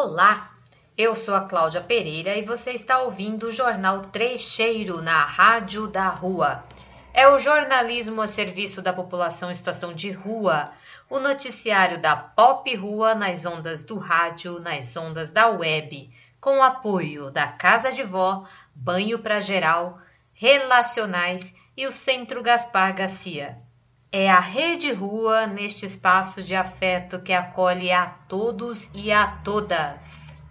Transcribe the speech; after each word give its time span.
Olá, 0.00 0.52
eu 0.96 1.16
sou 1.16 1.34
a 1.34 1.48
Cláudia 1.48 1.80
Pereira 1.80 2.36
e 2.36 2.44
você 2.44 2.70
está 2.70 3.00
ouvindo 3.00 3.48
o 3.48 3.50
Jornal 3.50 4.02
Trecheiro 4.02 5.02
na 5.02 5.24
Rádio 5.24 5.88
da 5.88 6.08
Rua. 6.08 6.62
É 7.12 7.26
o 7.26 7.36
jornalismo 7.36 8.22
a 8.22 8.28
serviço 8.28 8.80
da 8.80 8.92
população 8.92 9.50
em 9.50 9.56
situação 9.56 9.92
de 9.92 10.12
rua, 10.12 10.70
o 11.10 11.18
noticiário 11.18 12.00
da 12.00 12.14
Pop 12.14 12.72
Rua 12.76 13.16
nas 13.16 13.44
ondas 13.44 13.82
do 13.82 13.98
rádio, 13.98 14.60
nas 14.60 14.96
ondas 14.96 15.32
da 15.32 15.48
web, 15.48 16.08
com 16.40 16.62
apoio 16.62 17.32
da 17.32 17.48
Casa 17.48 17.90
de 17.90 18.04
Vó, 18.04 18.44
Banho 18.72 19.18
para 19.18 19.40
Geral, 19.40 19.98
Relacionais 20.32 21.52
e 21.76 21.88
o 21.88 21.90
Centro 21.90 22.40
Gaspar 22.40 22.94
Garcia. 22.94 23.58
É 24.10 24.30
a 24.30 24.40
Rede 24.40 24.90
Rua 24.90 25.46
neste 25.46 25.84
espaço 25.84 26.42
de 26.42 26.54
afeto 26.54 27.22
que 27.22 27.30
acolhe 27.30 27.92
a 27.92 28.06
todos 28.06 28.88
e 28.94 29.12
a 29.12 29.26
todas. 29.44 30.42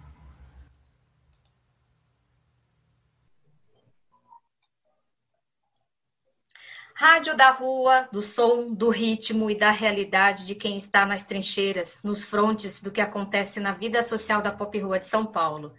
Rádio 6.94 7.36
da 7.36 7.50
rua, 7.50 8.08
do 8.12 8.22
som, 8.22 8.72
do 8.72 8.90
ritmo 8.90 9.50
e 9.50 9.58
da 9.58 9.70
realidade 9.70 10.46
de 10.46 10.54
quem 10.54 10.76
está 10.76 11.04
nas 11.04 11.24
trincheiras, 11.24 12.00
nos 12.04 12.24
frontes 12.24 12.80
do 12.80 12.92
que 12.92 13.00
acontece 13.00 13.58
na 13.58 13.72
vida 13.72 14.04
social 14.04 14.40
da 14.40 14.52
Pop 14.52 14.78
Rua 14.78 15.00
de 15.00 15.06
São 15.06 15.26
Paulo. 15.26 15.74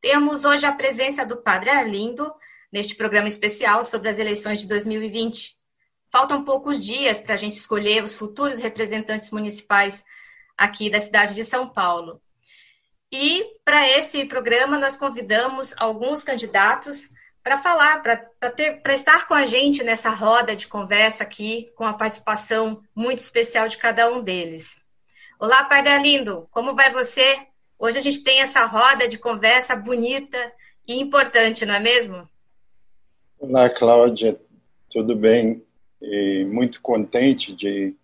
Temos 0.00 0.44
hoje 0.44 0.64
a 0.64 0.72
presença 0.72 1.26
do 1.26 1.42
Padre 1.42 1.70
Arlindo 1.70 2.32
neste 2.72 2.94
programa 2.94 3.26
especial 3.26 3.82
sobre 3.82 4.10
as 4.10 4.18
eleições 4.20 4.60
de 4.60 4.68
2020. 4.68 5.55
Faltam 6.16 6.42
poucos 6.44 6.82
dias 6.82 7.20
para 7.20 7.34
a 7.34 7.36
gente 7.36 7.58
escolher 7.58 8.02
os 8.02 8.14
futuros 8.14 8.58
representantes 8.58 9.30
municipais 9.30 10.02
aqui 10.56 10.88
da 10.88 10.98
cidade 10.98 11.34
de 11.34 11.44
São 11.44 11.68
Paulo. 11.68 12.22
E 13.12 13.44
para 13.62 13.86
esse 13.86 14.24
programa 14.24 14.78
nós 14.78 14.96
convidamos 14.96 15.74
alguns 15.76 16.22
candidatos 16.22 17.10
para 17.42 17.58
falar, 17.58 18.02
para 18.02 18.94
estar 18.94 19.28
com 19.28 19.34
a 19.34 19.44
gente 19.44 19.84
nessa 19.84 20.08
roda 20.08 20.56
de 20.56 20.66
conversa 20.66 21.22
aqui, 21.22 21.70
com 21.76 21.84
a 21.84 21.92
participação 21.92 22.82
muito 22.94 23.18
especial 23.18 23.68
de 23.68 23.76
cada 23.76 24.10
um 24.10 24.22
deles. 24.22 24.82
Olá, 25.38 25.64
Pardalindo, 25.64 26.48
como 26.50 26.74
vai 26.74 26.90
você? 26.94 27.46
Hoje 27.78 27.98
a 27.98 28.02
gente 28.02 28.24
tem 28.24 28.40
essa 28.40 28.64
roda 28.64 29.06
de 29.06 29.18
conversa 29.18 29.76
bonita 29.76 30.50
e 30.88 30.98
importante, 30.98 31.66
não 31.66 31.74
é 31.74 31.80
mesmo? 31.80 32.26
Olá, 33.38 33.68
Cláudia, 33.68 34.40
tudo 34.90 35.14
bem? 35.14 35.62
E 36.00 36.44
muito 36.44 36.80
contente 36.80 37.54
de 37.54 37.94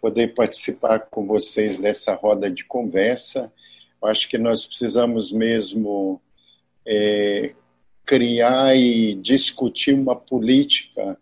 poder 0.00 0.34
participar 0.34 0.98
com 0.98 1.26
vocês 1.26 1.78
dessa 1.78 2.14
roda 2.14 2.50
de 2.50 2.64
conversa. 2.64 3.52
Acho 4.02 4.28
que 4.28 4.36
nós 4.36 4.66
precisamos 4.66 5.30
mesmo 5.30 6.20
é, 6.84 7.54
criar 8.04 8.76
e 8.76 9.14
discutir 9.14 9.94
uma 9.94 10.16
política 10.16 11.16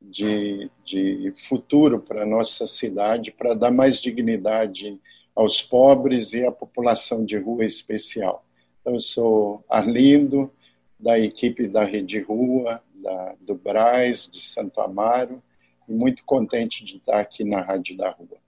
de, 0.00 0.70
de 0.84 1.32
futuro 1.48 2.00
para 2.00 2.26
nossa 2.26 2.66
cidade, 2.66 3.30
para 3.30 3.54
dar 3.54 3.70
mais 3.70 4.00
dignidade 4.00 4.98
aos 5.34 5.62
pobres 5.62 6.32
e 6.32 6.44
à 6.44 6.50
população 6.50 7.24
de 7.24 7.36
rua 7.36 7.64
especial. 7.64 8.44
Então, 8.80 8.94
eu 8.94 9.00
sou 9.00 9.64
Arlindo, 9.68 10.52
da 10.98 11.18
equipe 11.18 11.68
da 11.68 11.84
Rede 11.84 12.18
Rua, 12.18 12.82
da, 12.94 13.34
do 13.40 13.54
Braz, 13.54 14.28
de 14.32 14.40
Santo 14.40 14.80
Amaro, 14.80 15.40
e 15.88 15.92
muito 15.92 16.24
contente 16.24 16.84
de 16.84 16.96
estar 16.96 17.20
aqui 17.20 17.44
na 17.44 17.60
Rádio 17.60 17.96
da 17.96 18.10
Rua. 18.10 18.38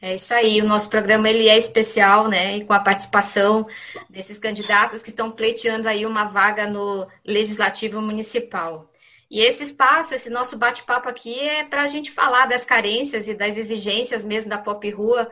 É 0.00 0.14
isso 0.14 0.32
aí, 0.34 0.60
o 0.60 0.66
nosso 0.66 0.88
programa 0.88 1.28
ele 1.28 1.48
é 1.48 1.56
especial, 1.56 2.28
né, 2.28 2.58
e 2.58 2.64
com 2.64 2.72
a 2.72 2.80
participação 2.80 3.66
desses 4.08 4.38
candidatos 4.38 5.02
que 5.02 5.08
estão 5.08 5.30
pleiteando 5.30 5.88
aí 5.88 6.06
uma 6.06 6.24
vaga 6.24 6.66
no 6.66 7.08
Legislativo 7.24 8.00
Municipal. 8.00 8.90
E 9.30 9.40
esse 9.40 9.64
espaço, 9.64 10.14
esse 10.14 10.30
nosso 10.30 10.56
bate-papo 10.56 11.08
aqui 11.08 11.40
é 11.40 11.64
para 11.64 11.82
a 11.82 11.88
gente 11.88 12.12
falar 12.12 12.46
das 12.46 12.64
carências 12.64 13.26
e 13.28 13.34
das 13.34 13.56
exigências 13.56 14.22
mesmo 14.22 14.50
da 14.50 14.58
Pop 14.58 14.88
Rua, 14.90 15.30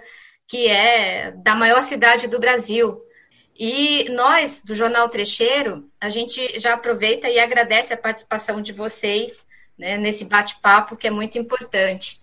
que 0.48 0.66
é 0.66 1.30
da 1.32 1.54
maior 1.54 1.80
cidade 1.82 2.26
do 2.26 2.40
Brasil. 2.40 3.00
E 3.56 4.10
nós, 4.10 4.62
do 4.64 4.74
Jornal 4.74 5.08
Trecheiro, 5.08 5.88
a 6.00 6.08
gente 6.08 6.58
já 6.58 6.74
aproveita 6.74 7.28
e 7.28 7.38
agradece 7.38 7.92
a 7.92 7.98
participação 7.98 8.60
de 8.62 8.72
vocês 8.72 9.46
né, 9.78 9.96
nesse 9.96 10.24
bate-papo 10.24 10.96
que 10.96 11.06
é 11.06 11.10
muito 11.10 11.38
importante. 11.38 12.20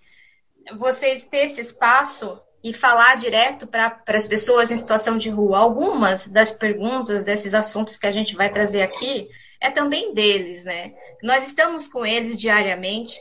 Vocês 0.76 1.24
ter 1.24 1.46
esse 1.46 1.60
espaço 1.60 2.40
e 2.62 2.72
falar 2.72 3.16
direto 3.16 3.66
para 3.66 4.02
as 4.06 4.26
pessoas 4.26 4.70
em 4.70 4.76
situação 4.76 5.16
de 5.16 5.30
rua. 5.30 5.58
Algumas 5.58 6.28
das 6.28 6.50
perguntas 6.50 7.22
desses 7.22 7.54
assuntos 7.54 7.96
que 7.96 8.06
a 8.06 8.10
gente 8.10 8.36
vai 8.36 8.50
trazer 8.50 8.82
aqui 8.82 9.28
é 9.60 9.70
também 9.70 10.14
deles, 10.14 10.64
né? 10.64 10.92
Nós 11.22 11.46
estamos 11.46 11.86
com 11.86 12.04
eles 12.04 12.36
diariamente, 12.36 13.18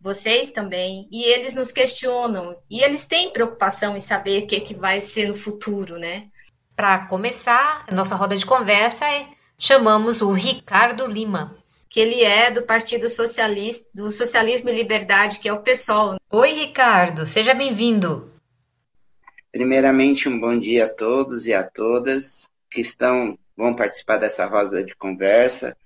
vocês 0.00 0.50
também, 0.50 1.08
e 1.10 1.24
eles 1.24 1.54
nos 1.54 1.70
questionam, 1.70 2.56
e 2.68 2.82
eles 2.82 3.04
têm 3.04 3.32
preocupação 3.32 3.96
em 3.96 4.00
saber 4.00 4.42
o 4.42 4.46
que, 4.46 4.60
que 4.60 4.74
vai 4.74 5.00
ser 5.00 5.28
no 5.28 5.34
futuro, 5.34 5.98
né? 5.98 6.28
Para 6.74 7.06
começar, 7.06 7.84
a 7.86 7.94
nossa 7.94 8.14
roda 8.14 8.36
de 8.36 8.46
conversa, 8.46 9.06
é, 9.06 9.26
chamamos 9.58 10.22
o 10.22 10.32
Ricardo 10.32 11.06
Lima 11.06 11.61
que 11.92 12.00
ele 12.00 12.24
é 12.24 12.50
do 12.50 12.62
Partido 12.62 13.10
Socialista, 13.10 13.86
do 13.94 14.10
Socialismo 14.10 14.70
e 14.70 14.74
Liberdade, 14.74 15.38
que 15.38 15.46
é 15.46 15.52
o 15.52 15.60
PSOL. 15.60 16.16
Oi, 16.30 16.52
Ricardo, 16.54 17.26
seja 17.26 17.52
bem-vindo. 17.52 18.32
Primeiramente, 19.52 20.26
um 20.26 20.40
bom 20.40 20.58
dia 20.58 20.86
a 20.86 20.88
todos 20.88 21.46
e 21.46 21.52
a 21.52 21.62
todas 21.62 22.48
que 22.70 22.80
estão 22.80 23.38
vão 23.54 23.76
participar 23.76 24.16
dessa 24.16 24.46
roda 24.46 24.82
de 24.82 24.94
conversa. 24.94 25.76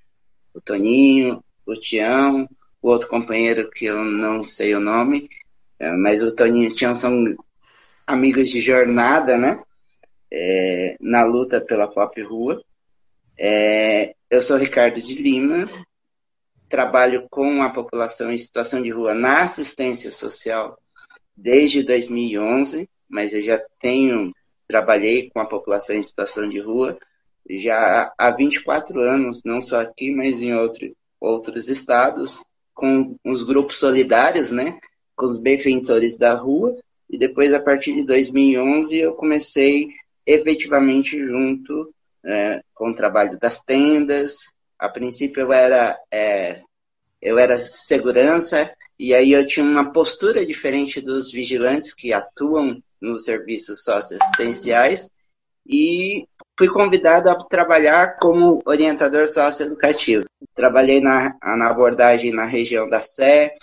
O 0.54 0.60
Toninho, 0.60 1.42
o 1.66 1.74
Tião, 1.74 2.48
o 2.80 2.88
outro 2.88 3.08
companheiro 3.08 3.68
que 3.68 3.86
eu 3.86 4.04
não 4.04 4.44
sei 4.44 4.76
o 4.76 4.80
nome, 4.80 5.28
é, 5.76 5.90
mas 5.90 6.22
o 6.22 6.32
Toninho 6.32 6.68
e 6.68 6.72
o 6.72 6.76
Tião 6.76 6.94
são 6.94 7.36
amigos 8.06 8.48
de 8.48 8.60
jornada, 8.60 9.36
né? 9.36 9.60
É, 10.30 10.96
na 11.00 11.24
luta 11.24 11.60
pela 11.60 11.88
pop 11.88 12.22
rua. 12.22 12.62
É, 13.36 14.14
eu 14.30 14.40
sou 14.40 14.56
Ricardo 14.56 15.02
de 15.02 15.20
Lima, 15.20 15.64
trabalho 16.68 17.26
com 17.30 17.62
a 17.62 17.70
população 17.70 18.32
em 18.32 18.38
situação 18.38 18.82
de 18.82 18.90
rua 18.90 19.14
na 19.14 19.42
assistência 19.42 20.10
social 20.10 20.78
desde 21.36 21.82
2011, 21.82 22.88
mas 23.08 23.34
eu 23.34 23.42
já 23.42 23.60
tenho, 23.80 24.32
trabalhei 24.66 25.30
com 25.30 25.40
a 25.40 25.46
população 25.46 25.96
em 25.96 26.02
situação 26.02 26.48
de 26.48 26.58
rua 26.60 26.98
já 27.48 28.12
há 28.18 28.30
24 28.30 29.00
anos, 29.00 29.42
não 29.44 29.60
só 29.60 29.80
aqui, 29.80 30.10
mas 30.10 30.42
em 30.42 30.54
outro, 30.54 30.90
outros 31.20 31.68
estados, 31.68 32.42
com 32.74 33.16
os 33.24 33.42
grupos 33.42 33.78
solidários, 33.78 34.50
né, 34.50 34.78
com 35.14 35.26
os 35.26 35.38
benfeitores 35.38 36.16
da 36.16 36.34
rua, 36.34 36.76
e 37.08 37.16
depois, 37.16 37.54
a 37.54 37.60
partir 37.60 37.94
de 37.94 38.02
2011, 38.02 38.96
eu 38.96 39.14
comecei 39.14 39.88
efetivamente 40.26 41.16
junto 41.24 41.94
é, 42.24 42.60
com 42.74 42.90
o 42.90 42.94
trabalho 42.94 43.38
das 43.38 43.62
tendas, 43.62 44.55
a 44.78 44.88
princípio 44.88 45.42
eu 45.42 45.52
era 45.52 45.98
é, 46.10 46.60
eu 47.20 47.38
era 47.38 47.58
segurança 47.58 48.70
e 48.98 49.14
aí 49.14 49.32
eu 49.32 49.46
tinha 49.46 49.64
uma 49.64 49.92
postura 49.92 50.44
diferente 50.44 51.00
dos 51.00 51.30
vigilantes 51.30 51.92
que 51.94 52.12
atuam 52.12 52.82
nos 53.00 53.24
serviços 53.24 53.82
socioassistenciais 53.82 55.10
e 55.66 56.26
fui 56.58 56.68
convidado 56.68 57.28
a 57.28 57.44
trabalhar 57.44 58.16
como 58.18 58.62
orientador 58.64 59.28
socioeducativo. 59.28 60.24
Trabalhei 60.54 61.00
na, 61.00 61.36
na 61.42 61.68
abordagem 61.68 62.32
na 62.32 62.46
região 62.46 62.88
da 62.88 63.00
Sé, 63.00 63.54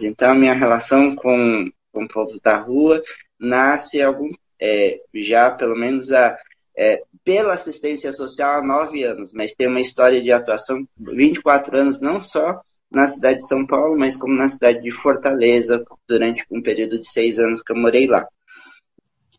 então 0.00 0.34
minha 0.34 0.52
relação 0.52 1.14
com, 1.16 1.70
com 1.92 2.04
o 2.04 2.08
povo 2.08 2.38
da 2.42 2.56
rua 2.56 3.02
nasce 3.38 4.00
algum, 4.00 4.30
é, 4.60 5.00
já 5.14 5.50
pelo 5.50 5.74
menos 5.74 6.12
a, 6.12 6.38
é, 6.76 7.02
pela 7.24 7.54
assistência 7.54 8.12
social 8.12 8.58
há 8.58 8.62
nove 8.62 9.02
anos, 9.02 9.32
mas 9.32 9.54
tem 9.54 9.66
uma 9.66 9.80
história 9.80 10.22
de 10.22 10.30
atuação 10.30 10.86
24 10.98 11.78
anos, 11.78 12.00
não 12.00 12.20
só 12.20 12.60
na 12.90 13.06
cidade 13.06 13.38
de 13.38 13.46
São 13.46 13.66
Paulo, 13.66 13.98
mas 13.98 14.16
como 14.16 14.34
na 14.34 14.46
cidade 14.46 14.82
de 14.82 14.90
Fortaleza, 14.90 15.84
durante 16.06 16.44
um 16.50 16.62
período 16.62 16.98
de 16.98 17.10
seis 17.10 17.38
anos 17.38 17.62
que 17.62 17.72
eu 17.72 17.76
morei 17.76 18.06
lá. 18.06 18.26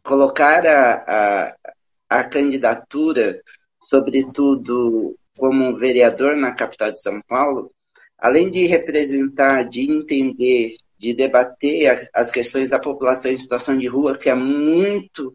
Colocar 0.03 0.65
a, 0.65 0.93
a, 1.07 1.55
a 2.09 2.23
candidatura, 2.23 3.41
sobretudo 3.79 5.15
como 5.37 5.63
um 5.63 5.75
vereador 5.75 6.35
na 6.35 6.51
capital 6.51 6.91
de 6.91 7.01
São 7.01 7.21
Paulo, 7.21 7.71
além 8.17 8.49
de 8.49 8.65
representar, 8.65 9.63
de 9.63 9.89
entender, 9.89 10.77
de 10.97 11.13
debater 11.13 12.09
as 12.13 12.31
questões 12.31 12.69
da 12.69 12.79
população 12.79 13.31
em 13.31 13.39
situação 13.39 13.77
de 13.77 13.87
rua, 13.87 14.17
que 14.17 14.29
é 14.29 14.35
muito 14.35 15.31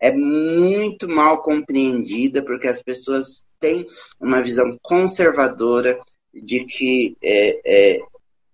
é 0.00 0.10
muito 0.10 1.08
mal 1.08 1.42
compreendida, 1.42 2.42
porque 2.42 2.66
as 2.66 2.82
pessoas 2.82 3.44
têm 3.60 3.86
uma 4.18 4.42
visão 4.42 4.70
conservadora 4.82 6.00
de 6.32 6.64
que 6.64 7.16
é, 7.22 7.60
é, 7.64 8.00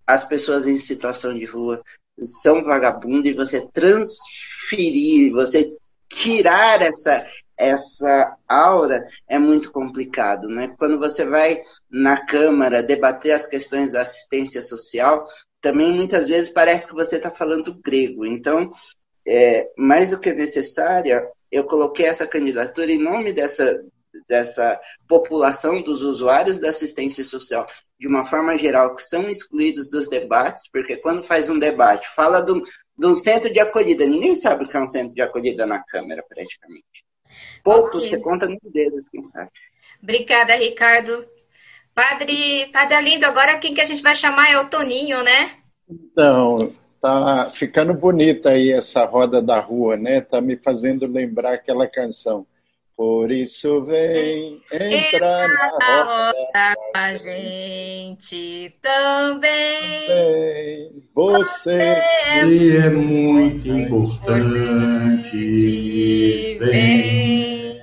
as 0.07 0.25
pessoas 0.25 0.67
em 0.67 0.79
situação 0.79 1.37
de 1.39 1.45
rua 1.45 1.83
são 2.23 2.65
vagabundas 2.65 3.27
e 3.27 3.35
você 3.35 3.61
transferir, 3.73 5.33
você 5.33 5.73
tirar 6.09 6.83
essa 6.83 7.27
essa 7.59 8.37
aura 8.47 9.09
é 9.27 9.39
muito 9.39 9.73
complicado, 9.73 10.47
né? 10.47 10.75
Quando 10.79 10.99
você 10.99 11.25
vai 11.25 11.63
na 11.91 12.23
Câmara 12.27 12.83
debater 12.83 13.33
as 13.33 13.47
questões 13.47 13.91
da 13.91 14.03
assistência 14.03 14.61
social, 14.61 15.27
também 15.61 15.91
muitas 15.93 16.29
vezes 16.29 16.51
parece 16.51 16.87
que 16.87 16.95
você 16.95 17.17
está 17.17 17.31
falando 17.31 17.75
grego. 17.83 18.27
Então, 18.27 18.73
é, 19.27 19.71
mais 19.77 20.11
do 20.11 20.21
que 20.21 20.35
necessária, 20.35 21.27
eu 21.51 21.65
coloquei 21.65 22.07
essa 22.07 22.27
candidatura 22.27 22.91
em 22.91 23.03
nome 23.03 23.33
dessa 23.33 23.83
dessa 24.27 24.81
população 25.07 25.83
dos 25.83 26.03
usuários 26.03 26.59
da 26.59 26.71
assistência 26.71 27.25
social 27.25 27.67
de 27.99 28.07
uma 28.07 28.25
forma 28.25 28.57
geral 28.59 28.95
que 28.95 29.03
são 29.03 29.29
excluídos 29.29 29.91
dos 29.91 30.09
debates, 30.09 30.69
porque 30.71 30.97
quando 30.97 31.25
faz 31.25 31.49
um 31.49 31.59
debate, 31.59 32.09
fala 32.09 32.41
de 32.43 33.07
um 33.07 33.15
centro 33.15 33.53
de 33.53 33.61
acolhida, 33.61 34.07
ninguém 34.07 34.35
sabe 34.35 34.65
o 34.65 34.69
que 34.69 34.77
é 34.77 34.81
um 34.81 34.89
centro 34.89 35.15
de 35.15 35.23
acolhida 35.23 35.67
na 35.67 35.83
Câmara, 35.83 36.23
praticamente. 36.29 37.05
Poucos, 37.65 38.07
okay. 38.07 38.11
você 38.11 38.21
conta 38.21 38.49
nos 38.49 38.71
dedos, 38.71 39.09
quem 39.09 39.25
sabe. 39.25 39.51
Obrigada, 40.03 40.55
Ricardo. 40.55 41.27
Padre, 41.95 42.71
Padre 42.71 42.95
Alindo, 42.95 43.25
agora 43.25 43.59
quem 43.59 43.73
que 43.73 43.81
a 43.81 43.87
gente 43.87 44.03
vai 44.03 44.15
chamar 44.15 44.51
é 44.51 44.59
o 44.59 44.69
Toninho, 44.69 45.23
né? 45.23 45.57
Então, 45.89 46.75
tá 47.01 47.51
ficando 47.53 47.95
bonita 47.95 48.51
aí 48.51 48.73
essa 48.73 49.05
roda 49.05 49.41
da 49.43 49.61
rua, 49.61 49.97
né? 49.97 50.21
Tá 50.21 50.41
me 50.41 50.57
fazendo 50.57 51.07
lembrar 51.07 51.55
aquela 51.55 51.87
canção. 51.87 52.47
Por 52.97 53.31
isso 53.31 53.85
vem 53.85 54.63
entrar 54.73 55.49
na 55.49 55.69
roda 56.03 56.75
com 56.75 56.93
a 56.95 57.13
gente 57.13 58.75
também. 58.81 60.07
também. 60.07 61.03
Você 61.15 61.73
é 61.73 62.89
muito 62.89 63.69
importante. 63.69 65.37
Vem. 66.59 67.77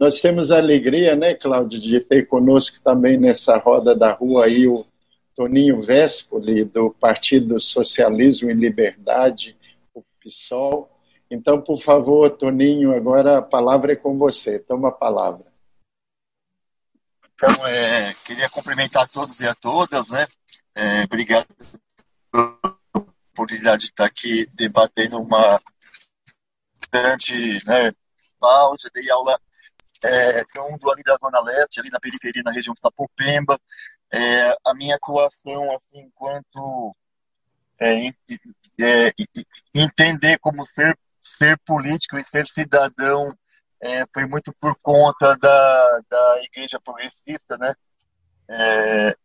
Nós 0.00 0.20
temos 0.20 0.50
a 0.50 0.56
alegria, 0.56 1.14
né, 1.14 1.34
Cláudio, 1.34 1.78
de 1.78 2.00
ter 2.00 2.26
conosco 2.26 2.78
também 2.82 3.16
nessa 3.16 3.58
roda 3.58 3.94
da 3.94 4.12
rua 4.12 4.46
aí 4.46 4.66
o 4.66 4.84
Toninho 5.40 5.82
Véspoli, 5.82 6.64
do 6.64 6.90
Partido 6.90 7.58
Socialismo 7.60 8.50
e 8.50 8.54
Liberdade, 8.54 9.56
o 9.94 10.02
PSOL 10.22 10.90
então, 11.30 11.62
por 11.62 11.80
favor, 11.80 12.28
Toninho, 12.28 12.94
agora 12.94 13.38
a 13.38 13.42
palavra 13.42 13.92
é 13.92 13.96
com 13.96 14.18
você. 14.18 14.58
Toma 14.58 14.88
a 14.88 14.92
palavra. 14.92 15.46
Então, 17.34 17.66
é, 17.68 18.12
queria 18.24 18.50
cumprimentar 18.50 19.04
a 19.04 19.06
todos 19.06 19.40
e 19.40 19.46
a 19.46 19.54
todas, 19.54 20.10
né? 20.10 20.26
É, 20.74 21.04
obrigado 21.04 21.46
pela 22.32 22.58
oportunidade 23.32 23.82
de 23.82 23.88
estar 23.90 24.06
aqui 24.06 24.44
debatendo 24.54 25.20
uma 25.20 25.62
grande 26.92 27.64
né, 27.64 27.92
pausa. 28.40 28.90
Dei 28.92 29.08
aula 29.08 29.40
é, 30.02 30.42
um 30.62 30.76
do 30.78 30.90
ali 30.90 31.02
da 31.04 31.16
Zona 31.16 31.40
Leste, 31.42 31.78
ali 31.78 31.90
na 31.90 32.00
periferia, 32.00 32.42
na 32.42 32.52
região 32.52 32.74
de 32.74 32.80
Sapopemba. 32.80 33.56
É, 34.12 34.50
a 34.66 34.74
minha 34.74 34.96
atuação, 34.96 35.72
assim, 35.72 36.00
enquanto 36.00 36.96
é, 37.78 38.08
é, 38.08 39.12
entender 39.74 40.38
como 40.38 40.64
ser 40.64 40.98
ser 41.22 41.58
político 41.60 42.18
e 42.18 42.24
ser 42.24 42.48
cidadão 42.48 43.32
é, 43.80 44.04
foi 44.12 44.26
muito 44.26 44.52
por 44.60 44.74
conta 44.82 45.36
da, 45.38 46.00
da 46.08 46.42
Igreja 46.44 46.80
Progressista, 46.80 47.56
né? 47.56 47.74
É, 48.48 49.16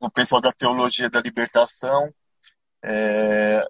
o 0.00 0.10
pessoal 0.10 0.40
da 0.40 0.52
Teologia 0.52 1.08
da 1.08 1.20
Libertação. 1.20 2.12
É, 2.82 3.64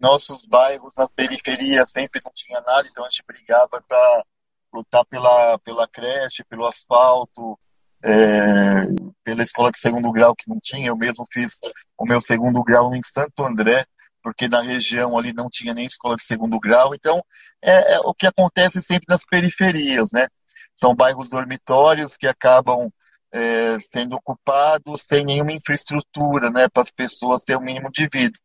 nossos 0.00 0.44
bairros, 0.44 0.94
nas 0.96 1.10
periferias, 1.12 1.90
sempre 1.90 2.20
não 2.22 2.30
tinha 2.34 2.60
nada, 2.60 2.86
então 2.86 3.04
a 3.04 3.08
gente 3.08 3.24
brigava 3.26 3.80
para 3.80 4.24
lutar 4.72 5.04
pela, 5.06 5.58
pela 5.60 5.88
creche, 5.88 6.44
pelo 6.44 6.66
asfalto, 6.66 7.58
é, 8.04 8.86
pela 9.24 9.42
escola 9.42 9.70
de 9.70 9.78
segundo 9.78 10.12
grau 10.12 10.34
que 10.36 10.48
não 10.48 10.58
tinha. 10.62 10.88
Eu 10.88 10.96
mesmo 10.96 11.24
fiz 11.32 11.52
o 11.98 12.04
meu 12.04 12.20
segundo 12.20 12.62
grau 12.62 12.94
em 12.94 13.00
Santo 13.02 13.44
André, 13.44 13.86
porque 14.22 14.48
na 14.48 14.60
região 14.60 15.16
ali 15.16 15.32
não 15.32 15.48
tinha 15.50 15.72
nem 15.72 15.86
escola 15.86 16.16
de 16.16 16.24
segundo 16.24 16.60
grau. 16.60 16.94
Então, 16.94 17.24
é, 17.62 17.94
é 17.94 18.00
o 18.00 18.14
que 18.14 18.26
acontece 18.26 18.82
sempre 18.82 19.06
nas 19.08 19.24
periferias, 19.24 20.10
né? 20.12 20.28
São 20.76 20.94
bairros 20.94 21.30
dormitórios 21.30 22.16
que 22.16 22.26
acabam 22.26 22.90
é, 23.32 23.80
sendo 23.80 24.14
ocupados 24.16 25.02
sem 25.02 25.24
nenhuma 25.24 25.52
infraestrutura, 25.52 26.50
né, 26.50 26.68
para 26.68 26.82
as 26.82 26.90
pessoas 26.90 27.42
terem 27.42 27.58
o 27.58 27.62
um 27.62 27.64
mínimo 27.64 27.90
de 27.90 28.08
vida. 28.12 28.38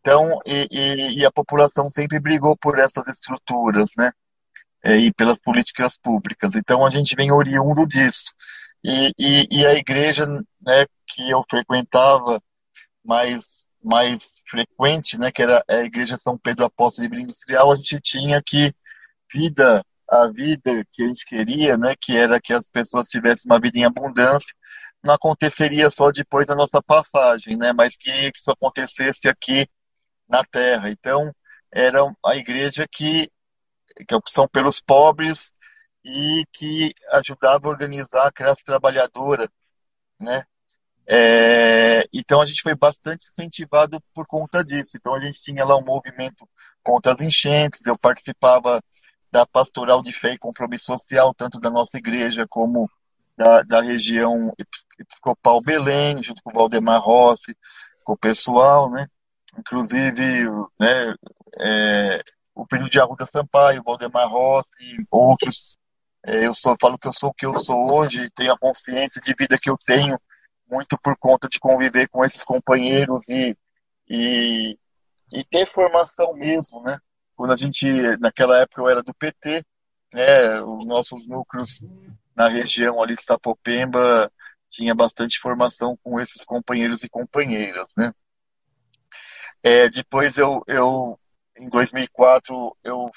Então, 0.00 0.38
e, 0.46 0.68
e, 0.70 1.20
e, 1.20 1.26
a 1.26 1.32
população 1.32 1.90
sempre 1.90 2.20
brigou 2.20 2.56
por 2.56 2.78
essas 2.78 3.08
estruturas, 3.08 3.90
né, 3.96 4.12
é, 4.84 4.96
e 4.98 5.12
pelas 5.12 5.40
políticas 5.40 5.96
públicas. 5.96 6.54
Então, 6.54 6.86
a 6.86 6.90
gente 6.90 7.16
vem 7.16 7.32
oriundo 7.32 7.86
disso. 7.86 8.32
E, 8.84 9.48
e 9.50 9.66
a 9.66 9.74
igreja, 9.74 10.26
né, 10.26 10.86
que 11.06 11.30
eu 11.30 11.42
frequentava 11.48 12.42
mais 13.04 13.64
mais 13.84 14.42
frequente, 14.48 15.18
né, 15.18 15.30
que 15.30 15.42
era 15.42 15.62
a 15.68 15.82
Igreja 15.82 16.16
São 16.16 16.38
Pedro 16.38 16.64
Apóstolo 16.64 17.06
Livre 17.06 17.22
Industrial, 17.22 17.70
a 17.70 17.76
gente 17.76 18.00
tinha 18.00 18.42
que 18.42 18.74
vida, 19.32 19.84
a 20.08 20.26
vida 20.28 20.84
que 20.90 21.02
a 21.02 21.06
gente 21.08 21.26
queria, 21.26 21.76
né, 21.76 21.94
que 22.00 22.16
era 22.16 22.40
que 22.40 22.54
as 22.54 22.66
pessoas 22.66 23.06
tivessem 23.08 23.42
uma 23.44 23.60
vida 23.60 23.78
em 23.78 23.84
abundância, 23.84 24.54
não 25.02 25.12
aconteceria 25.14 25.90
só 25.90 26.10
depois 26.10 26.46
da 26.46 26.54
nossa 26.54 26.82
passagem, 26.82 27.58
né, 27.58 27.74
mas 27.74 27.94
que 27.96 28.10
isso 28.10 28.50
acontecesse 28.50 29.28
aqui 29.28 29.68
na 30.26 30.42
Terra. 30.44 30.88
Então, 30.88 31.30
era 31.70 32.00
a 32.24 32.36
igreja 32.36 32.86
que, 32.90 33.30
que 34.08 34.14
a 34.14 34.16
opção 34.16 34.48
pelos 34.48 34.80
pobres 34.80 35.52
e 36.04 36.44
que 36.52 36.94
ajudava 37.12 37.66
a 37.66 37.70
organizar 37.70 38.26
a 38.26 38.32
classe 38.32 38.62
trabalhadora, 38.64 39.50
né, 40.20 40.44
é, 41.06 42.04
então 42.12 42.40
a 42.40 42.46
gente 42.46 42.62
foi 42.62 42.74
bastante 42.74 43.26
incentivado 43.30 44.00
por 44.14 44.26
conta 44.26 44.64
disso. 44.64 44.96
Então 44.96 45.14
a 45.14 45.20
gente 45.20 45.40
tinha 45.40 45.64
lá 45.64 45.76
um 45.76 45.84
movimento 45.84 46.48
contra 46.82 47.12
as 47.12 47.20
enchentes, 47.20 47.84
eu 47.86 47.98
participava 47.98 48.82
da 49.30 49.46
pastoral 49.46 50.02
de 50.02 50.12
fé 50.12 50.34
e 50.34 50.38
compromisso 50.38 50.86
social, 50.86 51.34
tanto 51.34 51.60
da 51.60 51.70
nossa 51.70 51.98
igreja 51.98 52.46
como 52.48 52.88
da, 53.36 53.62
da 53.62 53.82
região 53.82 54.52
episcopal 54.98 55.60
Belém, 55.60 56.22
junto 56.22 56.42
com 56.42 56.50
o 56.50 56.54
Valdemar 56.54 57.00
Rossi, 57.02 57.56
com 58.04 58.12
o 58.12 58.18
pessoal, 58.18 58.90
né? 58.90 59.08
Inclusive, 59.58 60.44
né, 60.78 61.14
é, 61.60 62.22
o 62.54 62.66
período 62.66 62.90
de 62.90 63.00
Arruda 63.00 63.26
Sampaio, 63.26 63.82
Valdemar 63.82 64.28
Rossi, 64.28 65.04
outros. 65.10 65.78
É, 66.26 66.46
eu 66.46 66.54
sou, 66.54 66.74
falo 66.80 66.98
que 66.98 67.06
eu 67.06 67.12
sou 67.12 67.30
o 67.30 67.34
que 67.34 67.44
eu 67.44 67.58
sou 67.58 67.92
hoje, 67.92 68.30
tenho 68.30 68.52
a 68.52 68.58
consciência 68.58 69.20
de 69.20 69.34
vida 69.38 69.58
que 69.60 69.68
eu 69.70 69.76
tenho 69.76 70.18
muito 70.66 70.98
por 70.98 71.16
conta 71.18 71.48
de 71.48 71.60
conviver 71.60 72.08
com 72.08 72.24
esses 72.24 72.42
companheiros 72.42 73.28
e, 73.28 73.56
e, 74.08 74.78
e 75.32 75.44
ter 75.44 75.66
formação 75.66 76.34
mesmo, 76.34 76.82
né? 76.82 76.98
Quando 77.36 77.52
a 77.52 77.56
gente, 77.56 77.86
naquela 78.18 78.58
época 78.58 78.80
eu 78.80 78.88
era 78.88 79.02
do 79.02 79.14
PT, 79.14 79.64
né? 80.12 80.60
Os 80.62 80.86
nossos 80.86 81.26
núcleos 81.26 81.84
na 82.34 82.48
região 82.48 83.02
ali 83.02 83.14
de 83.14 83.22
Sapopemba 83.22 84.30
tinha 84.68 84.94
bastante 84.94 85.38
formação 85.38 85.96
com 86.02 86.18
esses 86.18 86.44
companheiros 86.44 87.04
e 87.04 87.08
companheiras, 87.08 87.88
né? 87.96 88.12
É, 89.62 89.88
depois 89.88 90.38
eu, 90.38 90.62
eu, 90.68 91.18
em 91.56 91.68
2004, 91.68 92.76
eu 92.82 93.10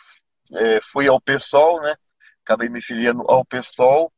é, 0.54 0.80
fui 0.82 1.08
ao 1.08 1.22
PSOL, 1.22 1.82
né? 1.82 1.96
Acabei 2.48 2.70
me 2.70 2.82
filiando 2.82 3.24
ao 3.28 3.44
PSOL 3.44 4.10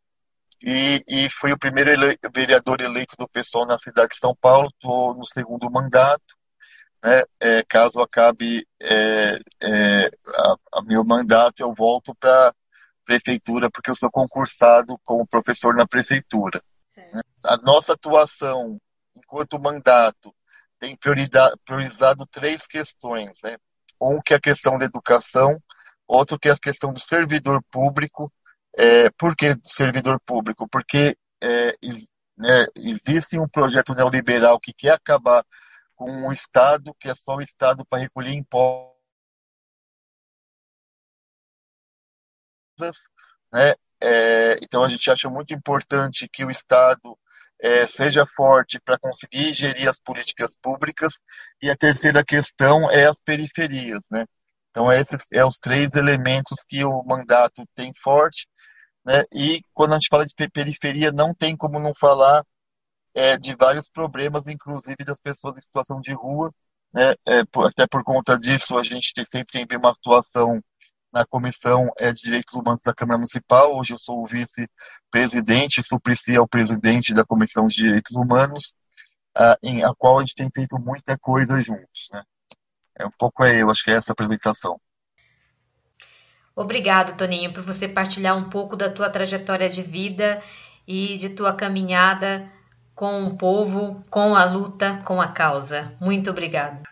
e, 0.62 1.04
e 1.08 1.30
fui 1.32 1.52
o 1.52 1.58
primeiro 1.58 1.90
ele, 1.90 2.16
vereador 2.32 2.80
eleito 2.80 3.16
do 3.18 3.28
PSOL 3.28 3.66
na 3.66 3.80
cidade 3.80 4.10
de 4.10 4.20
São 4.20 4.36
Paulo, 4.40 4.68
estou 4.68 5.16
no 5.16 5.26
segundo 5.26 5.72
mandato. 5.72 6.38
Né? 7.04 7.24
É, 7.42 7.64
caso 7.64 8.00
acabe 8.02 8.68
é, 8.80 9.40
é, 9.64 10.06
a, 10.28 10.56
a, 10.74 10.84
meu 10.84 11.04
mandato, 11.04 11.62
eu 11.62 11.74
volto 11.74 12.14
para 12.14 12.54
prefeitura, 13.04 13.68
porque 13.72 13.90
eu 13.90 13.96
sou 13.96 14.12
concursado 14.12 14.96
como 15.04 15.26
professor 15.26 15.74
na 15.76 15.88
prefeitura. 15.88 16.62
Né? 16.96 17.22
A 17.48 17.58
nossa 17.58 17.94
atuação, 17.94 18.78
enquanto 19.16 19.60
mandato, 19.60 20.32
tem 20.78 20.96
priorizado 20.96 22.28
três 22.30 22.68
questões. 22.68 23.32
Né? 23.42 23.58
Um 24.00 24.20
que 24.24 24.36
é 24.36 24.38
a 24.38 24.42
questão 24.42 24.78
da 24.78 24.86
educação, 24.86 25.60
outro 26.10 26.40
que 26.40 26.50
é 26.50 26.52
a 26.52 26.58
questão 26.58 26.92
do 26.92 27.00
servidor 27.00 27.62
público 27.72 28.32
é, 28.78 29.10
por 29.12 29.36
que 29.36 29.56
servidor 29.66 30.20
público? 30.22 30.68
Porque 30.70 31.18
é, 31.44 31.72
né, 32.38 32.66
existe 32.78 33.38
um 33.38 33.48
projeto 33.48 33.94
neoliberal 33.94 34.60
que 34.60 34.74
quer 34.74 34.94
acabar 34.94 35.44
com 35.96 36.10
um 36.10 36.32
Estado 36.32 36.96
que 37.00 37.10
é 37.10 37.16
só 37.16 37.36
o 37.36 37.42
Estado 37.42 37.86
para 37.86 38.00
recolher 38.00 38.34
impostos. 38.34 38.96
Né? 43.52 43.74
É, 44.02 44.54
então 44.64 44.84
a 44.84 44.90
gente 44.90 45.12
acha 45.12 45.30
muito 45.30 45.54
importante 45.54 46.30
que 46.30 46.46
o 46.46 46.52
Estado 46.52 47.18
é, 47.62 47.86
seja 47.86 48.26
forte 48.26 48.80
para 48.80 48.98
conseguir 48.98 49.54
gerir 49.54 49.90
as 49.90 50.00
políticas 50.00 50.56
públicas. 50.56 51.14
E 51.62 51.70
a 51.70 51.76
terceira 51.76 52.24
questão 52.24 52.90
é 52.90 53.06
as 53.06 53.20
periferias. 53.22 54.06
Né? 54.10 54.26
Então, 54.72 54.92
esses 54.92 55.24
é 55.34 55.44
os 55.46 55.58
três 55.58 55.96
elementos 55.96 56.64
que 56.68 56.84
o 56.86 57.04
mandato 57.04 57.66
tem 57.76 57.92
forte, 58.02 58.48
né? 59.06 59.24
E 59.34 59.62
quando 59.74 59.94
a 59.94 59.96
gente 59.96 60.10
fala 60.10 60.26
de 60.26 60.34
periferia, 60.52 61.12
não 61.12 61.34
tem 61.34 61.56
como 61.58 61.80
não 61.80 61.94
falar 61.96 62.44
é, 63.14 63.38
de 63.38 63.56
vários 63.56 63.90
problemas, 63.90 64.48
inclusive 64.48 65.04
das 65.06 65.20
pessoas 65.20 65.58
em 65.58 65.62
situação 65.62 66.00
de 66.02 66.14
rua, 66.14 66.54
né? 66.94 67.14
É, 67.28 67.42
até 67.66 67.88
por 67.88 68.04
conta 68.04 68.38
disso, 68.38 68.78
a 68.78 68.84
gente 68.84 69.14
tem, 69.14 69.26
sempre 69.26 69.66
tem 69.66 69.78
uma 69.78 69.94
situação 69.94 70.62
na 71.12 71.26
Comissão 71.26 71.90
é, 71.98 72.12
de 72.12 72.22
Direitos 72.22 72.54
Humanos 72.54 72.84
da 72.84 72.94
Câmara 72.94 73.18
Municipal. 73.18 73.76
Hoje 73.78 73.94
eu 73.94 74.00
sou 74.00 74.22
o 74.22 74.28
vice-presidente, 74.28 75.84
Suplicy 75.84 76.36
é 76.36 76.42
o 76.42 76.48
presidente 76.48 77.14
da 77.14 77.26
Comissão 77.26 77.66
de 77.68 77.76
Direitos 77.76 78.16
Humanos, 78.16 78.76
a, 79.36 79.58
em 79.64 79.84
a 79.84 79.94
qual 79.98 80.18
a 80.18 80.22
gente 80.22 80.36
tem 80.36 80.50
feito 80.54 80.78
muita 80.80 81.18
coisa 81.18 81.60
juntos. 81.62 82.10
Né? 82.12 82.24
É 83.00 83.06
um 83.06 83.12
pouco 83.12 83.44
aí, 83.44 83.60
eu 83.60 83.72
acho 83.72 83.84
que 83.84 83.92
é 83.92 83.96
essa 83.96 84.12
apresentação. 84.12 84.80
Obrigado, 86.54 87.16
Toninho, 87.16 87.54
por 87.54 87.64
você 87.64 87.88
partilhar 87.88 88.38
um 88.38 88.50
pouco 88.50 88.76
da 88.76 88.90
tua 88.90 89.10
trajetória 89.10 89.70
de 89.70 89.82
vida 89.82 90.44
e 90.86 91.16
de 91.16 91.30
tua 91.30 91.54
caminhada 91.54 92.52
com 92.94 93.24
o 93.24 93.38
povo, 93.38 94.04
com 94.10 94.36
a 94.36 94.44
luta, 94.44 95.02
com 95.06 95.22
a 95.22 95.30
causa. 95.30 95.96
Muito 96.02 96.30
obrigado. 96.30 96.84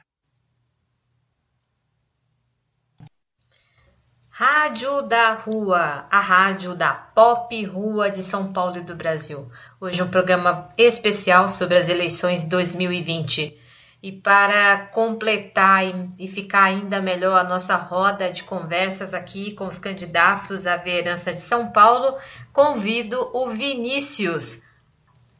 Rádio 4.30 5.02
da 5.02 5.34
Rua, 5.34 6.06
a 6.10 6.20
rádio 6.22 6.76
da 6.76 6.94
Pop 6.94 7.66
Rua 7.66 8.10
de 8.10 8.24
São 8.24 8.54
Paulo 8.54 8.78
e 8.78 8.82
do 8.82 8.96
Brasil. 8.96 9.52
Hoje 9.82 10.02
um 10.02 10.10
programa 10.10 10.70
especial 10.78 11.50
sobre 11.50 11.76
as 11.76 11.90
eleições 11.90 12.44
2020. 12.44 13.57
E 14.01 14.12
para 14.12 14.88
completar 14.88 15.84
e 16.20 16.27
ficar 16.27 16.66
ainda 16.66 17.01
melhor 17.01 17.39
a 17.39 17.48
nossa 17.48 17.75
roda 17.75 18.32
de 18.32 18.44
conversas 18.44 19.13
aqui 19.13 19.54
com 19.54 19.66
os 19.66 19.80
candidatos 19.80 20.68
à 20.68 20.77
vereança 20.77 21.34
de 21.34 21.42
São 21.42 21.72
Paulo, 21.72 22.18
convido 22.54 23.30
o 23.34 23.50
Vinícius. 23.50 24.63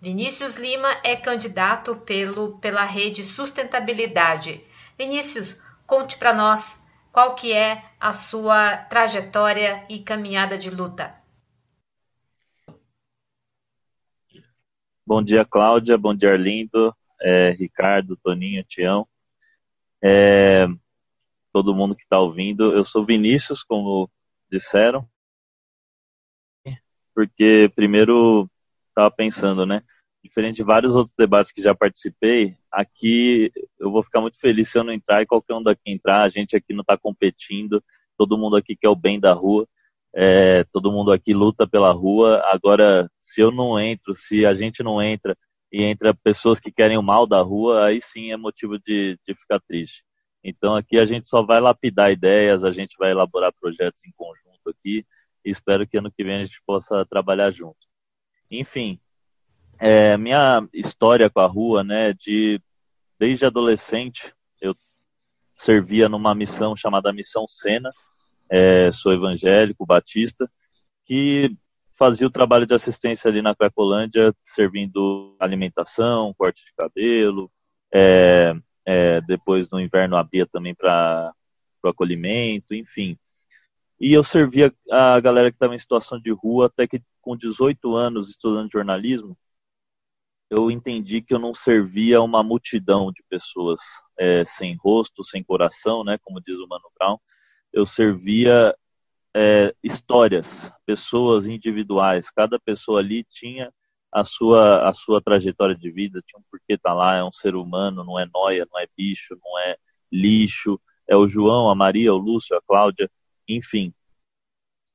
Vinícius 0.02 0.56
Lima 0.56 0.90
é 1.04 1.16
candidato 1.16 1.96
pelo, 1.98 2.58
pela 2.60 2.84
rede 2.84 3.24
Sustentabilidade. 3.24 4.64
Vinícius, 4.98 5.62
conte 5.86 6.18
para 6.18 6.34
nós 6.34 6.84
qual 7.12 7.36
que 7.36 7.54
é 7.54 7.84
a 8.00 8.14
sua 8.14 8.78
trajetória 8.78 9.86
e 9.90 10.00
caminhada 10.00 10.58
de 10.58 10.70
luta? 10.70 11.16
Bom 15.06 15.24
dia, 15.24 15.46
Cláudia. 15.46 15.98
Bom 15.98 16.14
dia, 16.14 16.34
Arlindo, 16.34 16.94
é, 17.22 17.52
Ricardo, 17.52 18.18
Toninho, 18.18 18.64
Tião. 18.64 19.08
É, 20.04 20.68
todo 21.52 21.76
mundo 21.76 21.96
que 21.96 22.04
está 22.04 22.20
ouvindo. 22.20 22.74
Eu 22.74 22.84
sou 22.84 23.04
Vinícius, 23.04 23.64
como 23.64 24.10
disseram. 24.50 25.08
Porque, 27.14 27.72
primeiro, 27.76 28.50
estava 28.90 29.10
pensando, 29.10 29.66
né? 29.66 29.84
diferente 30.28 30.58
de 30.58 30.64
vários 30.64 30.96
outros 30.96 31.16
debates 31.18 31.52
que 31.52 31.62
já 31.62 31.74
participei, 31.74 32.56
aqui 32.72 33.52
eu 33.80 33.92
vou 33.92 34.04
ficar 34.04 34.22
muito 34.22 34.40
feliz 34.40 34.70
se 34.70 34.78
eu 34.78 34.84
não 34.84 34.94
entrar 34.94 35.22
e 35.22 35.26
qualquer 35.26 35.56
um 35.56 35.64
daqui 35.64 35.82
entrar. 35.86 36.24
A 36.24 36.30
gente 36.30 36.56
aqui 36.56 36.74
não 36.74 36.82
está 36.82 36.98
competindo, 36.98 37.84
todo 38.18 38.38
mundo 38.38 38.56
aqui 38.56 38.76
quer 38.76 38.90
o 38.90 38.96
bem 38.96 39.20
da 39.20 39.34
rua, 39.34 39.68
é, 40.14 40.64
todo 40.72 40.92
mundo 40.92 41.12
aqui 41.12 41.34
luta 41.34 41.68
pela 41.68 41.92
rua. 41.92 42.42
Agora, 42.46 43.10
se 43.20 43.42
eu 43.42 43.52
não 43.52 43.80
entro, 43.80 44.16
se 44.16 44.46
a 44.46 44.54
gente 44.54 44.84
não 44.84 45.02
entra 45.02 45.38
e 45.72 45.84
entra 45.84 46.14
pessoas 46.14 46.60
que 46.60 46.72
querem 46.72 46.98
o 46.98 47.04
mal 47.04 47.28
da 47.28 47.42
rua, 47.42 47.86
aí 47.86 48.00
sim 48.02 48.32
é 48.32 48.38
motivo 48.38 48.80
de, 48.80 49.20
de 49.28 49.36
ficar 49.36 49.60
triste. 49.60 50.04
Então 50.44 50.76
aqui 50.76 50.98
a 50.98 51.06
gente 51.06 51.28
só 51.28 51.44
vai 51.44 51.60
lapidar 51.60 52.12
ideias, 52.12 52.64
a 52.64 52.72
gente 52.72 52.96
vai 52.98 53.12
elaborar 53.12 53.54
projetos 53.60 54.04
em 54.06 54.12
conjunto 54.16 54.70
aqui 54.70 55.06
e 55.44 55.50
espero 55.50 55.88
que 55.88 55.98
ano 55.98 56.12
que 56.12 56.24
vem 56.24 56.38
a 56.38 56.44
gente 56.44 56.62
possa 56.66 57.06
trabalhar 57.06 57.52
junto. 57.52 57.78
Enfim, 58.50 59.00
é, 59.80 60.18
minha 60.18 60.68
história 60.74 61.30
com 61.30 61.40
a 61.40 61.48
rua, 61.48 61.84
né, 61.84 62.14
de 62.14 62.62
desde 63.20 63.46
adolescente, 63.46 64.34
eu 64.62 64.76
servia 65.56 66.08
numa 66.08 66.36
missão 66.36 66.76
chamada 66.76 67.12
Missão 67.12 67.46
Sena, 67.48 67.92
é, 68.50 68.92
sou 68.92 69.12
evangélico, 69.14 69.86
batista, 69.86 70.50
que 71.06 71.56
fazia 71.98 72.28
o 72.28 72.32
trabalho 72.32 72.66
de 72.66 72.74
assistência 72.74 73.30
ali 73.30 73.42
na 73.42 73.56
Cracolândia, 73.56 74.34
servindo 74.44 75.36
alimentação, 75.40 76.34
corte 76.38 76.64
de 76.64 76.74
cabelo, 76.78 77.52
é, 77.94 78.54
é, 78.86 79.22
depois 79.22 79.70
no 79.70 79.80
inverno 79.80 80.16
abria 80.16 80.46
também 80.46 80.76
para 80.76 81.34
o 81.84 81.88
acolhimento, 81.88 82.76
enfim. 82.76 83.18
E 84.00 84.14
eu 84.14 84.24
servia 84.24 84.72
a 84.92 85.20
galera 85.20 85.50
que 85.50 85.56
estava 85.56 85.74
em 85.74 85.80
situação 85.80 86.20
de 86.20 86.32
rua 86.32 86.68
até 86.68 86.88
que 86.88 87.02
com 87.20 87.36
18 87.36 87.96
anos 87.96 88.30
estudando 88.30 88.72
jornalismo, 88.72 89.36
eu 90.50 90.72
entendi 90.72 91.22
que 91.22 91.34
eu 91.34 91.40
não 91.40 91.54
servia 91.54 92.20
a 92.20 92.24
uma 92.24 92.44
multidão 92.44 93.12
de 93.12 93.24
pessoas 93.30 93.82
é, 94.18 94.46
sem 94.46 94.76
rosto, 94.78 95.26
sem 95.26 95.44
coração, 95.44 96.04
né, 96.04 96.18
como 96.20 96.42
diz 96.42 96.58
o 96.58 96.68
Mano 96.68 96.90
Brown. 96.98 97.18
Eu 97.74 97.86
servia 97.86 98.74
é, 99.40 99.72
histórias, 99.84 100.74
pessoas 100.84 101.46
individuais. 101.46 102.32
Cada 102.32 102.60
pessoa 102.60 103.00
ali 103.02 103.24
tinha 103.30 103.72
a 104.12 104.24
sua 104.24 104.90
a 104.90 104.94
sua 104.94 105.22
trajetória 105.22 105.76
de 105.76 105.92
vida, 105.92 106.24
tinha 106.26 106.40
um 106.40 106.44
porquê 106.50 106.74
estar 106.74 106.90
tá 106.90 106.96
lá. 106.96 107.18
É 107.18 107.24
um 107.24 107.32
ser 107.32 107.56
humano, 107.56 108.04
não 108.04 108.20
é 108.20 108.26
noia, 108.34 108.68
não 108.72 108.80
é 108.80 108.88
bicho, 108.98 109.38
não 109.44 109.60
é 109.60 109.78
lixo. 110.12 110.82
É 111.08 111.16
o 111.16 111.28
João, 111.28 111.70
a 111.70 111.76
Maria, 111.76 112.14
o 112.14 112.18
Lúcio, 112.18 112.58
a 112.58 112.62
Cláudia, 112.68 113.10
enfim. 113.48 113.94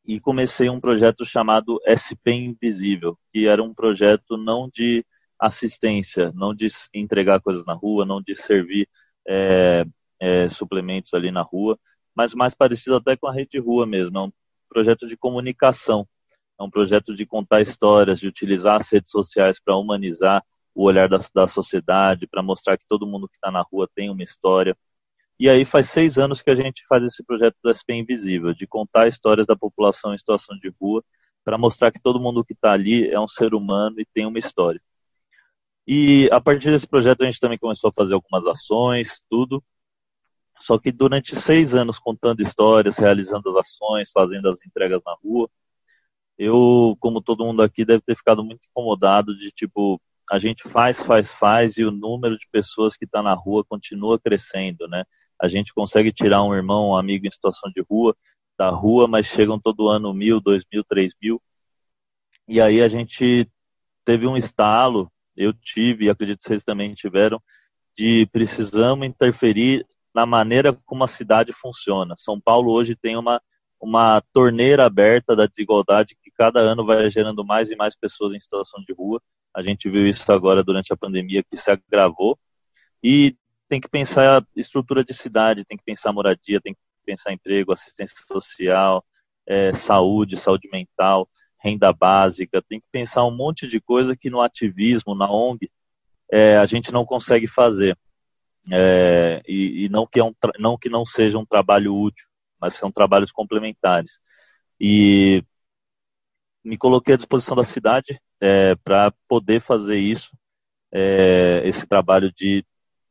E 0.05 0.19
comecei 0.19 0.69
um 0.69 0.81
projeto 0.81 1.25
chamado 1.25 1.81
SP 1.87 2.33
Invisível, 2.33 3.17
que 3.33 3.47
era 3.47 3.63
um 3.63 3.73
projeto 3.73 4.37
não 4.37 4.69
de 4.69 5.07
assistência, 5.39 6.33
não 6.35 6.53
de 6.53 6.67
entregar 6.93 7.41
coisas 7.41 7.65
na 7.65 7.75
rua, 7.75 8.05
não 8.05 8.21
de 8.21 8.35
servir 8.35 8.89
é, 9.29 9.85
é, 10.21 10.49
suplementos 10.49 11.15
ali 11.15 11.31
na 11.31 11.43
rua, 11.43 11.79
mas 12.15 12.35
mais 12.35 12.55
parecido 12.55 12.97
até 12.97 13.17
com 13.17 13.27
a 13.27 13.33
rede 13.33 13.53
de 13.53 13.59
rua 13.59 13.87
mesmo. 13.87 14.19
É 14.19 14.23
um 14.23 14.33
projeto 14.69 15.07
de 15.07 15.17
comunicação, 15.17 16.07
é 16.59 16.63
um 16.63 16.71
projeto 16.71 17.15
de 17.15 17.27
contar 17.27 17.61
histórias, 17.61 18.21
de 18.21 18.29
utilizar 18.29 18.81
as 18.81 18.91
redes 18.91 19.11
sociais 19.11 19.61
para 19.61 19.77
humanizar 19.77 20.45
o 20.75 20.85
olhar 20.85 21.09
da, 21.09 21.19
da 21.35 21.47
sociedade, 21.47 22.27
para 22.27 22.43
mostrar 22.43 22.79
que 22.79 22.87
todo 22.87 23.07
mundo 23.07 23.29
que 23.29 23.37
está 23.37 23.51
na 23.51 23.63
rua 23.63 23.89
tem 23.95 24.11
uma 24.11 24.23
história. 24.23 24.77
E 25.39 25.49
aí 25.49 25.65
faz 25.65 25.91
seis 25.91 26.19
anos 26.19 26.41
que 26.41 26.51
a 26.51 26.55
gente 26.55 26.87
faz 26.87 27.03
esse 27.05 27.23
projeto 27.25 27.57
do 27.63 27.71
SP 27.71 27.95
Invisível, 27.95 28.55
de 28.55 28.67
contar 28.67 29.09
histórias 29.09 29.47
da 29.47 29.57
população 29.57 30.15
em 30.15 30.19
situação 30.19 30.57
de 30.57 30.73
rua, 30.81 31.05
para 31.45 31.59
mostrar 31.59 31.91
que 31.91 32.01
todo 32.01 32.21
mundo 32.21 32.45
que 32.45 32.53
está 32.53 32.73
ali 32.73 33.09
é 33.09 33.19
um 33.19 33.29
ser 33.29 33.55
humano 33.55 34.01
e 34.01 34.07
tem 34.07 34.25
uma 34.25 34.39
história. 34.39 34.81
E 35.87 36.29
a 36.31 36.41
partir 36.41 36.71
desse 36.71 36.87
projeto 36.87 37.23
a 37.23 37.25
gente 37.25 37.41
também 37.41 37.59
começou 37.59 37.91
a 37.91 37.93
fazer 37.93 38.15
algumas 38.15 38.47
ações, 38.47 39.21
tudo. 39.29 39.63
Só 40.59 40.79
que 40.79 40.93
durante 40.93 41.35
seis 41.37 41.75
anos 41.75 41.99
contando 41.99 42.41
histórias, 42.41 42.99
realizando 42.99 43.49
as 43.51 43.57
ações, 43.57 44.11
fazendo 44.11 44.49
as 44.49 44.65
entregas 44.65 45.01
na 45.05 45.15
rua, 45.23 45.49
eu, 46.39 46.97
como 47.01 47.21
todo 47.21 47.45
mundo 47.45 47.63
aqui, 47.63 47.85
deve 47.85 48.03
ter 48.03 48.17
ficado 48.17 48.45
muito 48.45 48.67
incomodado 48.71 49.37
de 49.37 49.51
tipo, 49.51 50.01
a 50.31 50.39
gente 50.39 50.69
faz, 50.69 51.03
faz, 51.03 51.33
faz 51.33 51.77
e 51.77 51.85
o 51.85 51.91
número 51.91 52.39
de 52.39 52.47
pessoas 52.51 52.97
que 52.97 53.05
está 53.05 53.23
na 53.23 53.35
rua 53.35 53.65
continua 53.65 54.19
crescendo, 54.19 54.89
né? 54.89 55.05
A 55.41 55.49
gente 55.49 55.75
consegue 55.75 56.13
tirar 56.13 56.43
um 56.43 56.55
irmão, 56.55 56.91
um 56.91 56.97
amigo 56.97 57.27
em 57.27 57.31
situação 57.31 57.71
de 57.75 57.83
rua 57.89 58.17
da 58.57 58.71
rua, 58.71 59.09
mas 59.09 59.27
chegam 59.27 59.59
todo 59.59 59.89
ano 59.89 60.13
mil, 60.15 60.41
dois 60.41 60.63
mil, 60.73 60.85
três 60.85 61.13
mil. 61.21 61.43
E 62.47 62.61
aí 62.61 62.81
a 62.81 62.89
gente 62.89 63.49
teve 64.05 64.27
um 64.27 64.37
estalo 64.37 65.11
eu 65.37 65.53
tive, 65.53 66.05
e 66.05 66.11
acredito 66.11 66.39
que 66.39 66.45
vocês 66.45 66.65
também 66.65 66.95
tiveram, 66.95 67.41
de 67.97 68.27
precisamos 68.33 69.07
interferir 69.07 69.87
na 70.15 70.27
maneira 70.27 70.73
como 70.85 71.05
a 71.05 71.09
cidade 71.09 71.53
funciona. 71.53 72.15
São 72.17 72.41
Paulo 72.41 72.73
hoje 72.73 72.95
tem 72.95 73.17
uma, 73.17 73.41
uma 73.81 74.23
torneira 74.33 74.87
aberta 74.87 75.35
da 75.35 75.47
desigualdade 75.47 76.17
que 76.23 76.31
cada 76.31 76.61
ano 76.61 76.85
vai 76.85 77.09
gerando 77.11 77.45
mais 77.45 77.71
e 77.71 77.77
mais 77.77 77.97
pessoas 77.97 78.35
em 78.35 78.41
situação 78.41 78.83
de 78.87 78.93
rua. 78.93 79.21
A 79.55 79.63
gente 79.63 79.89
viu 79.89 80.07
isso 80.07 80.31
agora 80.33 80.63
durante 80.63 80.93
a 80.93 80.97
pandemia 80.97 81.43
que 81.43 81.57
se 81.57 81.71
agravou. 81.71 82.39
E 83.03 83.37
tem 83.69 83.81
que 83.81 83.89
pensar 83.89 84.45
estrutura 84.55 85.05
de 85.05 85.15
cidade, 85.15 85.65
tem 85.65 85.77
que 85.77 85.85
pensar 85.85 86.13
moradia, 86.13 86.61
tem 86.61 86.75
que 86.75 86.81
pensar 87.05 87.33
emprego, 87.33 87.73
assistência 87.73 88.17
social, 88.27 89.05
é, 89.47 89.73
saúde, 89.73 90.37
saúde 90.37 90.69
mental 90.71 91.29
renda 91.63 91.93
básica, 91.93 92.61
tem 92.69 92.81
que 92.81 92.87
pensar 92.91 93.25
um 93.25 93.35
monte 93.35 93.69
de 93.69 93.81
coisa 93.81 94.17
que 94.17 94.29
no 94.29 94.41
ativismo, 94.41 95.15
na 95.15 95.31
ONG, 95.31 95.71
é, 96.31 96.57
a 96.57 96.65
gente 96.65 96.93
não 96.93 97.05
consegue 97.05 97.47
fazer. 97.47 97.97
É, 98.71 99.43
e, 99.47 99.85
e 99.87 99.89
não, 99.89 100.07
que 100.07 100.21
é 100.21 100.25
um, 100.25 100.33
não 100.59 100.79
que 100.79 100.89
não 100.89 101.05
seja 101.05 101.39
um 101.39 101.47
trabalho 101.47 101.95
útil, 101.95 102.27
mas 102.61 102.75
são 102.75 102.93
trabalhos 102.93 103.33
complementares. 103.33 104.21
E 104.81 105.45
me 106.65 106.77
coloquei 106.77 107.15
à 107.15 107.17
disposição 107.17 107.57
da 107.57 107.65
cidade 107.65 108.21
é, 108.41 108.75
para 108.77 109.13
poder 109.29 109.61
fazer 109.61 109.99
isso, 109.99 110.31
é, 110.93 111.63
esse 111.65 111.87
trabalho 111.87 112.33
de 112.33 112.65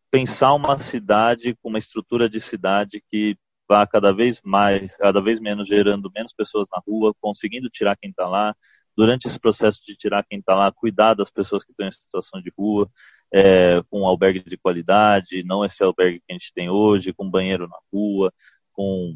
pensar 0.10 0.54
uma 0.54 0.78
cidade 0.78 1.56
com 1.62 1.70
uma 1.70 1.80
estrutura 1.80 2.30
de 2.30 2.40
cidade 2.40 3.04
que 3.10 3.38
vá 3.68 3.88
cada 3.88 4.12
vez 4.14 4.42
mais, 4.44 4.98
cada 4.98 5.22
vez 5.22 5.40
menos 5.40 5.68
gerando 5.70 6.12
menos 6.14 6.34
pessoas 6.34 6.68
na 6.72 6.82
rua, 6.86 7.14
conseguindo 7.22 7.70
tirar 7.70 7.96
quem 7.98 8.10
está 8.10 8.28
lá. 8.28 8.56
Durante 8.96 9.28
esse 9.28 9.40
processo 9.40 9.80
de 9.86 9.96
tirar 9.96 10.24
quem 10.24 10.40
está 10.40 10.56
lá, 10.56 10.72
cuidar 10.72 11.14
das 11.14 11.30
pessoas 11.30 11.64
que 11.64 11.72
estão 11.72 11.88
em 11.88 11.92
situação 11.92 12.42
de 12.42 12.52
rua, 12.58 12.90
é, 13.34 13.82
com 13.90 14.02
um 14.02 14.06
albergue 14.06 14.44
de 14.44 14.58
qualidade, 14.58 15.44
não 15.44 15.64
esse 15.64 15.84
albergue 15.84 16.20
que 16.20 16.32
a 16.32 16.34
gente 16.34 16.54
tem 16.54 16.70
hoje, 16.70 17.14
com 17.14 17.30
banheiro 17.30 17.68
na 17.68 17.78
rua, 17.92 18.34
com 18.74 19.16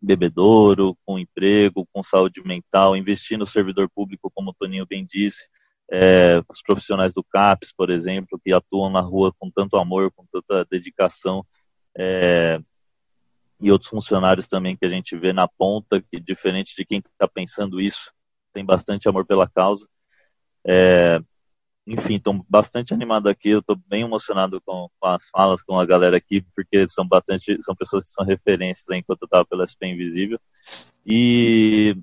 bebedouro, 0.00 0.96
com 1.04 1.18
emprego, 1.18 1.86
com 1.92 2.02
saúde 2.02 2.42
mental, 2.44 2.96
investir 2.96 3.36
no 3.36 3.46
servidor 3.46 3.90
público, 3.94 4.30
como 4.34 4.50
o 4.50 4.54
Toninho 4.54 4.86
bem 4.86 5.04
disse, 5.04 5.48
é, 5.90 6.40
os 6.48 6.62
profissionais 6.62 7.12
do 7.12 7.24
CAPES, 7.24 7.72
por 7.72 7.90
exemplo, 7.90 8.40
que 8.42 8.52
atuam 8.52 8.90
na 8.90 9.00
rua 9.00 9.32
com 9.38 9.50
tanto 9.50 9.76
amor, 9.76 10.12
com 10.12 10.24
tanta 10.30 10.64
dedicação, 10.70 11.44
é, 11.96 12.60
e 13.60 13.72
outros 13.72 13.90
funcionários 13.90 14.46
também 14.46 14.76
que 14.76 14.84
a 14.84 14.88
gente 14.88 15.16
vê 15.16 15.32
na 15.32 15.48
ponta, 15.48 16.00
que 16.00 16.20
diferente 16.20 16.76
de 16.76 16.84
quem 16.84 16.98
está 16.98 17.26
pensando 17.26 17.80
isso, 17.80 18.12
tem 18.52 18.64
bastante 18.64 19.08
amor 19.08 19.26
pela 19.26 19.48
causa. 19.48 19.88
É, 20.66 21.20
enfim, 21.86 22.16
estou 22.16 22.44
bastante 22.48 22.92
animado 22.92 23.28
aqui, 23.28 23.50
eu 23.50 23.60
estou 23.60 23.76
bem 23.88 24.02
emocionado 24.02 24.60
com, 24.60 24.88
com, 25.00 25.08
as 25.08 25.28
falas 25.30 25.62
com 25.62 25.80
a 25.80 25.86
galera 25.86 26.18
aqui, 26.18 26.42
porque 26.54 26.86
são 26.88 27.06
bastante, 27.08 27.58
são 27.62 27.74
pessoas 27.74 28.04
que 28.04 28.10
são 28.10 28.26
referências 28.26 28.86
enquanto 28.90 29.22
eu 29.22 29.26
estava 29.26 29.46
pela 29.46 29.64
SP 29.64 29.86
Invisível. 29.86 30.38
E 31.06 31.96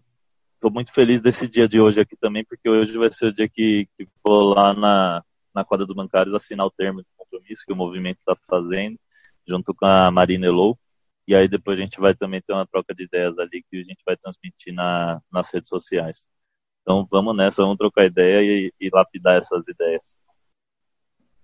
estou 0.56 0.72
muito 0.72 0.92
feliz 0.92 1.22
desse 1.22 1.48
dia 1.48 1.68
de 1.68 1.80
hoje 1.80 2.02
aqui 2.02 2.16
também, 2.18 2.44
porque 2.44 2.68
hoje 2.68 2.98
vai 2.98 3.12
ser 3.12 3.28
o 3.28 3.34
dia 3.34 3.48
que, 3.48 3.88
que 3.96 4.08
vou 4.24 4.56
lá 4.56 4.74
na, 4.74 5.24
na 5.54 5.64
quadra 5.64 5.86
dos 5.86 5.96
bancários 5.96 6.34
assinar 6.34 6.66
o 6.66 6.72
termo 6.72 7.02
de 7.02 7.08
compromisso 7.16 7.64
que 7.66 7.74
o 7.74 7.76
movimento 7.76 8.18
está 8.20 8.36
fazendo, 8.48 8.98
junto 9.48 9.74
com 9.74 9.86
a 9.86 10.10
Marina 10.10 10.48
Elou. 10.48 10.78
E 11.28 11.36
aí 11.36 11.48
depois 11.48 11.80
a 11.80 11.82
gente 11.84 12.00
vai 12.00 12.16
também 12.16 12.42
ter 12.42 12.54
uma 12.54 12.66
troca 12.68 12.94
de 12.94 13.04
ideias 13.04 13.38
ali 13.38 13.64
que 13.70 13.78
a 13.78 13.84
gente 13.84 14.02
vai 14.06 14.18
transmitir 14.18 14.74
na, 14.74 15.22
nas 15.32 15.52
redes 15.54 15.70
sociais. 15.70 16.28
Então 16.86 17.08
vamos 17.10 17.36
nessa, 17.36 17.64
vamos 17.64 17.80
trocar 17.80 18.06
ideia 18.06 18.44
e, 18.44 18.72
e 18.80 18.90
lapidar 18.94 19.38
essas 19.38 19.68
ideias. 19.68 20.20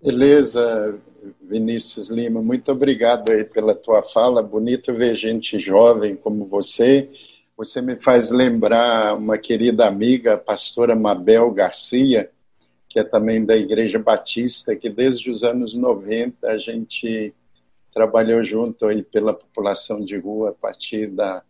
Beleza, 0.00 1.00
Vinícius 1.40 2.08
Lima, 2.08 2.40
muito 2.40 2.70
obrigado 2.70 3.30
aí 3.30 3.44
pela 3.44 3.74
tua 3.74 4.04
fala. 4.04 4.40
Bonito 4.40 4.94
ver 4.94 5.16
gente 5.16 5.58
jovem 5.58 6.14
como 6.14 6.46
você. 6.46 7.10
Você 7.56 7.82
me 7.82 7.96
faz 7.96 8.30
lembrar 8.30 9.16
uma 9.16 9.36
querida 9.36 9.86
amiga, 9.86 10.34
a 10.34 10.38
pastora 10.38 10.94
Mabel 10.94 11.50
Garcia, 11.50 12.30
que 12.88 13.00
é 13.00 13.04
também 13.04 13.44
da 13.44 13.56
Igreja 13.56 13.98
Batista, 13.98 14.76
que 14.76 14.88
desde 14.88 15.28
os 15.28 15.42
anos 15.42 15.74
90 15.74 16.46
a 16.46 16.58
gente 16.58 17.34
trabalhou 17.92 18.44
junto 18.44 18.86
aí 18.86 19.02
pela 19.02 19.34
população 19.34 20.00
de 20.00 20.16
rua 20.18 20.50
a 20.50 20.52
partir 20.52 21.08
da 21.08 21.42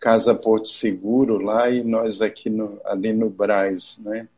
Casa 0.00 0.34
Porto 0.34 0.68
Seguro 0.68 1.38
lá 1.38 1.70
e 1.70 1.82
nós 1.82 2.20
aqui 2.20 2.48
no, 2.48 2.80
ali 2.84 3.12
no 3.12 3.28
Braz, 3.28 3.98
né? 3.98 4.28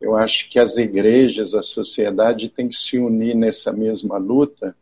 Eu 0.00 0.16
acho 0.16 0.48
que 0.48 0.58
as 0.58 0.78
igrejas, 0.78 1.54
a 1.54 1.62
sociedade 1.62 2.48
tem 2.48 2.68
que 2.68 2.76
se 2.76 2.98
unir 2.98 3.36
nessa 3.36 3.70
mesma 3.70 4.16
luta, 4.16 4.74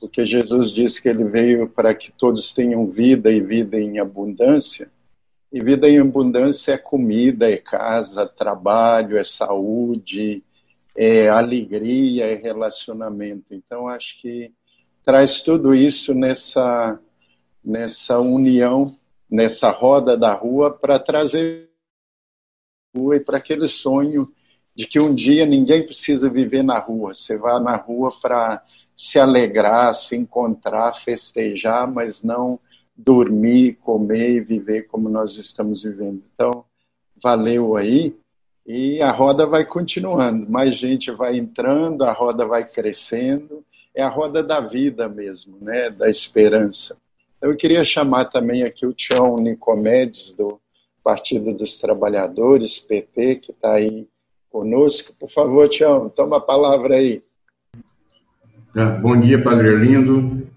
porque 0.00 0.26
Jesus 0.26 0.72
disse 0.72 1.00
que 1.00 1.08
ele 1.08 1.22
veio 1.24 1.68
para 1.68 1.94
que 1.94 2.10
todos 2.12 2.52
tenham 2.52 2.86
vida 2.86 3.30
e 3.30 3.40
vida 3.40 3.78
em 3.78 4.00
abundância. 4.00 4.90
E 5.52 5.62
vida 5.62 5.88
em 5.88 6.00
abundância 6.00 6.72
é 6.72 6.78
comida, 6.78 7.48
é 7.48 7.56
casa, 7.56 8.26
trabalho, 8.26 9.16
é 9.16 9.22
saúde, 9.22 10.42
é 10.96 11.28
alegria, 11.28 12.26
é 12.26 12.34
relacionamento. 12.34 13.54
Então 13.54 13.86
acho 13.86 14.20
que 14.20 14.52
traz 15.04 15.40
tudo 15.42 15.74
isso 15.74 16.12
nessa 16.12 16.98
nessa 17.64 18.18
união 18.20 18.96
nessa 19.30 19.70
roda 19.70 20.16
da 20.16 20.32
rua 20.32 20.70
para 20.70 20.98
trazer 20.98 21.68
rua 22.96 23.16
e 23.16 23.20
para 23.20 23.38
aquele 23.38 23.68
sonho 23.68 24.32
de 24.74 24.86
que 24.86 25.00
um 25.00 25.14
dia 25.14 25.46
ninguém 25.46 25.84
precisa 25.84 26.28
viver 26.28 26.62
na 26.62 26.78
rua. 26.78 27.14
Você 27.14 27.36
vai 27.36 27.60
na 27.60 27.76
rua 27.76 28.12
para 28.20 28.62
se 28.96 29.18
alegrar, 29.18 29.94
se 29.94 30.16
encontrar, 30.16 31.00
festejar, 31.00 31.90
mas 31.90 32.22
não 32.22 32.58
dormir, 32.96 33.74
comer 33.82 34.36
e 34.36 34.40
viver 34.40 34.82
como 34.82 35.08
nós 35.08 35.36
estamos 35.36 35.82
vivendo. 35.82 36.22
Então, 36.34 36.64
valeu 37.22 37.76
aí. 37.76 38.14
E 38.66 39.00
a 39.00 39.12
roda 39.12 39.46
vai 39.46 39.64
continuando, 39.64 40.50
mais 40.50 40.76
gente 40.76 41.10
vai 41.12 41.36
entrando, 41.36 42.02
a 42.02 42.12
roda 42.12 42.44
vai 42.44 42.68
crescendo, 42.68 43.64
é 43.94 44.02
a 44.02 44.08
roda 44.08 44.42
da 44.42 44.60
vida 44.60 45.08
mesmo, 45.08 45.56
né? 45.60 45.88
da 45.88 46.10
esperança. 46.10 46.96
Eu 47.40 47.54
queria 47.56 47.84
chamar 47.84 48.26
também 48.26 48.62
aqui 48.62 48.86
o 48.86 48.94
Tião 48.94 49.38
Nicomedes, 49.38 50.34
do 50.36 50.58
Partido 51.04 51.52
dos 51.52 51.78
Trabalhadores, 51.78 52.78
PP, 52.78 53.36
que 53.36 53.52
está 53.52 53.74
aí 53.74 54.08
conosco. 54.50 55.14
Por 55.18 55.30
favor, 55.30 55.68
Tião, 55.68 56.08
toma 56.08 56.38
a 56.38 56.40
palavra 56.40 56.96
aí. 56.96 57.22
É, 58.74 58.84
bom 59.00 59.18
dia, 59.20 59.42
Padre 59.42 59.68
Arlindo. 59.68 60.48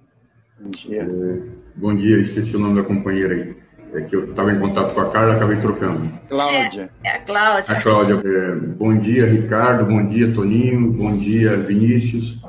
Bom 0.59 0.69
dia. 0.71 1.03
É, 1.03 1.41
bom 1.75 1.95
dia, 1.95 2.21
esqueci 2.21 2.55
o 2.55 2.59
nome 2.59 2.81
da 2.81 2.87
companheira 2.87 3.33
aí. 3.33 3.55
É 3.93 4.01
que 4.01 4.15
eu 4.15 4.29
estava 4.29 4.51
em 4.51 4.59
contato 4.59 4.93
com 4.93 5.01
a 5.01 5.09
Carla, 5.09 5.35
acabei 5.35 5.59
trocando. 5.59 6.11
Cláudia. 6.29 6.91
É, 7.03 7.07
é 7.07 7.11
a 7.11 7.19
Cláudia. 7.19 7.75
A 7.75 7.81
Cláudia. 7.81 8.21
É, 8.23 8.55
bom 8.55 8.97
dia, 8.97 9.25
Ricardo. 9.25 9.85
Bom 9.85 10.07
dia, 10.07 10.33
Toninho. 10.33 10.91
Bom 10.91 11.17
dia, 11.17 11.57
Vinícius. 11.57 12.39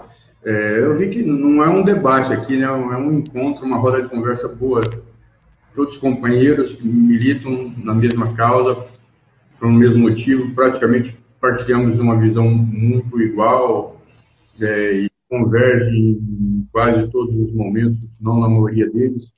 É, 0.44 0.78
eu 0.78 0.96
vi 0.96 1.10
que 1.10 1.22
não 1.22 1.62
é 1.62 1.68
um 1.68 1.82
debate 1.82 2.32
aqui, 2.32 2.56
né? 2.56 2.64
é 2.64 2.70
um 2.70 3.18
encontro, 3.18 3.64
uma 3.64 3.76
roda 3.76 4.02
de 4.02 4.08
conversa 4.08 4.48
boa. 4.48 4.80
Todos 5.74 5.94
os 5.94 6.00
companheiros 6.00 6.72
que 6.72 6.86
militam 6.86 7.72
na 7.78 7.94
mesma 7.94 8.34
causa, 8.34 8.86
um 9.62 9.72
mesmo 9.72 9.98
motivo, 9.98 10.54
praticamente 10.54 11.14
partilhamos 11.40 11.98
uma 11.98 12.18
visão 12.18 12.48
muito 12.48 13.20
igual 13.20 14.00
é, 14.60 14.92
e 14.94 15.10
converge 15.28 15.96
em 15.96 16.68
quase 16.72 17.10
todos 17.10 17.34
os 17.34 17.52
momentos, 17.52 17.98
não 18.20 18.40
na 18.40 18.48
maioria 18.48 18.90
deles. 18.90 19.30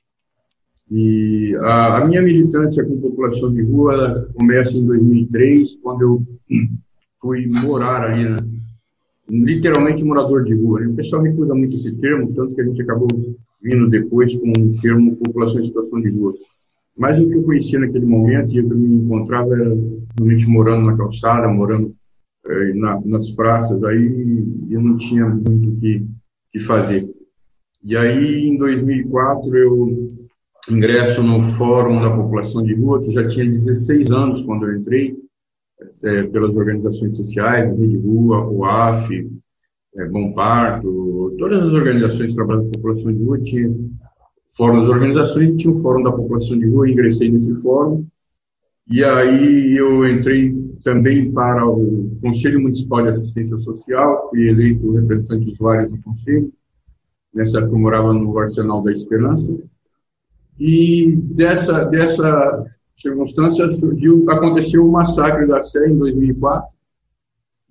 E 0.89 1.55
a, 1.61 1.97
a 1.97 2.05
minha 2.05 2.21
militância 2.21 2.83
com 2.83 3.01
população 3.01 3.53
de 3.53 3.61
rua 3.61 4.29
começa 4.35 4.77
em 4.77 4.85
2003, 4.85 5.75
quando 5.81 6.01
eu 6.01 6.23
fui 7.19 7.47
morar 7.47 8.03
ali 8.03 8.29
na, 8.29 8.37
literalmente 9.33 10.03
morador 10.03 10.43
de 10.43 10.53
rua. 10.53 10.81
Né? 10.81 10.87
O 10.87 10.95
pessoal 10.95 11.23
recusa 11.23 11.55
muito 11.55 11.75
esse 11.75 11.91
termo, 11.95 12.33
tanto 12.33 12.53
que 12.53 12.61
a 12.61 12.65
gente 12.65 12.81
acabou 12.81 13.07
vindo 13.61 13.89
depois 13.89 14.35
com 14.37 14.51
o 14.51 14.81
termo 14.81 15.15
população 15.17 15.61
em 15.61 15.65
situação 15.65 15.99
de 16.01 16.09
rua. 16.09 16.33
Mas 16.95 17.19
o 17.19 17.27
que 17.27 17.37
eu 17.37 17.43
conhecia 17.43 17.79
naquele 17.79 18.05
momento 18.05 18.53
e 18.53 18.57
eu 18.57 18.67
me 18.67 19.03
encontrava 19.03 19.55
era 19.55 19.75
realmente 20.15 20.47
morando 20.47 20.85
na 20.85 20.95
calçada, 20.95 21.47
morando 21.47 21.95
eh, 22.45 22.73
na, 22.75 23.01
nas 23.03 23.31
praças, 23.31 23.83
aí 23.83 24.45
eu 24.69 24.79
não 24.79 24.95
tinha 24.97 25.25
muito 25.25 25.69
o 25.69 25.79
que, 25.79 26.05
que 26.51 26.59
fazer. 26.59 27.09
E 27.83 27.97
aí, 27.97 28.47
em 28.47 28.57
2004, 28.57 29.57
eu 29.57 30.13
ingresso 30.69 31.23
no 31.23 31.43
Fórum 31.43 32.01
da 32.01 32.15
População 32.15 32.61
de 32.63 32.75
Rua, 32.75 33.01
que 33.01 33.11
já 33.11 33.27
tinha 33.27 33.49
16 33.49 34.11
anos 34.11 34.41
quando 34.45 34.67
eu 34.67 34.77
entrei, 34.77 35.17
é, 36.03 36.23
pelas 36.23 36.55
organizações 36.55 37.15
sociais, 37.15 37.77
Rede 37.77 37.97
Rua, 37.97 38.47
o 38.47 38.63
AF, 38.65 39.31
é, 39.95 40.05
Bom 40.07 40.33
Parto, 40.33 41.35
todas 41.37 41.63
as 41.63 41.73
organizações 41.73 42.33
trabalham 42.33 42.63
com 42.63 42.69
a 42.69 42.73
população 42.73 43.13
de 43.13 43.23
rua 43.23 43.39
tinham 43.39 43.91
fórum 44.55 44.81
das 44.81 44.89
organizações, 44.89 45.55
tinha 45.57 45.73
o 45.73 45.79
fórum 45.81 46.03
da 46.03 46.11
população 46.11 46.57
de 46.57 46.67
rua, 46.67 46.89
ingressei 46.89 47.31
nesse 47.31 47.55
fórum, 47.61 48.05
e 48.87 49.03
aí 49.03 49.75
eu 49.77 50.07
entrei 50.07 50.53
também 50.83 51.31
para 51.31 51.65
o 51.67 52.17
Conselho 52.21 52.61
Municipal 52.61 53.03
de 53.03 53.09
Assistência 53.09 53.57
Social, 53.59 54.29
fui 54.29 54.47
eleito 54.49 54.91
representante 54.91 55.45
de 55.45 55.53
usuários 55.53 55.91
do 55.91 56.01
Conselho, 56.01 56.51
nessa 57.33 57.59
época 57.59 57.75
eu 57.75 57.79
morava 57.79 58.13
no 58.13 58.37
Arsenal 58.37 58.83
da 58.83 58.91
Esperança, 58.91 59.57
e 60.59 61.15
dessa, 61.15 61.85
dessa 61.85 62.65
circunstância 62.97 63.71
surgiu, 63.73 64.29
aconteceu 64.29 64.85
o 64.85 64.91
massacre 64.91 65.47
da 65.47 65.61
Sé 65.61 65.87
em 65.87 65.97
2004 65.97 66.73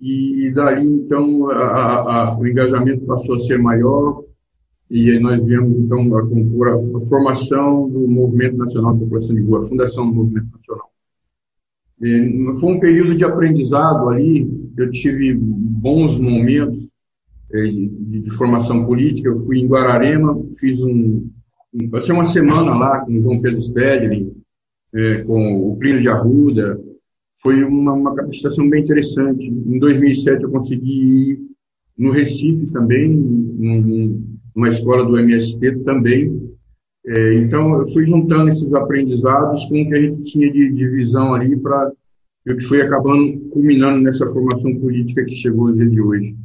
e 0.00 0.50
daí 0.54 0.84
então 0.84 1.48
a, 1.50 2.32
a, 2.32 2.38
o 2.38 2.46
engajamento 2.46 3.06
passou 3.06 3.36
a 3.36 3.38
ser 3.38 3.58
maior 3.58 4.24
e 4.90 5.18
nós 5.20 5.46
viemos 5.46 5.78
então 5.78 6.14
a, 6.16 6.20
a, 6.20 6.74
a 6.74 7.00
formação 7.08 7.88
do 7.88 8.00
Movimento 8.08 8.58
Nacional 8.58 8.94
de 8.94 9.00
População 9.00 9.34
de 9.34 9.42
Rua, 9.42 9.58
a 9.58 9.68
fundação 9.68 10.08
do 10.08 10.14
Movimento 10.14 10.52
Nacional. 10.52 10.90
E 12.02 12.60
foi 12.60 12.74
um 12.74 12.80
período 12.80 13.16
de 13.16 13.24
aprendizado 13.24 14.10
ali, 14.10 14.50
eu 14.76 14.90
tive 14.90 15.34
bons 15.34 16.18
momentos 16.18 16.90
eh, 17.52 17.68
de, 17.68 18.20
de, 18.22 18.30
formação 18.30 18.84
política. 18.84 19.28
Eu 19.28 19.36
fui 19.36 19.60
em 19.60 19.68
Guararema, 19.68 20.42
fiz 20.58 20.80
um, 20.82 21.30
um 21.72 21.90
passei 21.90 22.12
uma 22.12 22.24
semana 22.24 22.74
lá 22.74 23.00
com 23.00 23.12
o 23.12 23.22
João 23.22 23.40
Pedro 23.40 23.62
Stedley, 23.62 24.32
é, 24.94 25.22
com 25.22 25.72
o 25.72 25.76
Plínio 25.76 26.02
de 26.02 26.08
Arruda. 26.08 26.80
Foi 27.42 27.62
uma, 27.64 27.92
uma 27.92 28.14
capacitação 28.14 28.68
bem 28.68 28.82
interessante. 28.82 29.48
Em 29.48 29.78
2007 29.78 30.42
eu 30.42 30.50
consegui 30.50 31.32
ir 31.32 31.38
no 31.98 32.12
Recife 32.12 32.66
também, 32.68 33.10
num, 33.10 34.24
numa 34.54 34.68
escola 34.68 35.04
do 35.04 35.18
MST 35.18 35.84
também. 35.84 36.52
É, 37.04 37.34
então, 37.34 37.78
eu 37.78 37.86
fui 37.88 38.06
juntando 38.06 38.50
esses 38.50 38.72
aprendizados 38.72 39.64
com 39.64 39.82
o 39.82 39.88
que 39.88 39.94
a 39.94 40.00
gente 40.00 40.22
tinha 40.22 40.50
de, 40.52 40.72
de 40.72 40.88
visão 40.88 41.34
ali 41.34 41.56
para 41.56 41.92
o 42.48 42.56
que 42.56 42.64
foi 42.64 42.80
acabando 42.80 43.40
culminando 43.50 44.00
nessa 44.02 44.26
formação 44.28 44.74
política 44.78 45.24
que 45.24 45.34
chegou 45.34 45.68
no 45.68 45.76
dia 45.76 45.88
de 45.88 46.00
hoje. 46.00 46.36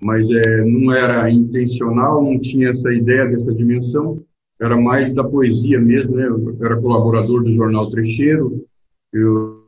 Mas 0.00 0.28
é, 0.30 0.64
não 0.64 0.92
era 0.92 1.30
intencional, 1.30 2.24
não 2.24 2.40
tinha 2.40 2.70
essa 2.70 2.92
ideia 2.92 3.26
dessa 3.26 3.54
dimensão, 3.54 4.22
era 4.60 4.76
mais 4.76 5.12
da 5.14 5.24
poesia 5.24 5.80
mesmo, 5.80 6.16
né? 6.16 6.26
Eu 6.26 6.56
era 6.60 6.80
colaborador 6.80 7.42
do 7.42 7.54
jornal 7.54 7.88
Trecheiro, 7.88 8.64
eu, 9.12 9.64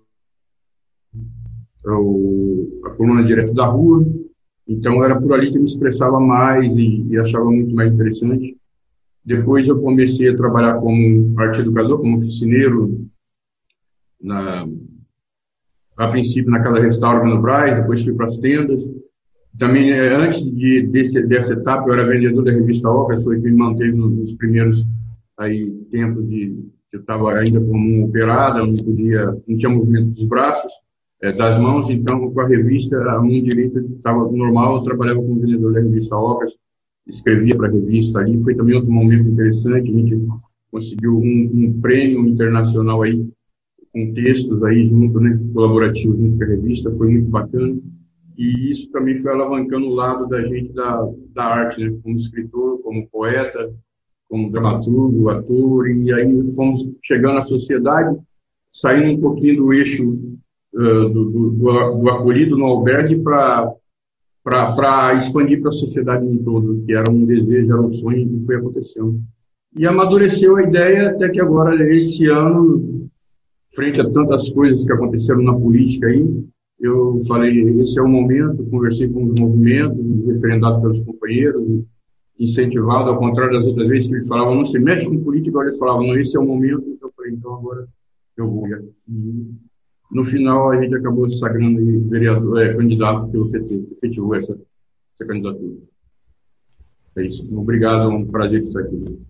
eu 1.85 2.81
a 2.85 2.91
coluna 2.91 3.25
direto 3.25 3.55
da 3.55 3.67
rua, 3.67 4.05
então 4.69 5.03
era 5.03 5.21
por 5.21 5.33
ali 5.33 5.51
que 5.51 5.57
eu 5.57 5.63
me 5.63 5.69
expressava 5.69 6.21
mais 6.21 6.71
e, 6.77 7.07
e 7.09 7.19
achava 7.19 7.47
muito 7.47 7.75
mais 7.75 7.93
interessante. 7.93 8.57
Depois 9.25 9.67
eu 9.69 9.81
comecei 9.81 10.29
a 10.29 10.37
trabalhar 10.37 10.79
como 10.81 11.39
arte 11.41 11.61
educador, 11.61 12.01
como 12.01 12.17
oficineiro, 12.17 13.09
na, 14.21 14.67
a 15.97 16.09
princípio 16.09 16.51
na 16.51 16.63
Casa 16.63 16.81
Restauro 16.81 17.27
no 17.27 17.41
Braz, 17.41 17.77
depois 17.77 18.05
fui 18.05 18.15
para 18.15 18.27
as 18.27 18.39
tendas. 18.39 18.83
Também, 19.59 19.91
eh, 19.93 20.15
antes 20.15 20.43
de, 20.45 20.87
desse, 20.87 21.23
dessa 21.27 21.53
etapa, 21.53 21.88
eu 21.88 21.95
era 21.95 22.07
vendedor 22.07 22.45
da 22.45 22.53
revista 22.53 22.88
Ocas, 22.88 23.23
foi 23.23 23.41
que 23.41 23.51
me 23.51 23.57
manteve 23.57 23.93
nos 23.93 24.33
primeiros 24.35 24.85
aí, 25.38 25.71
tempos 25.91 26.29
de 26.29 26.73
que 26.91 26.97
eu 26.97 27.01
estava 27.01 27.33
ainda 27.33 27.59
como 27.59 27.79
um 27.79 28.05
operada, 28.05 28.65
não 28.65 28.75
podia, 28.75 29.27
não 29.27 29.57
tinha 29.57 29.71
movimento 29.71 30.11
dos 30.11 30.27
braços, 30.27 30.71
é, 31.23 31.33
das 31.33 31.59
mãos, 31.59 31.88
então 31.88 32.31
com 32.31 32.41
a 32.41 32.47
revista, 32.47 32.97
a 32.99 33.19
mão 33.19 33.29
direita 33.29 33.81
estava 33.81 34.31
normal, 34.31 34.77
eu 34.77 34.83
trabalhava 34.83 35.23
como 35.23 35.41
vendedor 35.41 35.73
da 35.73 35.81
revista 35.81 36.17
Ocas, 36.17 36.53
escrevia 37.07 37.57
para 37.57 37.69
a 37.69 37.73
revista 37.73 38.19
ali. 38.19 38.38
Foi 38.43 38.55
também 38.55 38.75
outro 38.75 38.91
momento 38.91 39.29
interessante, 39.29 39.91
a 39.91 39.93
gente 39.93 40.21
conseguiu 40.71 41.19
um, 41.19 41.51
um 41.55 41.81
prêmio 41.81 42.27
internacional 42.27 43.03
aí, 43.03 43.27
com 43.93 44.15
textos 44.15 44.62
aí 44.65 44.88
junto, 44.88 45.21
né, 45.21 45.38
colaborativo 45.55 46.17
junto 46.17 46.38
com 46.38 46.45
a 46.45 46.47
revista, 46.47 46.91
foi 46.93 47.11
muito 47.11 47.31
bacana. 47.31 47.79
E 48.37 48.71
isso 48.71 48.90
também 48.90 49.18
foi 49.18 49.33
alavancando 49.33 49.87
o 49.87 49.95
lado 49.95 50.27
da 50.29 50.40
gente 50.42 50.73
da, 50.73 51.07
da 51.35 51.45
arte, 51.45 51.85
né, 51.85 51.99
como 52.03 52.16
escritor, 52.16 52.81
como 52.83 53.07
poeta, 53.09 53.73
como 54.29 54.51
dramaturgo, 54.51 55.29
ator, 55.29 55.90
e 55.90 56.12
aí 56.12 56.53
fomos 56.55 56.90
chegando 57.03 57.38
à 57.38 57.45
sociedade, 57.45 58.18
saindo 58.73 59.12
um 59.12 59.21
pouquinho 59.21 59.57
do 59.57 59.73
eixo 59.75 60.09
uh, 60.75 61.09
do, 61.11 61.25
do, 61.31 61.51
do, 61.51 61.99
do 61.99 62.11
acolhido 62.11 62.57
no 62.57 62.64
albergue 62.64 63.23
para 63.23 65.14
expandir 65.16 65.61
para 65.61 65.68
a 65.68 65.75
sociedade 65.75 66.27
em 66.27 66.38
todo, 66.42 66.83
que 66.87 66.95
era 66.95 67.11
um 67.11 67.27
desejo, 67.27 67.73
era 67.73 67.83
um 67.83 67.92
sonho 67.92 68.27
que 68.27 68.47
foi 68.47 68.57
acontecendo. 68.57 69.21
E 69.77 69.87
amadureceu 69.87 70.57
a 70.57 70.62
ideia 70.62 71.11
até 71.11 71.29
que 71.29 71.40
agora, 71.40 71.75
esse 71.95 72.27
ano, 72.27 73.09
frente 73.75 74.01
a 74.01 74.11
tantas 74.11 74.49
coisas 74.51 74.85
que 74.85 74.92
aconteceram 74.92 75.42
na 75.42 75.55
política 75.55 76.09
aí, 76.09 76.45
eu 76.83 77.21
falei, 77.29 77.81
esse 77.81 77.99
é 77.99 78.03
o 78.03 78.09
momento, 78.09 78.68
conversei 78.68 79.09
com 79.09 79.25
os 79.25 79.40
movimentos, 79.40 80.27
referendado 80.27 80.83
pelos 80.83 81.01
companheiros, 81.01 81.85
incentivado, 82.38 83.11
ao 83.11 83.18
contrário 83.18 83.57
das 83.57 83.64
outras 83.64 83.88
vezes 83.88 84.09
que 84.09 84.16
ele 84.16 84.27
falava, 84.27 84.55
não 84.55 84.64
se 84.64 84.79
mete 84.81 85.07
com 85.07 85.23
política, 85.23 85.51
agora 85.51 85.68
eles 85.68 85.79
falavam, 85.79 86.07
não, 86.09 86.18
esse 86.18 86.37
é 86.37 86.40
o 86.40 86.45
momento, 86.45 86.83
então 86.88 87.09
eu 87.09 87.12
falei, 87.14 87.33
então 87.33 87.55
agora 87.55 87.88
eu 88.37 88.51
vou. 88.51 88.66
E 89.09 89.55
no 90.11 90.25
final, 90.25 90.73
a 90.73 90.83
gente 90.83 90.95
acabou 90.95 91.29
se 91.31 91.38
sagrando 91.38 92.09
vereador, 92.11 92.61
é, 92.61 92.75
candidato 92.75 93.31
pelo 93.31 93.51
PT, 93.51 93.88
efetivou 93.97 94.35
essa, 94.35 94.53
essa 95.14 95.27
candidatura. 95.27 95.77
É 97.16 97.25
isso. 97.25 97.47
Obrigado, 97.57 98.03
é 98.03 98.09
um 98.09 98.27
prazer 98.27 98.62
estar 98.62 98.81
aqui. 98.81 99.21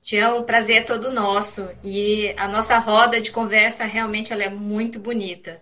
Tião, 0.00 0.38
o 0.38 0.44
prazer 0.44 0.76
é 0.76 0.82
todo 0.82 1.12
nosso. 1.12 1.68
E 1.82 2.32
a 2.38 2.48
nossa 2.48 2.78
roda 2.78 3.20
de 3.20 3.30
conversa 3.30 3.84
realmente 3.84 4.32
ela 4.32 4.44
é 4.44 4.50
muito 4.50 4.98
bonita. 4.98 5.60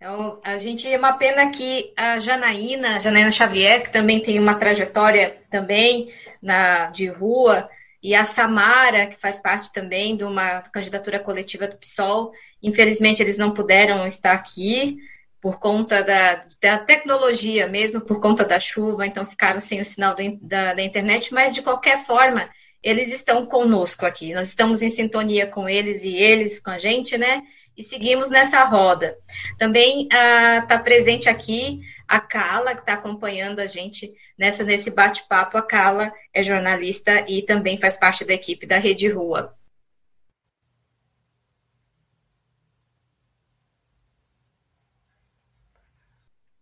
Eu, 0.00 0.40
a 0.42 0.56
gente 0.56 0.88
é 0.88 0.96
uma 0.96 1.12
pena 1.12 1.50
que 1.50 1.92
a 1.96 2.18
Janaína, 2.18 3.00
Janaína 3.00 3.30
Xavier, 3.30 3.82
que 3.82 3.92
também 3.92 4.20
tem 4.20 4.38
uma 4.38 4.54
trajetória 4.54 5.36
também 5.50 6.12
na, 6.42 6.86
de 6.86 7.06
rua, 7.06 7.68
e 8.02 8.14
a 8.14 8.24
Samara, 8.24 9.08
que 9.08 9.20
faz 9.20 9.36
parte 9.36 9.70
também 9.72 10.16
de 10.16 10.24
uma 10.24 10.62
candidatura 10.62 11.20
coletiva 11.20 11.68
do 11.68 11.76
PSOL, 11.76 12.32
Infelizmente, 12.62 13.22
eles 13.22 13.38
não 13.38 13.52
puderam 13.52 14.06
estar 14.06 14.32
aqui 14.32 14.98
por 15.40 15.58
conta 15.58 16.02
da, 16.02 16.44
da 16.60 16.78
tecnologia, 16.78 17.66
mesmo 17.66 18.00
por 18.00 18.20
conta 18.20 18.44
da 18.44 18.60
chuva, 18.60 19.06
então 19.06 19.24
ficaram 19.24 19.58
sem 19.58 19.80
o 19.80 19.84
sinal 19.84 20.14
do, 20.14 20.36
da, 20.42 20.74
da 20.74 20.82
internet, 20.82 21.32
mas 21.32 21.54
de 21.54 21.62
qualquer 21.62 22.04
forma, 22.04 22.50
eles 22.82 23.10
estão 23.10 23.46
conosco 23.46 24.04
aqui. 24.04 24.34
Nós 24.34 24.48
estamos 24.48 24.82
em 24.82 24.90
sintonia 24.90 25.46
com 25.46 25.66
eles 25.66 26.02
e 26.02 26.14
eles 26.14 26.60
com 26.60 26.70
a 26.70 26.78
gente, 26.78 27.16
né? 27.16 27.42
E 27.80 27.82
seguimos 27.82 28.28
nessa 28.28 28.62
roda. 28.64 29.16
Também 29.58 30.02
está 30.02 30.74
ah, 30.74 30.78
presente 30.80 31.30
aqui 31.30 31.80
a 32.06 32.20
Carla, 32.20 32.74
que 32.74 32.80
está 32.80 32.92
acompanhando 32.92 33.58
a 33.58 33.66
gente 33.66 34.12
nessa, 34.38 34.62
nesse 34.62 34.90
bate-papo. 34.90 35.56
A 35.56 35.62
Carla 35.62 36.12
é 36.34 36.42
jornalista 36.42 37.24
e 37.26 37.40
também 37.40 37.78
faz 37.78 37.96
parte 37.96 38.22
da 38.22 38.34
equipe 38.34 38.66
da 38.66 38.76
Rede 38.76 39.08
Rua. 39.08 39.56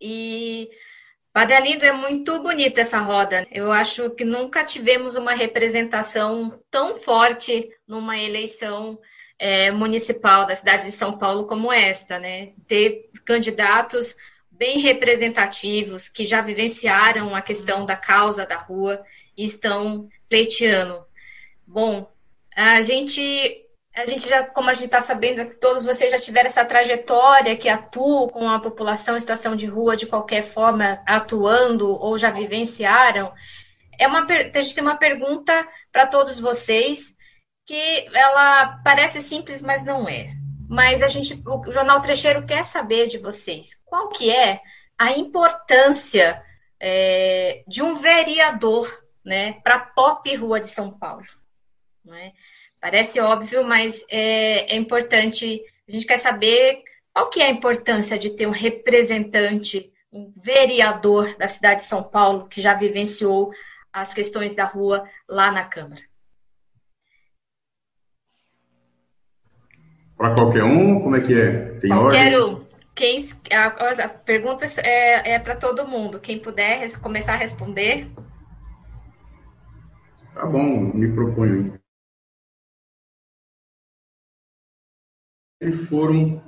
E 0.01 0.71
Padre 1.33 1.57
Alindo, 1.57 1.85
é 1.85 1.91
muito 1.93 2.41
bonita 2.41 2.83
essa 2.83 3.01
roda. 3.01 3.45
Eu 3.51 3.73
acho 3.73 4.11
que 4.11 4.25
nunca 4.25 4.65
tivemos 4.65 5.17
uma 5.17 5.35
representação 5.35 6.63
tão 6.71 6.97
forte 6.97 7.69
numa 7.89 8.17
eleição 8.17 9.01
é, 9.39 9.71
municipal 9.71 10.47
da 10.47 10.57
cidade 10.57 10.87
de 10.87 10.93
São 10.93 11.17
Paulo 11.17 11.47
como 11.47 11.73
esta, 11.73 12.19
né? 12.19 12.51
Ter 12.67 13.09
candidatos 13.25 14.17
bem 14.51 14.81
representativos 14.81 16.09
que 16.09 16.25
já 16.25 16.41
vivenciaram 16.41 17.35
a 17.35 17.41
questão 17.41 17.87
da 17.87 17.97
causa 17.97 18.45
da 18.45 18.57
rua 18.57 19.05
e 19.37 19.45
estão 19.45 20.09
pleiteando. 20.29 21.05
Bom, 21.65 22.11
a 22.57 22.81
gente 22.81 23.65
a 23.95 24.07
gente 24.07 24.29
já, 24.29 24.45
como 24.45 24.71
a 24.71 24.75
gente 24.75 24.87
está 24.87 25.01
sabendo, 25.01 25.45
que 25.49 25.57
todos 25.57 25.85
vocês 25.85 26.13
já 26.13 26.21
tiveram 26.21 26.47
essa 26.47 26.65
trajetória 26.65 27.57
que 27.57 27.69
atuam 27.69 28.29
com 28.29 28.49
a 28.49 28.61
população 28.61 29.17
em 29.17 29.21
situação 29.21 29.57
de 29.57 29.67
rua 29.67 29.97
de 29.97 30.07
qualquer 30.07 30.43
forma, 30.43 31.03
atuando 31.05 31.91
ou 31.91 32.17
já 32.17 32.31
vivenciaram. 32.31 33.33
É 33.99 34.07
uma, 34.07 34.25
a 34.25 34.61
gente 34.61 34.75
tem 34.77 34.85
uma 34.85 34.97
pergunta 34.97 35.67
para 35.91 36.07
todos 36.07 36.39
vocês 36.39 37.17
que 37.69 38.09
ela 38.15 38.81
parece 38.83 39.21
simples, 39.21 39.61
mas 39.61 39.85
não 39.85 40.09
é. 40.09 40.35
Mas 40.67 41.03
a 41.03 41.09
gente, 41.09 41.39
o 41.47 41.71
Jornal 41.71 42.01
Trecheiro 42.01 42.47
quer 42.47 42.65
saber 42.65 43.09
de 43.09 43.19
vocês 43.19 43.79
qual 43.85 44.09
que 44.09 44.31
é 44.31 44.59
a 44.99 45.13
importância 45.13 46.43
é, 46.81 47.63
de 47.69 47.83
um 47.83 47.95
vereador 47.95 49.05
né, 49.23 49.61
para 49.63 49.81
pop 49.81 50.35
rua 50.35 50.61
de 50.61 50.69
São 50.71 50.91
Paulo. 50.91 51.27
Não 52.03 52.15
é? 52.15 52.33
Parece 52.81 53.21
óbvio, 53.21 53.63
mas 53.63 54.03
é, 54.09 54.75
é 54.75 54.77
importante. 54.77 55.63
A 55.87 55.93
gente 55.93 56.07
quer 56.07 56.17
saber 56.17 56.83
qual 57.13 57.29
que 57.29 57.43
é 57.43 57.49
a 57.49 57.51
importância 57.51 58.19
de 58.19 58.31
ter 58.31 58.47
um 58.47 58.51
representante, 58.51 59.93
um 60.11 60.33
vereador 60.43 61.37
da 61.37 61.47
cidade 61.47 61.83
de 61.83 61.89
São 61.89 62.03
Paulo 62.03 62.49
que 62.49 62.63
já 62.63 62.73
vivenciou 62.73 63.53
as 63.93 64.15
questões 64.15 64.55
da 64.55 64.65
rua 64.65 65.07
lá 65.29 65.53
na 65.53 65.67
Câmara. 65.67 66.08
Para 70.19 70.35
qualquer 70.35 70.65
um, 70.65 71.01
como 71.01 71.15
é 71.15 71.21
que 71.21 71.33
é? 71.33 71.79
Tem 71.79 71.91
qualquer 71.91 72.35
ordem? 72.35 72.57
um. 72.57 72.69
Quem, 72.93 73.25
a, 73.53 73.67
a 73.67 74.09
pergunta 74.09 74.67
é, 74.79 75.35
é 75.35 75.39
para 75.39 75.55
todo 75.55 75.87
mundo. 75.87 76.19
Quem 76.19 76.41
puder 76.41 76.91
começar 77.01 77.35
a 77.35 77.37
responder. 77.37 78.09
Tá 80.35 80.45
bom, 80.45 80.93
me 80.93 81.13
proponho. 81.13 81.79
foram 85.89 86.43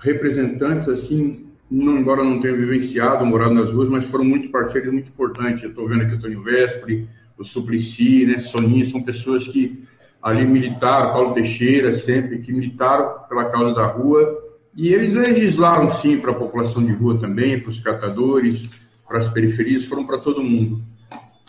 representantes, 0.00 0.88
assim, 0.88 1.50
não, 1.70 1.98
embora 1.98 2.24
não 2.24 2.40
tenham 2.40 2.56
vivenciado, 2.56 3.24
morado 3.24 3.54
nas 3.54 3.70
ruas, 3.70 3.88
mas 3.88 4.10
foram 4.10 4.24
muito 4.24 4.50
parceiros, 4.50 4.92
muito 4.92 5.08
importantes. 5.08 5.62
Eu 5.62 5.70
estou 5.70 5.88
vendo 5.88 6.02
aqui 6.02 6.14
o 6.14 6.16
Antônio 6.16 6.42
Vespre, 6.42 7.08
o 7.38 7.44
Suplicy, 7.44 8.26
né, 8.26 8.40
Soninha, 8.40 8.86
são 8.86 9.02
pessoas 9.02 9.46
que 9.46 9.86
ali 10.22 10.46
militaram, 10.46 11.12
Paulo 11.12 11.34
Teixeira 11.34 11.96
sempre, 11.96 12.38
que 12.38 12.52
militaram 12.52 13.20
pela 13.28 13.46
causa 13.46 13.74
da 13.74 13.86
rua, 13.86 14.38
e 14.76 14.92
eles 14.92 15.12
legislaram, 15.12 15.90
sim, 15.90 16.18
para 16.18 16.32
a 16.32 16.34
população 16.34 16.84
de 16.84 16.92
rua 16.92 17.18
também, 17.18 17.60
para 17.60 17.70
os 17.70 17.80
catadores, 17.80 18.68
para 19.06 19.18
as 19.18 19.28
periferias, 19.28 19.84
foram 19.84 20.06
para 20.06 20.18
todo 20.18 20.42
mundo. 20.42 20.80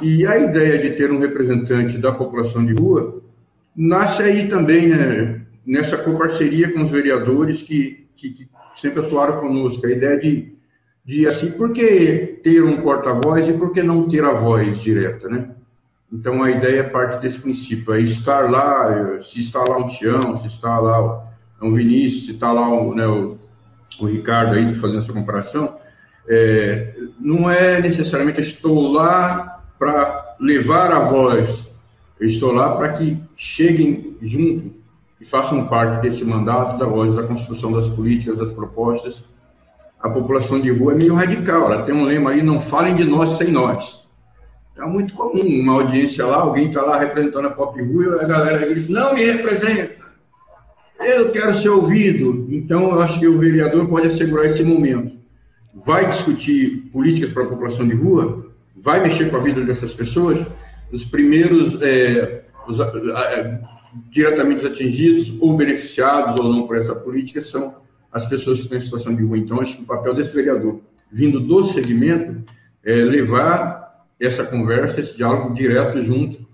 E 0.02 0.26
a 0.26 0.38
ideia 0.38 0.82
de 0.82 0.98
ter 0.98 1.12
um 1.12 1.20
representante 1.20 1.98
da 2.00 2.12
população 2.12 2.66
de 2.66 2.74
rua 2.74 3.22
nasce 3.76 4.24
aí 4.24 4.48
também, 4.48 4.88
né, 4.88 5.42
nessa 5.66 5.98
coparceria 5.98 6.74
com 6.74 6.84
os 6.84 6.92
vereadores 6.92 7.62
que, 7.62 8.08
que, 8.16 8.32
que 8.32 8.50
sempre 8.74 9.06
atuaram 9.06 9.40
conosco. 9.40 9.86
A 9.86 9.92
ideia 9.92 10.20
de, 10.20 10.54
de 11.06 11.28
assim, 11.28 11.52
por 11.52 11.72
que 11.72 12.40
ter 12.44 12.64
um 12.64 12.82
porta-voz 12.82 13.48
e 13.48 13.54
por 13.54 13.72
que 13.72 13.84
não 13.84 14.10
ter 14.10 14.24
a 14.24 14.34
voz 14.34 14.80
direta, 14.80 15.30
né? 15.30 15.50
Então, 16.12 16.44
a 16.44 16.52
ideia 16.52 16.82
é 16.82 16.84
parte 16.84 17.22
desse 17.22 17.40
princípio, 17.40 17.94
é 17.94 18.02
estar 18.02 18.52
lá, 18.52 19.22
se 19.22 19.40
está 19.40 19.64
lá 19.68 19.78
um 19.78 19.88
Tião, 19.88 20.42
se 20.42 20.48
está 20.48 20.78
lá 20.78 21.26
um 21.62 21.74
Vinícius, 21.74 22.26
se 22.26 22.32
está 22.32 22.52
lá 22.52 22.68
um, 22.68 22.94
né, 22.94 23.08
o, 23.08 23.38
o, 24.00 24.06
Ricardo 24.08 24.56
aí 24.56 24.74
fazendo 24.74 25.00
essa 25.00 25.14
comparação, 25.14 25.78
é, 26.28 26.94
não 27.18 27.50
é 27.50 27.80
necessariamente 27.80 28.42
estou 28.42 28.92
lá 28.92 29.64
para 29.80 30.36
levar 30.40 30.92
a 30.92 31.00
voz, 31.00 31.66
eu 32.20 32.28
estou 32.28 32.52
lá 32.52 32.76
para 32.76 32.94
que 32.94 33.18
cheguem 33.38 34.18
junto 34.22 34.74
e 35.20 35.26
façam 35.26 35.66
parte 35.68 36.02
desse 36.02 36.26
mandato 36.26 36.78
da 36.78 36.86
voz 36.86 37.16
da 37.16 37.24
construção 37.24 37.72
das 37.72 37.88
políticas, 37.90 38.38
das 38.38 38.52
propostas. 38.52 39.24
A 40.00 40.10
população 40.10 40.60
de 40.60 40.72
rua 40.72 40.94
é 40.94 40.96
meio 40.96 41.14
radical, 41.14 41.72
ela 41.72 41.84
tem 41.84 41.96
um 41.96 42.04
lema 42.04 42.32
ali, 42.32 42.42
não 42.42 42.60
falem 42.60 42.96
de 42.96 43.04
nós 43.04 43.38
sem 43.38 43.52
nós. 43.52 44.02
É 44.78 44.86
muito 44.86 45.14
comum 45.14 45.62
uma 45.62 45.74
audiência 45.74 46.26
lá, 46.26 46.38
alguém 46.38 46.68
está 46.68 46.82
lá 46.82 46.98
representando 47.00 47.48
a 47.48 47.52
Pop 47.52 47.80
Rua 47.82 48.20
e 48.20 48.24
a 48.24 48.28
galera 48.28 48.74
diz, 48.74 48.88
não 48.88 49.14
me 49.14 49.24
representa, 49.24 50.02
eu 51.00 51.32
quero 51.32 51.56
ser 51.58 51.70
ouvido. 51.70 52.48
Então, 52.50 52.92
eu 52.92 53.02
acho 53.02 53.20
que 53.20 53.28
o 53.28 53.38
vereador 53.38 53.88
pode 53.88 54.08
assegurar 54.08 54.46
esse 54.46 54.64
momento. 54.64 55.16
Vai 55.74 56.10
discutir 56.10 56.90
políticas 56.92 57.32
para 57.32 57.44
a 57.44 57.48
população 57.48 57.88
de 57.88 57.96
rua, 57.96 58.52
vai 58.76 59.02
mexer 59.02 59.30
com 59.30 59.38
a 59.38 59.42
vida 59.42 59.64
dessas 59.64 59.94
pessoas. 59.94 60.46
Os 60.92 61.06
primeiros 61.06 61.82
é, 61.82 62.44
os, 62.68 62.78
diretamente 64.10 64.66
atingidos 64.66 65.34
ou 65.40 65.56
beneficiados 65.56 66.40
ou 66.40 66.52
não 66.52 66.68
por 66.68 66.78
essa 66.78 66.96
política 66.96 67.42
são 67.42 67.76
as 68.12 68.26
pessoas 68.26 68.58
que 68.58 68.64
estão 68.66 68.78
em 68.78 68.82
situação 68.82 69.16
de 69.16 69.24
rua. 69.24 69.38
Então, 69.38 69.62
acho 69.62 69.78
que 69.78 69.84
o 69.84 69.86
papel 69.86 70.14
desse 70.14 70.34
vereador, 70.34 70.82
vindo 71.12 71.40
do 71.40 71.64
segmento, 71.64 72.44
é 72.84 72.94
levar 72.94 73.81
essa 74.22 74.44
conversa, 74.46 75.00
esse 75.00 75.18
diálogo 75.18 75.54
direto 75.54 76.02
junto, 76.02 76.46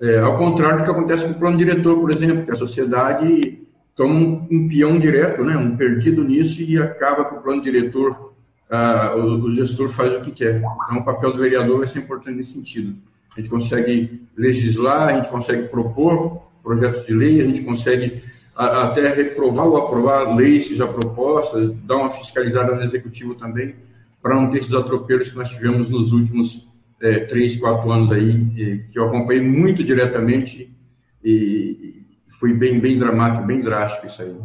é, 0.00 0.18
ao 0.18 0.36
contrário 0.36 0.78
do 0.78 0.84
que 0.84 0.90
acontece 0.90 1.26
com 1.26 1.32
o 1.32 1.38
plano 1.38 1.58
diretor, 1.58 1.98
por 1.98 2.10
exemplo, 2.10 2.44
que 2.44 2.50
a 2.52 2.56
sociedade 2.56 3.66
toma 3.96 4.46
um, 4.50 4.68
peão 4.68 4.98
direto, 4.98 5.42
né, 5.42 5.56
um 5.56 5.76
perdido 5.76 6.22
nisso 6.22 6.60
e 6.62 6.78
acaba 6.78 7.24
com 7.24 7.36
o 7.36 7.42
plano 7.42 7.62
diretor, 7.62 8.34
ah, 8.70 9.14
o, 9.16 9.44
o 9.44 9.52
gestor 9.52 9.88
faz 9.88 10.12
o 10.12 10.20
que 10.20 10.32
quer. 10.32 10.58
Então, 10.58 10.98
o 10.98 11.04
papel 11.04 11.32
do 11.32 11.38
vereador 11.38 11.78
vai 11.78 11.86
ser 11.86 12.00
importante 12.00 12.36
nesse 12.36 12.52
sentido. 12.52 12.94
A 13.34 13.40
gente 13.40 13.50
consegue 13.50 14.22
legislar, 14.36 15.08
a 15.08 15.16
gente 15.16 15.30
consegue 15.30 15.68
propor 15.68 16.42
projetos 16.62 17.06
de 17.06 17.14
lei, 17.14 17.40
a 17.40 17.46
gente 17.46 17.62
consegue 17.62 18.22
até 18.54 19.12
reprovar 19.14 19.66
ou 19.66 19.76
aprovar 19.76 20.34
leis 20.34 20.68
já 20.68 20.86
propostas, 20.86 21.74
dar 21.84 21.96
uma 21.96 22.10
fiscalizada 22.10 22.74
no 22.74 22.82
executivo 22.82 23.34
também, 23.34 23.74
para 24.22 24.34
não 24.34 24.50
ter 24.50 24.58
esses 24.58 24.74
atropelos 24.74 25.28
que 25.28 25.36
nós 25.36 25.50
tivemos 25.50 25.88
nos 25.90 26.12
últimos 26.12 26.65
é, 27.00 27.20
três, 27.26 27.58
quatro 27.58 27.90
anos 27.90 28.12
aí, 28.12 28.88
que 28.90 28.98
eu 28.98 29.08
acompanhei 29.08 29.42
muito 29.42 29.84
diretamente 29.84 30.74
e 31.22 32.04
foi 32.38 32.52
bem, 32.52 32.80
bem 32.80 32.98
dramático, 32.98 33.46
bem 33.46 33.60
drástico 33.60 34.06
isso 34.06 34.22
aí. 34.22 34.36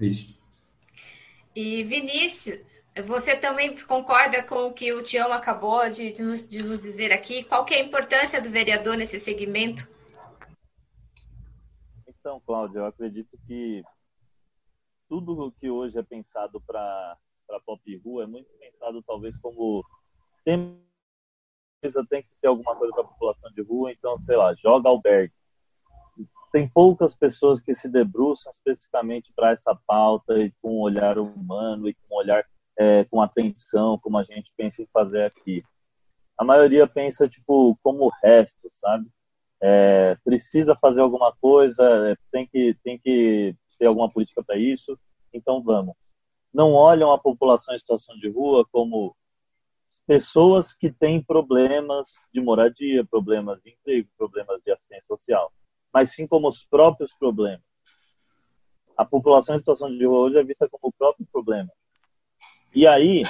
É 0.00 0.04
isso. 0.06 0.42
E 1.54 1.82
Vinícius, 1.84 2.82
você 3.04 3.36
também 3.36 3.76
concorda 3.86 4.42
com 4.42 4.68
o 4.68 4.72
que 4.72 4.90
o 4.92 5.02
Tião 5.02 5.30
acabou 5.32 5.88
de, 5.90 6.12
de, 6.12 6.22
nos, 6.22 6.48
de 6.48 6.62
nos 6.62 6.80
dizer 6.80 7.12
aqui? 7.12 7.44
Qual 7.44 7.64
que 7.64 7.74
é 7.74 7.80
a 7.80 7.84
importância 7.84 8.40
do 8.40 8.48
vereador 8.48 8.96
nesse 8.96 9.20
segmento? 9.20 9.86
Então, 12.08 12.40
Cláudio, 12.46 12.78
eu 12.78 12.86
acredito 12.86 13.36
que 13.46 13.82
tudo 15.08 15.52
que 15.60 15.68
hoje 15.68 15.98
é 15.98 16.02
pensado 16.02 16.58
para 16.62 17.18
Pop 17.66 17.82
Rua 18.02 18.22
é 18.24 18.26
muito 18.26 18.48
pensado 18.58 19.02
talvez 19.02 19.36
como 19.38 19.84
tem, 21.90 22.06
tem 22.06 22.22
que 22.22 22.28
ter 22.40 22.48
alguma 22.48 22.74
coisa 22.76 22.92
para 22.94 23.02
a 23.02 23.06
população 23.06 23.50
de 23.52 23.62
rua, 23.62 23.92
então, 23.92 24.20
sei 24.22 24.36
lá, 24.36 24.54
joga 24.54 24.88
albergue. 24.88 25.32
Tem 26.52 26.68
poucas 26.68 27.14
pessoas 27.14 27.60
que 27.60 27.74
se 27.74 27.88
debruçam 27.88 28.52
especificamente 28.52 29.32
para 29.34 29.52
essa 29.52 29.74
pauta 29.86 30.38
e 30.38 30.52
com 30.62 30.78
um 30.78 30.80
olhar 30.80 31.18
humano 31.18 31.88
e 31.88 31.94
com 31.94 32.14
um 32.14 32.18
olhar 32.18 32.44
é, 32.78 33.04
com 33.04 33.20
atenção, 33.20 33.98
como 33.98 34.18
a 34.18 34.22
gente 34.22 34.52
pensa 34.56 34.82
em 34.82 34.88
fazer 34.92 35.24
aqui. 35.24 35.62
A 36.38 36.44
maioria 36.44 36.86
pensa, 36.86 37.28
tipo, 37.28 37.78
como 37.82 38.06
o 38.06 38.12
resto, 38.22 38.68
sabe? 38.72 39.06
é, 39.62 40.16
precisa 40.24 40.74
fazer 40.74 41.00
alguma 41.00 41.32
coisa, 41.40 41.84
é, 42.10 42.16
tem 42.32 42.46
que, 42.46 42.74
tem 42.82 42.98
que 42.98 43.54
ter 43.78 43.86
alguma 43.86 44.10
política 44.10 44.42
para 44.42 44.58
isso, 44.58 44.98
então 45.32 45.62
vamos. 45.62 45.94
Não 46.52 46.72
olham 46.72 47.12
a 47.12 47.18
população 47.18 47.74
em 47.74 47.78
situação 47.78 48.16
de 48.16 48.28
rua 48.28 48.66
como 48.72 49.16
pessoas 50.06 50.74
que 50.74 50.90
têm 50.90 51.22
problemas 51.22 52.26
de 52.32 52.40
moradia, 52.40 53.04
problemas 53.04 53.60
de 53.62 53.70
emprego, 53.70 54.08
problemas 54.16 54.60
de 54.64 54.72
assistência 54.72 55.06
social, 55.06 55.52
mas 55.92 56.10
sim 56.10 56.26
como 56.26 56.48
os 56.48 56.64
próprios 56.64 57.14
problemas. 57.14 57.62
A 58.96 59.04
população 59.04 59.56
em 59.56 59.58
situação 59.58 59.90
de 59.90 60.04
rua 60.04 60.20
hoje 60.20 60.38
é 60.38 60.44
vista 60.44 60.68
como 60.68 60.88
o 60.88 60.92
próprio 60.92 61.26
problema. 61.32 61.70
E 62.74 62.86
aí, 62.86 63.24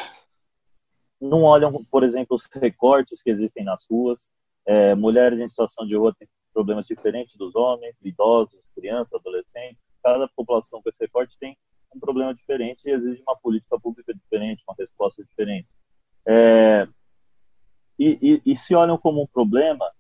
não 1.21 1.43
olham, 1.43 1.85
por 1.85 2.03
exemplo, 2.05 2.37
os 2.37 2.49
recortes 2.55 3.23
que 3.23 3.31
existem 3.31 3.65
nas 3.65 3.85
ruas, 3.89 4.29
é, 4.67 4.95
mulheres 4.95 5.39
em 5.39 5.49
situação 5.49 5.87
de 5.87 5.97
rua 5.97 6.15
têm 6.19 6.29
problemas 6.53 6.87
diferentes 6.87 7.37
dos 7.37 7.55
homens, 7.55 7.97
idosos, 8.03 8.69
crianças, 8.75 9.15
adolescentes. 9.15 9.83
Cada 10.03 10.29
população 10.29 10.83
com 10.83 10.89
esse 10.89 11.03
recorte 11.03 11.37
tem 11.39 11.57
um 11.95 12.01
problema 12.01 12.35
diferente 12.35 12.89
e 12.89 12.93
exige 12.93 13.23
uma 13.23 13.37
política 13.37 13.79
pública 13.81 14.13
diferente, 14.15 14.63
uma 14.67 14.75
resposta 14.79 15.25
diferente. 15.25 15.69
É, 16.27 16.87
e, 17.99 18.19
e, 18.23 18.53
e, 18.53 18.57
se 18.57 18.75
olham 18.75 18.97
como 18.97 19.23
um 19.23 19.27
problema, 19.27 19.91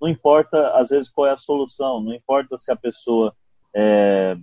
não 0.00 0.08
importa 0.08 0.70
às 0.72 0.90
vezes 0.90 1.08
qual 1.08 1.26
é 1.26 1.30
a 1.30 1.36
solução, 1.36 2.00
não 2.00 2.12
importa 2.12 2.58
se 2.58 2.70
a 2.70 2.76
pessoa 2.76 3.34
é, 3.74 4.36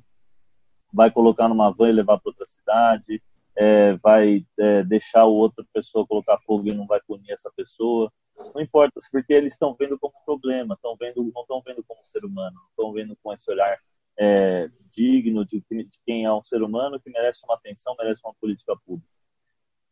vai 0.92 1.12
colocar 1.12 1.48
numa 1.48 1.72
van 1.72 1.90
e 1.90 1.94
levar 1.94 2.20
para 2.20 2.30
outra 2.30 2.46
cidade, 2.46 3.22
é, 3.56 3.94
vai 3.98 4.46
é, 4.58 4.84
deixar 4.84 5.26
outra 5.26 5.66
pessoa 5.74 6.08
colocar 6.08 6.40
fogo 6.40 6.68
e 6.68 6.74
não 6.74 6.86
vai 6.88 7.00
punir 7.02 7.32
essa 7.32 7.52
pessoa. 7.56 8.12
Não 8.56 8.62
importa, 8.62 9.00
porque 9.12 9.34
eles 9.34 9.54
estão 9.54 9.76
vendo 9.78 10.00
como 10.00 10.14
problema, 10.26 10.74
estão 10.74 10.96
vendo, 10.96 11.22
não 11.34 11.42
estão 11.42 11.62
vendo 11.62 11.84
como 11.84 12.04
ser 12.06 12.26
humano, 12.26 12.60
estão 12.70 12.92
vendo 12.92 13.16
com 13.22 13.32
esse 13.32 13.50
olhar 13.52 13.78
é, 14.18 14.70
digno 14.92 15.46
de, 15.46 15.64
de, 15.70 15.90
quem 16.06 16.26
é 16.26 16.34
um 16.34 16.42
ser 16.42 16.62
humano 16.62 17.00
que 17.00 17.10
merece 17.10 17.46
uma 17.46 17.56
atenção, 17.56 17.96
merece 17.98 18.22
uma 18.24 18.34
política 18.34 18.76
pública. 18.86 19.08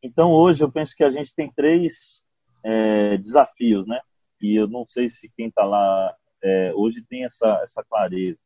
Então, 0.02 0.32
hoje, 0.32 0.64
eu 0.64 0.72
penso 0.72 0.96
que 0.96 1.04
a 1.04 1.10
gente 1.10 1.34
tem 1.36 1.52
três 1.52 2.24
é, 2.64 3.18
desafios, 3.18 3.86
né? 3.86 4.00
E 4.42 4.56
eu 4.56 4.68
não 4.68 4.88
sei 4.88 5.10
se 5.10 5.30
quem 5.36 5.48
está 5.48 5.66
lá 5.66 6.16
é, 6.42 6.74
hoje 6.74 7.04
tem 7.10 7.26
essa, 7.26 7.60
essa 7.64 7.84
clareza. 7.84 8.40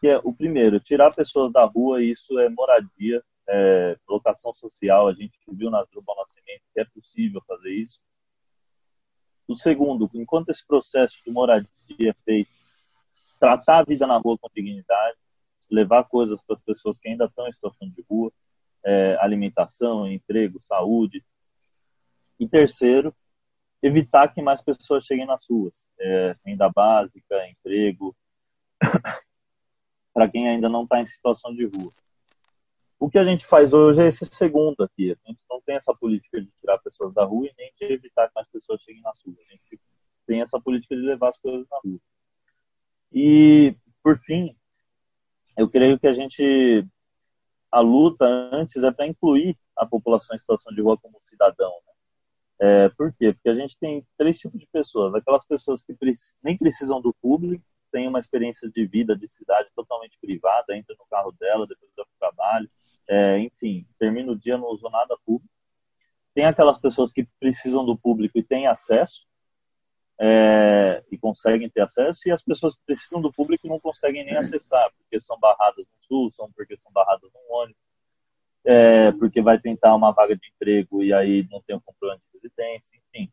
Que 0.00 0.08
é, 0.08 0.18
o 0.18 0.32
primeiro, 0.32 0.80
tirar 0.80 1.14
pessoas 1.14 1.52
da 1.52 1.64
rua, 1.64 2.02
isso 2.02 2.38
é 2.38 2.48
moradia, 2.48 3.22
é, 3.48 3.96
locação 4.08 4.52
social. 4.54 5.08
A 5.08 5.12
gente 5.12 5.38
viu 5.48 5.70
na 5.70 5.84
Drupa 5.84 6.14
Nascimento 6.16 6.62
que 6.72 6.80
é 6.80 6.84
possível 6.84 7.40
fazer 7.46 7.70
isso. 7.70 8.00
O 9.46 9.56
segundo, 9.56 10.08
enquanto 10.14 10.50
esse 10.50 10.66
processo 10.66 11.20
de 11.24 11.30
moradia 11.30 11.68
é 12.00 12.12
feito, 12.24 12.50
tratar 13.38 13.78
a 13.78 13.84
vida 13.84 14.06
na 14.06 14.16
rua 14.16 14.38
com 14.38 14.48
dignidade, 14.54 15.16
levar 15.70 16.04
coisas 16.04 16.40
para 16.42 16.56
as 16.56 16.62
pessoas 16.62 16.98
que 16.98 17.08
ainda 17.08 17.24
estão 17.24 17.48
em 17.48 17.52
situação 17.52 17.88
de 17.88 18.04
rua, 18.08 18.32
é, 18.84 19.16
alimentação, 19.20 20.06
emprego, 20.06 20.62
saúde. 20.62 21.24
E 22.38 22.48
terceiro, 22.48 23.14
evitar 23.82 24.28
que 24.28 24.42
mais 24.42 24.62
pessoas 24.62 25.04
cheguem 25.04 25.26
nas 25.26 25.46
ruas, 25.48 25.86
é, 25.98 26.36
renda 26.44 26.68
básica, 26.68 27.48
emprego, 27.48 28.16
para 30.14 30.28
quem 30.28 30.48
ainda 30.48 30.68
não 30.68 30.84
está 30.84 31.00
em 31.00 31.06
situação 31.06 31.54
de 31.54 31.66
rua. 31.66 31.92
O 32.98 33.08
que 33.08 33.18
a 33.18 33.24
gente 33.24 33.46
faz 33.46 33.72
hoje 33.72 34.02
é 34.02 34.08
esse 34.08 34.26
segundo 34.26 34.82
aqui. 34.82 35.10
A 35.10 35.28
gente 35.28 35.42
não 35.48 35.60
tem 35.62 35.76
essa 35.76 35.94
política 35.94 36.38
de 36.40 36.50
tirar 36.60 36.78
pessoas 36.78 37.14
da 37.14 37.24
rua 37.24 37.46
e 37.46 37.54
nem 37.56 37.72
de 37.78 37.94
evitar 37.94 38.28
que 38.28 38.34
mais 38.34 38.46
pessoas 38.48 38.82
cheguem 38.82 39.00
na 39.00 39.10
rua. 39.24 39.36
A 39.38 39.52
gente 39.52 39.80
tem 40.26 40.42
essa 40.42 40.60
política 40.60 40.94
de 40.94 41.00
levar 41.00 41.30
as 41.30 41.38
coisas 41.38 41.66
na 41.70 41.78
rua. 41.82 41.98
E, 43.12 43.74
por 44.02 44.18
fim, 44.18 44.54
eu 45.56 45.68
creio 45.68 45.98
que 45.98 46.06
a 46.06 46.12
gente. 46.12 46.86
A 47.70 47.80
luta 47.80 48.24
antes 48.52 48.82
é 48.82 48.90
para 48.90 49.06
incluir 49.06 49.56
a 49.76 49.86
população 49.86 50.34
em 50.34 50.38
situação 50.38 50.72
de 50.74 50.80
rua 50.80 50.98
como 50.98 51.20
cidadão. 51.20 51.70
Né? 51.86 51.92
É, 52.62 52.88
por 52.90 53.12
quê? 53.12 53.32
Porque 53.32 53.48
a 53.48 53.54
gente 53.54 53.78
tem 53.78 54.06
três 54.18 54.38
tipos 54.38 54.60
de 54.60 54.66
pessoas. 54.66 55.14
Aquelas 55.14 55.44
pessoas 55.46 55.82
que 55.82 55.96
nem 56.42 56.58
precisam 56.58 57.00
do 57.00 57.14
público, 57.22 57.64
têm 57.90 58.08
uma 58.08 58.18
experiência 58.18 58.70
de 58.70 58.86
vida, 58.86 59.16
de 59.16 59.28
cidade 59.28 59.68
totalmente 59.74 60.16
privada, 60.20 60.76
entra 60.76 60.94
no 60.98 61.04
carro 61.06 61.32
dela, 61.32 61.66
depois 61.66 61.90
vai 61.96 62.04
para 62.04 62.28
o 62.28 62.32
trabalho, 62.32 62.70
é, 63.08 63.38
enfim, 63.38 63.86
termina 63.98 64.32
o 64.32 64.38
dia, 64.38 64.56
não 64.56 64.68
usou 64.68 64.90
nada 64.90 65.16
público. 65.24 65.52
Tem 66.32 66.44
aquelas 66.44 66.78
pessoas 66.78 67.12
que 67.12 67.26
precisam 67.40 67.84
do 67.84 67.98
público 67.98 68.38
e 68.38 68.42
têm 68.42 68.66
acesso, 68.66 69.26
é, 70.22 71.02
e 71.10 71.16
conseguem 71.16 71.70
ter 71.70 71.80
acesso, 71.80 72.28
e 72.28 72.30
as 72.30 72.42
pessoas 72.42 72.74
que 72.74 72.82
precisam 72.84 73.22
do 73.22 73.32
público 73.32 73.66
não 73.66 73.80
conseguem 73.80 74.22
nem 74.22 74.36
acessar, 74.36 74.92
porque 74.98 75.18
são 75.18 75.38
barradas 75.40 75.86
no 75.86 76.06
sul, 76.06 76.30
são 76.30 76.52
porque 76.52 76.76
são 76.76 76.92
barradas 76.92 77.30
no 77.32 77.56
ônibus, 77.56 77.80
é, 78.62 79.12
porque 79.12 79.40
vai 79.40 79.58
tentar 79.58 79.96
uma 79.96 80.12
vaga 80.12 80.36
de 80.36 80.46
emprego 80.54 81.02
e 81.02 81.14
aí 81.14 81.48
não 81.50 81.62
tem 81.62 81.74
um 81.74 81.80
comprovante 81.80 82.22
de 82.30 82.38
residência, 82.38 82.98
enfim. 82.98 83.32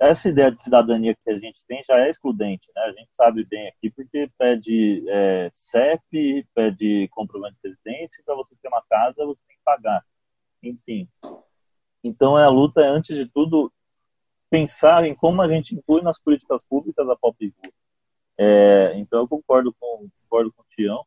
essa 0.00 0.28
ideia 0.28 0.50
de 0.50 0.60
cidadania 0.60 1.14
que 1.14 1.30
a 1.30 1.38
gente 1.38 1.64
tem 1.64 1.80
já 1.86 2.00
é 2.00 2.10
excludente, 2.10 2.66
né? 2.74 2.82
A 2.82 2.92
gente 2.92 3.14
sabe 3.14 3.44
bem 3.44 3.68
aqui 3.68 3.88
porque 3.90 4.28
pede 4.36 5.04
é, 5.08 5.48
CEP, 5.52 6.44
pede 6.52 7.06
comprovante 7.12 7.56
de 7.62 7.68
residência, 7.70 8.24
para 8.26 8.34
você 8.34 8.56
ter 8.60 8.66
uma 8.66 8.82
casa 8.90 9.24
você 9.24 9.46
tem 9.46 9.56
que 9.56 9.62
pagar. 9.64 10.04
Enfim. 10.60 11.08
Então 12.02 12.36
a 12.36 12.48
luta 12.48 12.80
é, 12.80 12.88
antes 12.88 13.16
de 13.16 13.26
tudo, 13.26 13.72
pensar 14.50 15.04
em 15.04 15.14
como 15.14 15.42
a 15.42 15.48
gente 15.48 15.74
inclui 15.74 16.02
nas 16.02 16.18
políticas 16.18 16.62
públicas 16.64 17.08
a 17.08 17.16
pop. 17.16 17.54
É, 18.38 18.92
então 18.96 19.20
eu 19.20 19.28
concordo 19.28 19.74
com, 19.78 20.08
concordo 20.22 20.52
com 20.52 20.62
o 20.62 20.66
Tião 20.70 21.04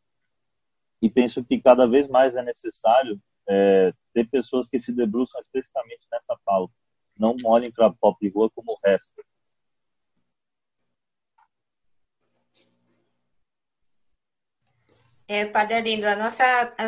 e 1.02 1.10
penso 1.10 1.43
que 1.43 1.62
cada 1.62 1.88
vez 1.88 2.08
mais 2.08 2.36
é 2.36 2.41
necessário 2.41 3.19
é, 3.47 3.93
ter 4.13 4.28
pessoas 4.30 4.67
que 4.67 4.80
se 4.80 4.91
debruçam 4.91 5.39
especificamente 5.39 6.08
nessa 6.12 6.38
pauta 6.43 6.73
não 7.19 7.36
olhem 7.43 7.69
para 7.69 7.91
pop 7.91 8.28
rua 8.30 8.49
como 8.49 8.71
o 8.71 8.80
resto. 8.84 9.12
É, 15.31 15.45
Padre 15.45 15.75
Arlindo, 15.75 16.07
a 16.07 16.15
nossa, 16.15 16.43
a, 16.75 16.87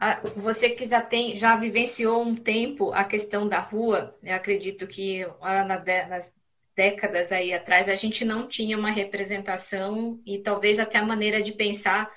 a, 0.00 0.20
você 0.34 0.70
que 0.70 0.84
já 0.84 1.00
tem, 1.00 1.36
já 1.36 1.54
vivenciou 1.54 2.20
um 2.24 2.34
tempo 2.34 2.92
a 2.92 3.04
questão 3.04 3.48
da 3.48 3.60
rua, 3.60 4.18
eu 4.20 4.34
acredito 4.34 4.84
que 4.88 5.24
na, 5.40 5.78
nas 6.08 6.34
décadas 6.74 7.30
aí 7.30 7.54
atrás 7.54 7.88
a 7.88 7.94
gente 7.94 8.24
não 8.24 8.48
tinha 8.48 8.76
uma 8.76 8.90
representação 8.90 10.20
e 10.26 10.40
talvez 10.40 10.80
até 10.80 10.98
a 10.98 11.04
maneira 11.04 11.40
de 11.40 11.52
pensar 11.52 12.10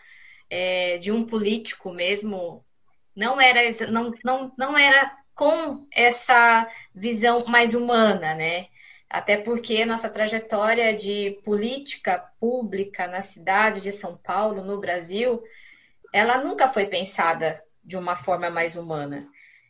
é, 0.49 0.97
de 0.97 1.11
um 1.11 1.27
político 1.27 1.93
mesmo 1.93 2.65
não 3.15 3.39
era 3.39 3.61
não, 3.87 4.11
não, 4.25 4.51
não 4.57 4.75
era 4.75 5.15
com 5.35 5.87
essa 5.93 6.67
visão 6.95 7.45
mais 7.45 7.75
humana, 7.75 8.33
né? 8.33 8.65
Até 9.11 9.35
porque 9.35 9.83
nossa 9.83 10.09
trajetória 10.09 10.95
de 10.95 11.37
política 11.43 12.17
pública 12.39 13.07
na 13.07 13.19
cidade 13.19 13.81
de 13.81 13.91
São 13.91 14.15
Paulo, 14.15 14.63
no 14.63 14.79
Brasil, 14.79 15.43
ela 16.13 16.41
nunca 16.41 16.69
foi 16.69 16.85
pensada 16.85 17.61
de 17.83 17.97
uma 17.97 18.15
forma 18.15 18.49
mais 18.49 18.77
humana. 18.77 19.27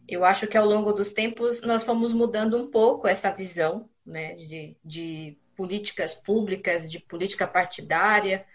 Eu 0.07 0.23
acho 0.23 0.45
que 0.45 0.55
ao 0.55 0.65
longo 0.65 0.93
dos 0.93 1.11
tempos 1.11 1.61
nós 1.61 1.83
fomos 1.83 2.13
mudando 2.13 2.55
um 2.55 2.69
pouco 2.69 3.07
essa 3.07 3.31
visão 3.31 3.89
né, 4.05 4.35
de, 4.35 4.77
de 4.85 5.37
políticas 5.55 6.13
públicas, 6.13 6.87
de 6.87 6.99
política 6.99 7.47
partidária. 7.47 8.45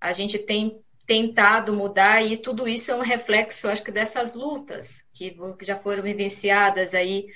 A 0.00 0.12
gente 0.12 0.38
tem 0.38 0.80
tentado 1.04 1.72
mudar 1.72 2.22
e 2.22 2.36
tudo 2.36 2.68
isso 2.68 2.92
é 2.92 2.94
um 2.94 3.00
reflexo, 3.00 3.68
acho 3.68 3.82
que, 3.82 3.90
dessas 3.90 4.34
lutas 4.34 5.04
que, 5.12 5.36
já 5.62 5.74
foram 5.74 6.04
vivenciadas 6.04 6.94
aí, 6.94 7.26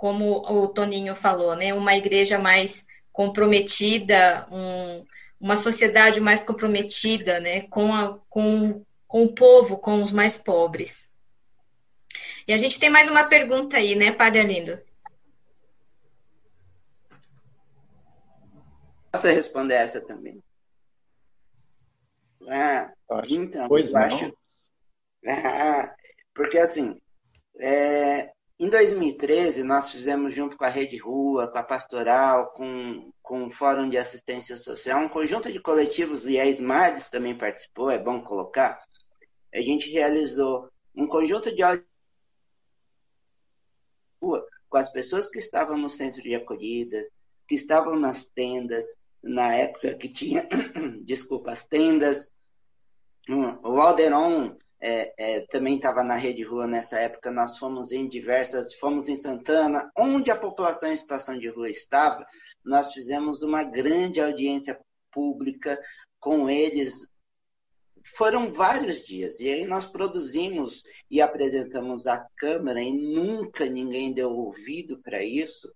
como 0.00 0.40
o 0.50 0.66
Toninho 0.66 1.14
falou, 1.14 1.54
né? 1.54 1.74
Uma 1.74 1.94
igreja 1.94 2.38
mais 2.38 2.86
comprometida, 3.12 4.48
um, 4.50 5.04
uma 5.38 5.56
sociedade 5.56 6.22
mais 6.22 6.42
comprometida, 6.42 7.38
né? 7.38 7.68
Com, 7.68 7.92
a, 7.92 8.18
com, 8.30 8.82
com 9.06 9.24
o 9.24 9.34
povo, 9.34 9.76
com 9.76 10.02
os 10.02 10.10
mais 10.10 10.38
pobres. 10.38 11.12
E 12.48 12.52
a 12.54 12.56
gente 12.56 12.80
tem 12.80 12.88
mais 12.88 13.10
uma 13.10 13.24
pergunta 13.24 13.76
aí, 13.76 13.94
né, 13.94 14.10
Padre 14.10 14.40
Arlindo? 14.40 14.80
Posso 19.12 19.26
responder 19.26 19.74
essa 19.74 20.00
também? 20.00 20.42
Ah, 22.48 22.90
então, 23.28 23.68
pois 23.68 23.88
eu 23.88 23.92
não. 23.92 24.00
acho. 24.00 24.32
Ah, 25.22 25.94
porque 26.34 26.56
assim, 26.56 26.98
é, 27.60 28.32
em 28.60 28.68
2013, 28.68 29.64
nós 29.64 29.90
fizemos, 29.90 30.34
junto 30.34 30.54
com 30.54 30.64
a 30.64 30.68
Rede 30.68 30.98
Rua, 30.98 31.48
com 31.48 31.56
a 31.56 31.62
Pastoral, 31.62 32.52
com, 32.52 33.10
com 33.22 33.46
o 33.46 33.50
Fórum 33.50 33.88
de 33.88 33.96
Assistência 33.96 34.54
Social, 34.58 35.00
um 35.00 35.08
conjunto 35.08 35.50
de 35.50 35.58
coletivos, 35.58 36.26
e 36.26 36.38
a 36.38 36.44
SMADES 36.44 37.08
também 37.08 37.38
participou, 37.38 37.90
é 37.90 37.98
bom 37.98 38.20
colocar. 38.20 38.78
A 39.54 39.62
gente 39.62 39.90
realizou 39.90 40.68
um 40.94 41.06
conjunto 41.06 41.50
de 41.54 41.62
rua 44.22 44.46
com 44.68 44.76
as 44.76 44.92
pessoas 44.92 45.30
que 45.30 45.38
estavam 45.38 45.78
no 45.78 45.88
centro 45.88 46.22
de 46.22 46.34
acolhida, 46.34 47.02
que 47.48 47.54
estavam 47.54 47.98
nas 47.98 48.26
tendas, 48.26 48.84
na 49.22 49.54
época 49.54 49.94
que 49.94 50.08
tinha, 50.10 50.46
desculpa, 51.02 51.50
as 51.50 51.64
tendas, 51.64 52.30
o 53.26 53.80
Alderon 53.80 54.54
é, 54.80 55.12
é, 55.18 55.40
também 55.46 55.76
estava 55.76 56.02
na 56.02 56.16
Rede 56.16 56.42
Rua 56.42 56.66
nessa 56.66 56.98
época. 56.98 57.30
Nós 57.30 57.58
fomos 57.58 57.92
em 57.92 58.08
diversas, 58.08 58.74
fomos 58.74 59.08
em 59.08 59.16
Santana, 59.16 59.90
onde 59.96 60.30
a 60.30 60.36
população 60.36 60.90
em 60.90 60.96
situação 60.96 61.38
de 61.38 61.48
rua 61.48 61.68
estava. 61.68 62.26
Nós 62.64 62.92
fizemos 62.92 63.42
uma 63.42 63.62
grande 63.62 64.20
audiência 64.20 64.78
pública 65.12 65.78
com 66.18 66.48
eles. 66.48 67.06
Foram 68.16 68.52
vários 68.52 69.02
dias, 69.02 69.38
e 69.40 69.50
aí 69.50 69.66
nós 69.66 69.84
produzimos 69.84 70.82
e 71.10 71.20
apresentamos 71.20 72.06
à 72.06 72.26
Câmara, 72.38 72.80
e 72.80 72.92
nunca 72.92 73.66
ninguém 73.66 74.12
deu 74.12 74.30
ouvido 74.30 74.98
para 75.02 75.22
isso. 75.22 75.70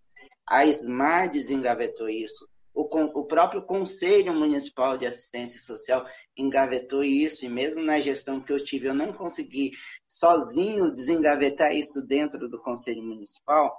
A 0.46 0.64
SMAR 0.66 1.30
desengavetou 1.30 2.08
isso, 2.08 2.48
o, 2.74 2.82
o 3.20 3.24
próprio 3.24 3.62
Conselho 3.62 4.34
Municipal 4.34 4.98
de 4.98 5.06
Assistência 5.06 5.60
Social 5.60 6.04
engavetou 6.36 7.04
isso, 7.04 7.44
e 7.44 7.48
mesmo 7.48 7.80
na 7.80 8.00
gestão 8.00 8.40
que 8.40 8.52
eu 8.52 8.62
tive, 8.62 8.88
eu 8.88 8.94
não 8.94 9.12
consegui 9.12 9.70
sozinho 10.08 10.92
desengavetar 10.92 11.74
isso 11.74 12.02
dentro 12.02 12.48
do 12.48 12.60
Conselho 12.60 13.02
Municipal. 13.02 13.78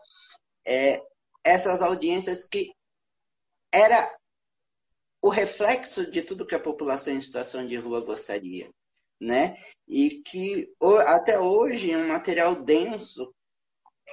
É, 0.66 1.02
essas 1.44 1.82
audiências 1.82 2.48
que 2.48 2.72
era 3.72 4.10
o 5.22 5.30
reflexo 5.30 6.10
de 6.10 6.22
tudo 6.22 6.46
que 6.46 6.56
a 6.56 6.60
população 6.60 7.14
em 7.14 7.20
situação 7.20 7.68
de 7.68 7.76
rua 7.76 8.00
gostaria, 8.00 8.70
né? 9.20 9.58
E 9.88 10.22
que 10.22 10.72
até 11.06 11.38
hoje 11.38 11.92
é 11.92 11.98
um 11.98 12.08
material 12.08 12.56
denso 12.64 13.34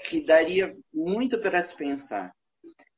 que 0.09 0.21
daria 0.25 0.77
muito 0.93 1.41
para 1.41 1.63
se 1.63 1.77
pensar. 1.77 2.35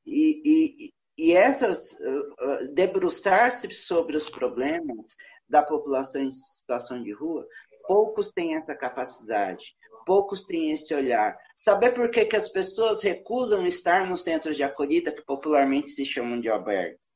E, 0.06 0.40
e 0.44 0.93
essas 1.18 1.92
uh, 1.92 2.74
debruçar-se 2.74 3.72
sobre 3.72 4.16
os 4.16 4.28
problemas 4.28 5.14
da 5.48 5.62
população 5.62 6.22
em 6.22 6.30
situação 6.30 7.02
de 7.02 7.12
rua, 7.12 7.46
poucos 7.86 8.32
têm 8.32 8.56
essa 8.56 8.74
capacidade, 8.74 9.74
poucos 10.04 10.44
têm 10.44 10.70
esse 10.70 10.94
olhar. 10.94 11.36
Saber 11.56 11.92
por 11.92 12.10
que, 12.10 12.24
que 12.24 12.36
as 12.36 12.48
pessoas 12.48 13.02
recusam 13.02 13.66
estar 13.66 14.08
nos 14.08 14.22
centros 14.22 14.56
de 14.56 14.62
acolhida, 14.62 15.12
que 15.12 15.24
popularmente 15.24 15.90
se 15.90 16.04
chamam 16.04 16.40
de 16.40 16.48
albergues? 16.48 17.08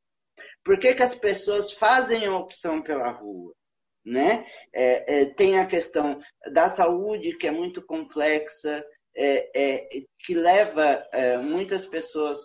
Por 0.64 0.78
que, 0.78 0.94
que 0.94 1.02
as 1.02 1.14
pessoas 1.14 1.72
fazem 1.72 2.26
a 2.26 2.37
opção 2.37 2.82
pela 2.82 3.11
rua? 3.11 3.52
Né? 4.04 4.46
É, 4.72 5.20
é, 5.20 5.24
tem 5.26 5.58
a 5.58 5.66
questão 5.66 6.18
da 6.52 6.70
saúde, 6.70 7.37
que 7.37 7.46
é 7.46 7.50
muito 7.50 7.84
complexa, 7.84 8.84
é, 9.14 9.50
é 9.54 9.88
que 10.20 10.34
leva 10.34 11.06
é, 11.12 11.37
muitas 11.38 11.84
pessoas 11.84 12.38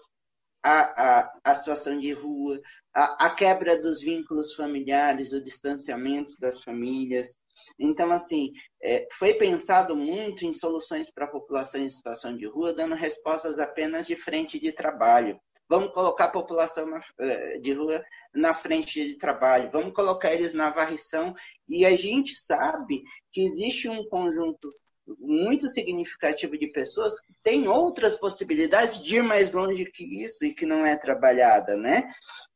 a, 0.63 1.19
a, 1.19 1.33
a 1.43 1.55
situação 1.55 1.99
de 1.99 2.13
rua, 2.13 2.59
a, 2.93 3.25
a 3.25 3.29
quebra 3.29 3.79
dos 3.79 4.01
vínculos 4.01 4.53
familiares, 4.53 5.33
o 5.33 5.43
distanciamento 5.43 6.33
das 6.39 6.63
famílias. 6.63 7.35
Então, 7.77 8.11
assim, 8.11 8.51
é, 8.81 9.07
foi 9.11 9.33
pensado 9.33 9.95
muito 9.95 10.45
em 10.45 10.53
soluções 10.53 11.11
para 11.11 11.25
a 11.25 11.29
população 11.29 11.81
em 11.81 11.89
situação 11.89 12.35
de 12.35 12.45
rua, 12.45 12.73
dando 12.73 12.95
respostas 12.95 13.59
apenas 13.59 14.07
de 14.07 14.15
frente 14.15 14.59
de 14.59 14.71
trabalho. 14.71 15.39
Vamos 15.67 15.93
colocar 15.93 16.25
a 16.25 16.31
população 16.31 16.85
na, 16.85 17.01
é, 17.19 17.57
de 17.59 17.73
rua 17.73 18.03
na 18.33 18.53
frente 18.53 19.07
de 19.07 19.15
trabalho, 19.15 19.71
vamos 19.71 19.93
colocar 19.93 20.33
eles 20.33 20.53
na 20.53 20.69
varrição. 20.69 21.33
E 21.67 21.85
a 21.85 21.95
gente 21.95 22.35
sabe 22.35 23.03
que 23.31 23.41
existe 23.41 23.89
um 23.89 24.07
conjunto 24.07 24.71
muito 25.19 25.67
significativo 25.67 26.57
de 26.57 26.67
pessoas 26.67 27.19
que 27.19 27.33
têm 27.43 27.67
outras 27.67 28.17
possibilidades 28.17 29.03
de 29.03 29.17
ir 29.17 29.23
mais 29.23 29.51
longe 29.51 29.85
que 29.91 30.23
isso 30.23 30.45
e 30.45 30.53
que 30.53 30.65
não 30.65 30.85
é 30.85 30.95
trabalhada, 30.95 31.75
né? 31.75 32.09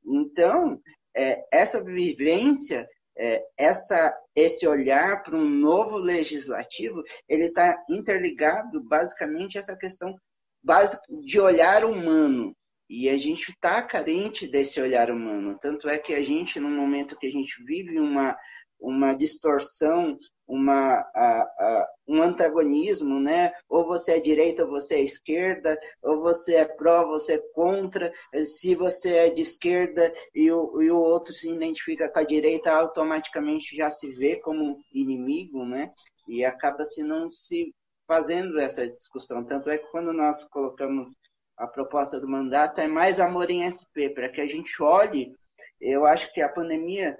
Então, 0.05 0.79
é, 1.15 1.43
essa 1.51 1.83
vivência, 1.83 2.87
é, 3.17 3.43
essa, 3.57 4.15
esse 4.35 4.67
olhar 4.67 5.23
para 5.23 5.35
um 5.35 5.49
novo 5.49 5.97
legislativo, 5.97 7.03
ele 7.27 7.47
está 7.47 7.75
interligado 7.89 8.81
basicamente 8.83 9.57
a 9.57 9.61
essa 9.61 9.75
questão 9.75 10.15
básica 10.63 11.01
de 11.21 11.39
olhar 11.39 11.83
humano. 11.83 12.55
E 12.89 13.09
a 13.09 13.17
gente 13.17 13.51
está 13.51 13.81
carente 13.81 14.47
desse 14.47 14.79
olhar 14.79 15.11
humano. 15.11 15.57
Tanto 15.59 15.89
é 15.89 15.97
que 15.97 16.13
a 16.13 16.23
gente, 16.23 16.59
no 16.59 16.69
momento 16.69 17.17
que 17.17 17.27
a 17.27 17.31
gente 17.31 17.61
vive 17.65 17.99
uma, 17.99 18.37
uma 18.79 19.13
distorção 19.13 20.17
uma, 20.47 20.99
a, 21.13 21.41
a, 21.41 21.89
um 22.07 22.21
antagonismo, 22.21 23.19
né? 23.19 23.51
Ou 23.67 23.85
você 23.85 24.13
é 24.13 24.19
direita 24.19 24.63
ou 24.63 24.69
você 24.69 24.95
é 24.95 25.01
esquerda, 25.01 25.77
ou 26.01 26.21
você 26.21 26.55
é 26.55 26.65
pró, 26.65 27.05
você 27.07 27.33
é 27.33 27.43
contra. 27.53 28.13
Se 28.43 28.73
você 28.73 29.15
é 29.15 29.29
de 29.29 29.41
esquerda 29.41 30.13
e 30.33 30.51
o, 30.51 30.81
e 30.81 30.89
o 30.89 30.97
outro 30.97 31.33
se 31.33 31.49
identifica 31.49 32.07
com 32.09 32.19
a 32.19 32.23
direita, 32.23 32.71
automaticamente 32.71 33.75
já 33.75 33.89
se 33.89 34.09
vê 34.11 34.37
como 34.37 34.79
inimigo, 34.93 35.65
né? 35.65 35.91
E 36.27 36.45
acaba 36.45 36.83
se 36.83 37.03
não 37.03 37.29
se 37.29 37.73
fazendo 38.07 38.59
essa 38.59 38.87
discussão. 38.87 39.43
Tanto 39.43 39.69
é 39.69 39.77
que 39.77 39.91
quando 39.91 40.13
nós 40.13 40.45
colocamos 40.45 41.11
a 41.57 41.67
proposta 41.67 42.19
do 42.19 42.27
mandato 42.27 42.79
é 42.79 42.87
mais 42.87 43.19
amor 43.19 43.49
em 43.49 43.65
SP, 43.67 44.09
para 44.13 44.29
que 44.29 44.39
a 44.39 44.47
gente 44.47 44.81
olhe. 44.81 45.35
Eu 45.81 46.05
acho 46.05 46.31
que 46.33 46.41
a 46.41 46.49
pandemia, 46.49 47.17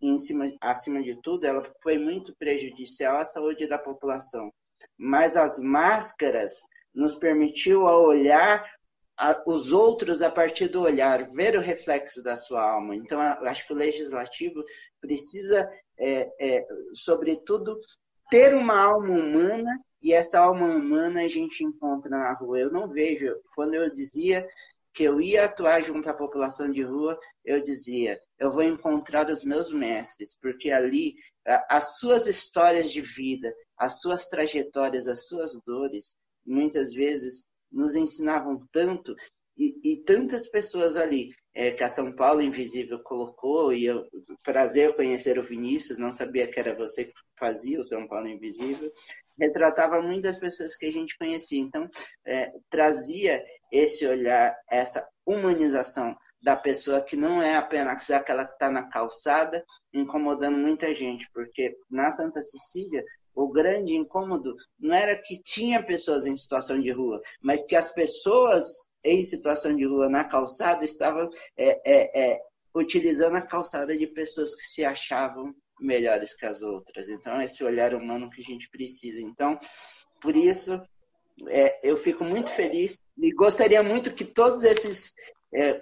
em 0.00 0.18
cima, 0.18 0.50
acima 0.60 1.02
de 1.02 1.20
tudo, 1.22 1.46
ela 1.46 1.62
foi 1.82 1.98
muito 1.98 2.34
prejudicial 2.36 3.18
à 3.18 3.24
saúde 3.24 3.66
da 3.66 3.78
população. 3.78 4.52
Mas 4.96 5.36
as 5.36 5.58
máscaras 5.58 6.52
nos 6.94 7.14
permitiu 7.14 7.86
a 7.86 7.98
olhar 7.98 8.64
a, 9.18 9.42
os 9.46 9.70
outros 9.70 10.22
a 10.22 10.30
partir 10.30 10.68
do 10.68 10.80
olhar, 10.80 11.28
ver 11.30 11.56
o 11.56 11.60
reflexo 11.60 12.22
da 12.22 12.36
sua 12.36 12.62
alma. 12.62 12.96
Então, 12.96 13.20
acho 13.20 13.66
que 13.66 13.72
o 13.72 13.76
legislativo 13.76 14.64
precisa, 15.00 15.70
é, 15.98 16.30
é, 16.40 16.66
sobretudo, 16.94 17.78
ter 18.30 18.54
uma 18.54 18.78
alma 18.80 19.10
humana 19.10 19.78
e 20.02 20.14
essa 20.14 20.40
alma 20.40 20.66
humana 20.66 21.22
a 21.22 21.28
gente 21.28 21.62
encontra 21.62 22.10
na 22.10 22.32
rua. 22.32 22.58
Eu 22.58 22.72
não 22.72 22.88
vejo, 22.88 23.36
quando 23.54 23.74
eu 23.74 23.92
dizia 23.92 24.46
que 24.92 25.04
eu 25.04 25.20
ia 25.20 25.44
atuar 25.44 25.82
junto 25.82 26.08
à 26.10 26.14
população 26.14 26.70
de 26.70 26.82
rua, 26.82 27.18
eu 27.44 27.62
dizia, 27.62 28.20
eu 28.38 28.50
vou 28.50 28.62
encontrar 28.62 29.30
os 29.30 29.44
meus 29.44 29.72
mestres, 29.72 30.36
porque 30.40 30.70
ali 30.70 31.14
as 31.68 31.98
suas 31.98 32.26
histórias 32.26 32.90
de 32.90 33.00
vida, 33.00 33.52
as 33.76 34.00
suas 34.00 34.28
trajetórias, 34.28 35.08
as 35.08 35.26
suas 35.26 35.58
dores, 35.64 36.16
muitas 36.44 36.92
vezes 36.92 37.46
nos 37.70 37.94
ensinavam 37.94 38.66
tanto 38.72 39.14
e, 39.56 39.74
e 39.82 39.96
tantas 39.98 40.48
pessoas 40.48 40.96
ali 40.96 41.30
é, 41.54 41.70
que 41.70 41.84
a 41.84 41.88
São 41.88 42.12
Paulo 42.12 42.42
Invisível 42.42 43.00
colocou 43.00 43.72
e 43.72 43.84
eu 43.84 44.06
prazer 44.42 44.94
conhecer 44.94 45.38
o 45.38 45.42
Vinícius, 45.42 45.98
não 45.98 46.12
sabia 46.12 46.46
que 46.46 46.58
era 46.58 46.74
você 46.74 47.06
que 47.06 47.12
fazia 47.38 47.80
o 47.80 47.84
São 47.84 48.06
Paulo 48.06 48.28
Invisível, 48.28 48.92
retratava 49.38 50.00
muitas 50.00 50.38
pessoas 50.38 50.76
que 50.76 50.86
a 50.86 50.92
gente 50.92 51.16
conhecia. 51.16 51.60
Então, 51.60 51.88
é, 52.24 52.52
trazia 52.68 53.42
esse 53.70 54.06
olhar, 54.06 54.56
essa 54.70 55.06
humanização 55.26 56.16
da 56.42 56.56
pessoa 56.56 57.02
que 57.02 57.16
não 57.16 57.42
é 57.42 57.56
apenas 57.56 58.10
aquela 58.10 58.44
que 58.44 58.54
está 58.54 58.70
na 58.70 58.84
calçada, 58.84 59.64
incomodando 59.92 60.56
muita 60.56 60.94
gente, 60.94 61.28
porque 61.32 61.76
na 61.90 62.10
Santa 62.10 62.42
Cecília 62.42 63.04
o 63.34 63.48
grande 63.48 63.94
incômodo 63.94 64.54
não 64.78 64.94
era 64.94 65.16
que 65.16 65.40
tinha 65.40 65.82
pessoas 65.82 66.26
em 66.26 66.36
situação 66.36 66.80
de 66.80 66.90
rua, 66.90 67.20
mas 67.42 67.64
que 67.64 67.76
as 67.76 67.92
pessoas 67.92 68.66
em 69.04 69.22
situação 69.22 69.74
de 69.74 69.86
rua 69.86 70.08
na 70.08 70.24
calçada 70.24 70.84
estavam 70.84 71.28
é, 71.56 71.80
é, 71.84 72.32
é, 72.32 72.40
utilizando 72.74 73.36
a 73.36 73.46
calçada 73.46 73.96
de 73.96 74.06
pessoas 74.06 74.54
que 74.54 74.66
se 74.66 74.84
achavam 74.84 75.54
melhores 75.80 76.36
que 76.36 76.44
as 76.44 76.60
outras. 76.60 77.08
Então, 77.08 77.40
esse 77.40 77.64
olhar 77.64 77.94
humano 77.94 78.28
que 78.28 78.40
a 78.40 78.44
gente 78.44 78.68
precisa. 78.68 79.20
Então, 79.22 79.58
por 80.20 80.36
isso, 80.36 80.80
é, 81.48 81.78
eu 81.82 81.96
fico 81.96 82.24
muito 82.24 82.50
feliz 82.50 82.98
e 83.18 83.32
gostaria 83.32 83.82
muito 83.82 84.12
que 84.12 84.24
todos 84.24 84.62
esses 84.62 85.14
é, 85.54 85.80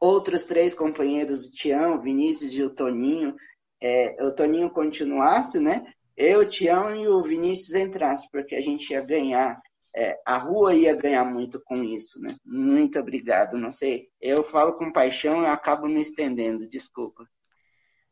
outros 0.00 0.44
três 0.44 0.74
companheiros, 0.74 1.46
o 1.46 1.52
Tião, 1.52 1.96
o 1.96 2.00
Vinícius 2.00 2.52
e 2.52 2.62
o 2.62 2.70
Toninho, 2.70 3.34
é, 3.80 4.16
o 4.24 4.32
Toninho 4.32 4.70
continuasse, 4.70 5.58
né? 5.58 5.84
Eu, 6.16 6.40
o 6.40 6.46
Tião 6.46 6.94
e 6.94 7.08
o 7.08 7.22
Vinícius 7.22 7.74
entrassem, 7.74 8.28
porque 8.32 8.54
a 8.54 8.60
gente 8.60 8.90
ia 8.90 9.00
ganhar 9.02 9.60
é, 9.96 10.20
a 10.26 10.36
rua 10.36 10.74
ia 10.74 10.94
ganhar 10.94 11.24
muito 11.24 11.58
com 11.58 11.82
isso, 11.82 12.20
né? 12.20 12.36
Muito 12.44 12.98
obrigado. 12.98 13.56
Não 13.56 13.72
sei, 13.72 14.08
eu 14.20 14.44
falo 14.44 14.74
com 14.74 14.92
paixão 14.92 15.42
e 15.42 15.46
acabo 15.46 15.88
me 15.88 16.00
estendendo. 16.00 16.68
Desculpa. 16.68 17.26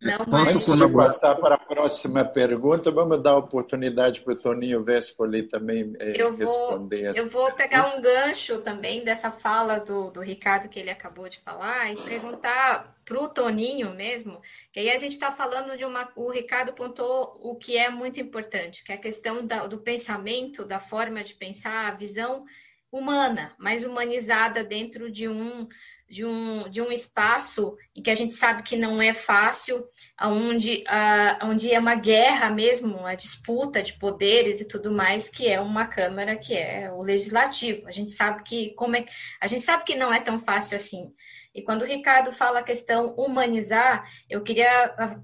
Não, 0.02 0.18
mas... 0.28 0.54
Antes 0.54 0.76
de 0.76 0.88
passar 0.92 1.34
para 1.36 1.54
a 1.54 1.58
próxima 1.58 2.24
pergunta, 2.24 2.90
vamos 2.90 3.22
dar 3.22 3.30
a 3.30 3.38
oportunidade 3.38 4.20
para 4.20 4.34
o 4.34 4.36
Toninho 4.36 4.84
Vespoli 4.84 5.44
também 5.44 5.94
eh, 5.98 6.12
eu 6.16 6.34
responder. 6.34 7.12
Vou, 7.12 7.14
eu 7.14 7.26
vou 7.26 7.52
pegar 7.52 7.96
um 7.96 8.02
gancho 8.02 8.58
também 8.60 9.02
dessa 9.04 9.30
fala 9.30 9.78
do, 9.78 10.10
do 10.10 10.20
Ricardo 10.20 10.68
que 10.68 10.78
ele 10.78 10.90
acabou 10.90 11.28
de 11.28 11.40
falar 11.40 11.92
e 11.92 11.96
perguntar 12.04 12.94
para 13.04 13.20
o 13.20 13.28
Toninho 13.28 13.94
mesmo, 13.94 14.40
que 14.72 14.80
aí 14.80 14.90
a 14.90 14.96
gente 14.96 15.12
está 15.12 15.30
falando 15.30 15.76
de 15.76 15.84
uma. 15.84 16.10
O 16.16 16.30
Ricardo 16.30 16.72
pontou 16.72 17.38
o 17.40 17.54
que 17.54 17.76
é 17.76 17.88
muito 17.88 18.20
importante, 18.20 18.84
que 18.84 18.92
é 18.92 18.96
a 18.96 19.00
questão 19.00 19.46
da, 19.46 19.66
do 19.66 19.78
pensamento, 19.78 20.64
da 20.64 20.78
forma 20.78 21.22
de 21.22 21.34
pensar, 21.34 21.88
a 21.88 21.94
visão 21.94 22.44
humana, 22.90 23.52
mais 23.58 23.84
humanizada 23.84 24.62
dentro 24.62 25.10
de 25.10 25.28
um 25.28 25.66
de 26.14 26.24
um, 26.24 26.68
de 26.70 26.80
um 26.80 26.92
espaço 26.92 27.76
em 27.92 28.00
que 28.00 28.08
a 28.08 28.14
gente 28.14 28.34
sabe 28.34 28.62
que 28.62 28.76
não 28.76 29.02
é 29.02 29.12
fácil, 29.12 29.84
onde, 30.22 30.84
uh, 30.84 31.44
onde 31.46 31.72
é 31.72 31.78
uma 31.80 31.96
guerra 31.96 32.50
mesmo, 32.50 32.96
uma 32.96 33.16
disputa 33.16 33.82
de 33.82 33.94
poderes 33.94 34.60
e 34.60 34.68
tudo 34.68 34.92
mais, 34.92 35.28
que 35.28 35.48
é 35.48 35.60
uma 35.60 35.88
Câmara, 35.88 36.36
que 36.36 36.54
é 36.54 36.88
o 36.92 37.00
Legislativo. 37.00 37.88
A 37.88 37.90
gente 37.90 38.12
sabe 38.12 38.44
que 38.44 38.72
como 38.74 38.94
é, 38.94 39.04
a 39.40 39.48
gente 39.48 39.62
sabe 39.64 39.82
que 39.82 39.96
não 39.96 40.14
é 40.14 40.20
tão 40.20 40.38
fácil 40.38 40.76
assim. 40.76 41.12
E 41.52 41.62
quando 41.62 41.82
o 41.82 41.86
Ricardo 41.86 42.30
fala 42.30 42.60
a 42.60 42.64
questão 42.64 43.12
humanizar, 43.16 44.08
eu 44.30 44.40
queria 44.44 44.94
ah, 44.96 45.20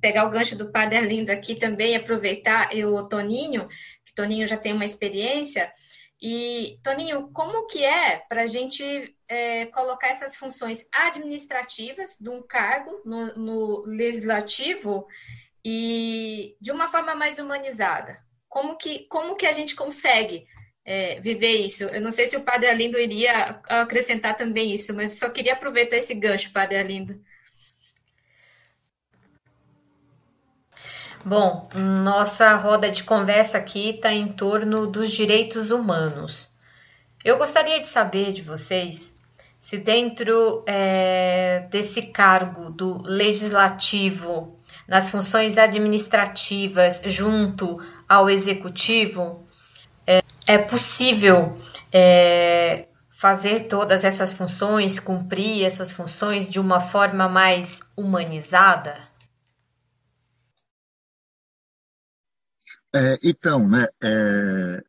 pegar 0.00 0.24
o 0.24 0.30
gancho 0.30 0.56
do 0.56 0.72
Padre 0.72 0.96
Arlindo 0.96 1.30
aqui 1.30 1.54
também, 1.54 1.94
aproveitar 1.94 2.74
eu, 2.74 2.94
o 2.94 3.06
Toninho, 3.06 3.68
que 4.06 4.14
Toninho 4.14 4.46
já 4.46 4.56
tem 4.56 4.72
uma 4.72 4.86
experiência, 4.86 5.70
e, 6.28 6.80
Toninho, 6.82 7.30
como 7.32 7.68
que 7.68 7.84
é 7.84 8.16
para 8.28 8.42
a 8.42 8.46
gente 8.48 9.14
é, 9.28 9.66
colocar 9.66 10.08
essas 10.08 10.34
funções 10.34 10.84
administrativas 10.90 12.18
de 12.20 12.28
um 12.28 12.42
cargo 12.42 13.00
no, 13.04 13.26
no, 13.34 13.84
legislativo 13.86 15.06
e 15.64 16.56
de 16.60 16.72
uma 16.72 16.88
forma 16.88 17.14
mais 17.14 17.38
humanizada? 17.38 18.18
Como 18.48 18.76
que, 18.76 19.06
como 19.08 19.36
que 19.36 19.46
a 19.46 19.52
gente 19.52 19.76
consegue 19.76 20.48
é, 20.84 21.20
viver 21.20 21.58
isso? 21.64 21.84
Eu 21.84 22.00
não 22.00 22.10
sei 22.10 22.26
se 22.26 22.36
o 22.36 22.42
Padre 22.42 22.70
Alindo 22.70 22.98
iria 22.98 23.60
acrescentar 23.68 24.36
também 24.36 24.74
isso, 24.74 24.92
mas 24.96 25.20
só 25.20 25.30
queria 25.30 25.52
aproveitar 25.52 25.98
esse 25.98 26.12
gancho, 26.12 26.52
Padre 26.52 26.78
Alindo. 26.78 27.22
Bom, 31.28 31.68
nossa 31.74 32.54
roda 32.54 32.88
de 32.88 33.02
conversa 33.02 33.58
aqui 33.58 33.90
está 33.96 34.12
em 34.12 34.28
torno 34.28 34.86
dos 34.86 35.10
direitos 35.10 35.72
humanos. 35.72 36.48
Eu 37.24 37.36
gostaria 37.36 37.80
de 37.80 37.88
saber 37.88 38.32
de 38.32 38.42
vocês 38.42 39.12
se, 39.58 39.76
dentro 39.76 40.62
é, 40.68 41.66
desse 41.68 42.02
cargo 42.02 42.70
do 42.70 43.02
legislativo, 43.02 44.56
nas 44.86 45.10
funções 45.10 45.58
administrativas 45.58 47.02
junto 47.06 47.84
ao 48.08 48.30
executivo, 48.30 49.44
é, 50.06 50.22
é 50.46 50.58
possível 50.58 51.58
é, 51.92 52.86
fazer 53.10 53.66
todas 53.66 54.04
essas 54.04 54.32
funções, 54.32 55.00
cumprir 55.00 55.64
essas 55.64 55.90
funções 55.90 56.48
de 56.48 56.60
uma 56.60 56.78
forma 56.78 57.28
mais 57.28 57.80
humanizada? 57.96 59.05
É, 62.96 63.18
então, 63.22 63.68
né, 63.68 63.86
é, 64.02 64.82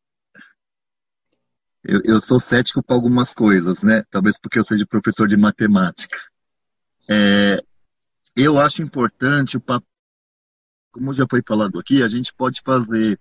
eu, 1.84 2.02
eu 2.06 2.22
sou 2.22 2.40
cético 2.40 2.82
para 2.82 2.96
algumas 2.96 3.34
coisas, 3.34 3.84
né? 3.84 4.02
Talvez 4.10 4.40
porque 4.40 4.60
eu 4.60 4.64
seja 4.64 4.86
professor 4.86 5.28
de 5.28 5.36
matemática. 5.36 6.18
É, 7.10 7.62
eu 8.34 8.58
acho 8.58 8.82
importante 8.82 9.58
o 9.58 9.62
papel, 9.62 9.88
como 10.92 11.14
já 11.14 11.26
foi 11.30 11.42
falado 11.46 11.78
aqui, 11.78 12.02
a 12.02 12.08
gente 12.08 12.34
pode 12.34 12.62
fazer 12.62 13.20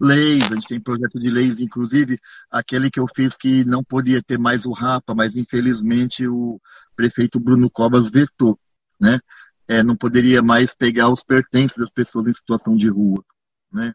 leis, 0.00 0.42
a 0.44 0.54
gente 0.54 0.68
tem 0.68 0.80
projeto 0.80 1.18
de 1.18 1.30
leis, 1.30 1.60
inclusive 1.60 2.18
aquele 2.50 2.90
que 2.90 2.98
eu 2.98 3.06
fiz 3.14 3.36
que 3.36 3.64
não 3.64 3.84
podia 3.84 4.20
ter 4.20 4.38
mais 4.38 4.66
o 4.66 4.72
RAPA, 4.72 5.14
mas 5.14 5.36
infelizmente 5.36 6.26
o 6.26 6.60
prefeito 6.96 7.38
Bruno 7.38 7.70
Covas 7.70 8.10
vetou, 8.10 8.58
né? 9.00 9.20
É, 9.68 9.80
não 9.82 9.96
poderia 9.96 10.42
mais 10.42 10.74
pegar 10.74 11.08
os 11.08 11.22
pertences 11.22 11.76
das 11.76 11.92
pessoas 11.92 12.26
em 12.26 12.34
situação 12.34 12.74
de 12.76 12.88
rua, 12.88 13.24
né? 13.72 13.94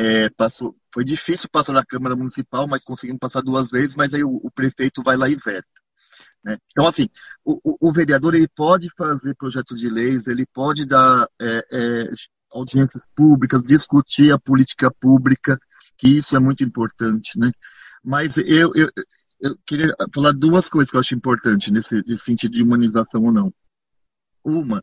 É, 0.00 0.30
passou, 0.30 0.76
foi 0.94 1.04
difícil 1.04 1.48
passar 1.50 1.72
da 1.72 1.84
Câmara 1.84 2.14
Municipal, 2.14 2.68
mas 2.68 2.84
conseguimos 2.84 3.18
passar 3.18 3.40
duas 3.40 3.68
vezes, 3.68 3.96
mas 3.96 4.14
aí 4.14 4.22
o, 4.22 4.36
o 4.36 4.50
prefeito 4.50 5.02
vai 5.02 5.16
lá 5.16 5.28
e 5.28 5.34
veta. 5.34 5.66
Né? 6.44 6.56
Então, 6.70 6.86
assim, 6.86 7.08
o, 7.44 7.76
o, 7.80 7.92
vereador 7.92 8.34
ele 8.34 8.48
pode 8.48 8.88
fazer 8.96 9.34
projetos 9.34 9.80
de 9.80 9.90
leis, 9.90 10.28
ele 10.28 10.46
pode 10.54 10.86
dar 10.86 11.28
é, 11.40 11.66
é, 11.72 12.10
audiências 12.52 13.02
públicas, 13.14 13.64
discutir 13.64 14.32
a 14.32 14.38
política 14.38 14.90
pública, 15.00 15.58
que 15.96 16.18
isso 16.18 16.36
é 16.36 16.38
muito 16.38 16.62
importante, 16.62 17.38
né? 17.38 17.50
Mas 18.02 18.36
eu, 18.36 18.72
eu, 18.74 18.88
eu 19.40 19.58
queria 19.66 19.92
falar 20.14 20.32
duas 20.32 20.68
coisas 20.68 20.90
que 20.90 20.96
eu 20.96 21.00
acho 21.00 21.14
importante 21.14 21.72
nesse, 21.72 21.96
nesse 22.06 22.24
sentido 22.24 22.52
de 22.52 22.62
humanização 22.62 23.24
ou 23.24 23.32
não. 23.32 23.52
Uma, 24.44 24.82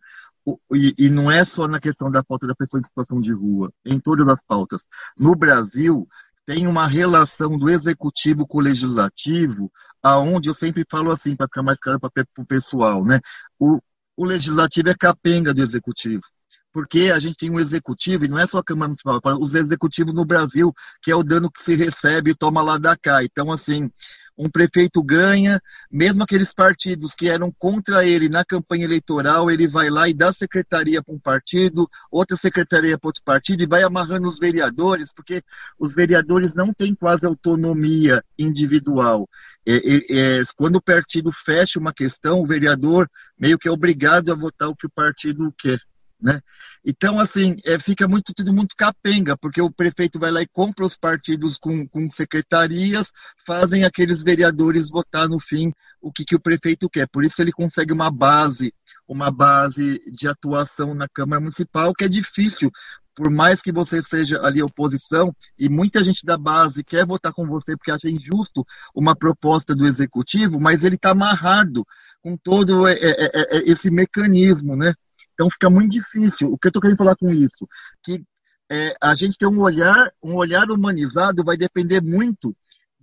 e, 0.74 0.94
e, 0.98 1.10
não 1.10 1.32
é 1.32 1.44
só 1.44 1.68
na 1.68 1.80
questão 1.80 2.12
da 2.12 2.24
pauta 2.24 2.46
da 2.46 2.56
pessoa 2.56 2.80
em 2.80 2.84
situação 2.84 3.20
de 3.20 3.34
rua, 3.34 3.72
em 3.86 4.00
todas 4.00 4.28
as 4.28 4.44
pautas. 4.44 4.84
No 5.18 5.36
Brasil, 5.36 6.08
tem 6.46 6.68
uma 6.68 6.88
relação 6.88 7.58
do 7.58 7.70
executivo 7.70 8.48
com 8.48 8.60
o 8.60 8.62
legislativo, 8.62 9.72
aonde 10.04 10.50
eu 10.50 10.54
sempre 10.54 10.86
falo 10.90 11.12
assim, 11.12 11.36
para 11.36 11.48
ficar 11.48 11.64
mais 11.64 11.80
claro 11.80 12.00
para 12.00 12.12
o 12.38 12.46
pessoal, 12.46 13.04
né? 13.04 13.20
O, 13.60 13.80
o 14.16 14.26
legislativo 14.26 14.90
é 14.90 14.96
capenga 14.96 15.54
do 15.54 15.62
executivo. 15.62 16.24
porque 16.72 17.10
a 17.10 17.20
gente 17.20 17.38
tem 17.38 17.50
um 17.50 17.60
executivo, 17.60 18.26
e 18.26 18.28
não 18.28 18.38
é 18.38 18.46
só 18.46 18.60
a 18.60 18.64
Câmara 18.64 18.90
Municipal, 18.90 19.20
os 19.40 19.56
executivos 19.56 20.14
no 20.14 20.26
Brasil, 20.26 20.74
que 21.02 21.10
é 21.10 21.16
o 21.16 21.24
dano 21.24 21.50
que 21.50 21.64
se 21.64 21.76
recebe 21.76 22.32
e 22.32 22.36
toma 22.36 22.62
lá 22.62 22.78
da 22.78 22.98
cá. 22.98 23.24
Então, 23.24 23.52
assim, 23.52 23.90
um 24.38 24.50
prefeito 24.50 25.02
ganha, 25.02 25.62
mesmo 25.92 26.24
aqueles 26.24 26.54
partidos 26.54 27.14
que 27.16 27.30
eram 27.30 27.54
contra 27.58 28.06
ele 28.06 28.30
na 28.30 28.44
campanha 28.44 28.86
eleitoral, 28.86 29.50
ele 29.50 29.68
vai 29.68 29.90
lá 29.90 30.10
e 30.10 30.14
dá 30.14 30.34
secretaria 30.34 31.02
para 31.02 31.14
um 31.14 31.20
partido, 31.20 31.88
outra 32.12 32.36
secretaria 32.36 32.98
para 32.98 33.08
outro 33.08 33.24
partido 33.24 33.64
e 33.64 33.68
vai 33.68 33.84
amarrando 33.84 34.28
os 34.28 34.38
vereadores, 34.38 35.14
porque 35.14 35.42
os 35.80 35.94
vereadores 35.94 36.54
não 36.54 36.74
têm 36.74 36.94
quase 36.94 37.26
autonomia 37.26 38.24
individual. 38.38 39.28
É, 39.66 39.76
é, 39.76 40.00
é, 40.10 40.44
quando 40.56 40.78
o 40.78 40.82
partido 40.82 41.32
fecha 41.32 41.80
uma 41.80 41.94
questão, 41.94 42.42
o 42.42 42.48
vereador 42.48 43.10
meio 43.40 43.58
que 43.58 43.68
é 43.68 43.72
obrigado 43.72 44.32
a 44.32 44.36
votar 44.36 44.70
o 44.70 44.76
que 44.76 44.88
o 44.88 44.92
partido 44.92 45.54
quer. 45.58 45.80
Né? 46.22 46.40
Então, 46.84 47.20
assim, 47.20 47.58
é, 47.66 47.78
fica 47.78 48.08
muito 48.08 48.34
tudo 48.34 48.54
muito 48.54 48.76
capenga, 48.76 49.38
porque 49.38 49.62
o 49.62 49.72
prefeito 49.72 50.18
vai 50.18 50.32
lá 50.32 50.42
e 50.42 50.48
compra 50.48 50.86
os 50.86 50.96
partidos 50.96 51.58
com, 51.58 51.88
com 51.88 52.10
secretarias, 52.10 53.12
fazem 53.46 53.84
aqueles 53.84 54.24
vereadores 54.24 54.90
votar 54.90 55.28
no 55.28 55.40
fim 55.40 55.74
o 56.02 56.12
que, 56.12 56.24
que 56.24 56.36
o 56.36 56.40
prefeito 56.40 56.90
quer. 56.90 57.08
Por 57.08 57.26
isso 57.26 57.42
ele 57.42 57.52
consegue 57.52 57.92
uma 57.92 58.10
base, 58.10 58.74
uma 59.08 59.30
base 59.30 60.00
de 60.12 60.28
atuação 60.28 60.94
na 60.94 61.08
Câmara 61.08 61.42
Municipal, 61.42 61.94
que 61.94 62.06
é 62.06 62.08
difícil, 62.10 62.72
por 63.16 63.30
mais 63.30 63.62
que 63.62 63.72
você 63.72 64.02
seja 64.02 64.40
ali 64.42 64.62
oposição, 64.62 65.34
e 65.58 65.70
muita 65.70 66.04
gente 66.04 66.26
da 66.26 66.38
base 66.38 66.84
quer 66.84 67.06
votar 67.06 67.34
com 67.34 67.46
você 67.48 67.76
porque 67.76 67.92
acha 67.92 68.10
injusto 68.10 68.66
uma 68.94 69.16
proposta 69.16 69.76
do 69.76 69.86
executivo, 69.86 70.60
mas 70.60 70.84
ele 70.84 70.96
está 70.96 71.12
amarrado 71.12 71.86
com 72.22 72.36
todo 72.36 72.88
é, 72.88 72.94
é, 72.94 73.58
é, 73.58 73.72
esse 73.72 73.90
mecanismo, 73.90 74.76
né? 74.76 74.94
Então 75.36 75.50
fica 75.50 75.70
muito 75.70 75.92
difícil. 75.92 76.52
O 76.52 76.58
que 76.58 76.68
eu 76.68 76.70
estou 76.70 76.82
querendo 76.82 76.98
falar 76.98 77.16
com 77.16 77.30
isso? 77.30 77.68
Que 78.04 78.24
é, 78.72 78.96
a 79.04 79.14
gente 79.14 79.38
tem 79.38 79.48
um 79.48 79.60
olhar, 79.60 80.12
um 80.24 80.36
olhar 80.36 80.72
humanizado 80.72 81.44
vai 81.44 81.56
depender 81.56 82.02
muito 82.02 82.56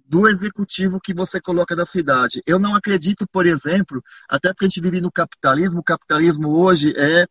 do 0.05 0.29
executivo 0.29 1.01
que 1.01 1.15
você 1.15 1.41
coloca 1.41 1.77
da 1.77 1.87
cidade. 1.87 2.43
Eu 2.47 2.59
não 2.59 2.75
acredito, 2.75 3.27
por 3.31 3.47
exemplo, 3.47 4.03
até 4.29 4.49
porque 4.49 4.65
a 4.65 4.69
gente 4.69 4.81
vive 4.81 5.01
no 5.01 5.13
capitalismo, 5.13 5.81
o 5.81 5.85
capitalismo 5.85 6.51
hoje 6.51 6.93
é 6.97 7.27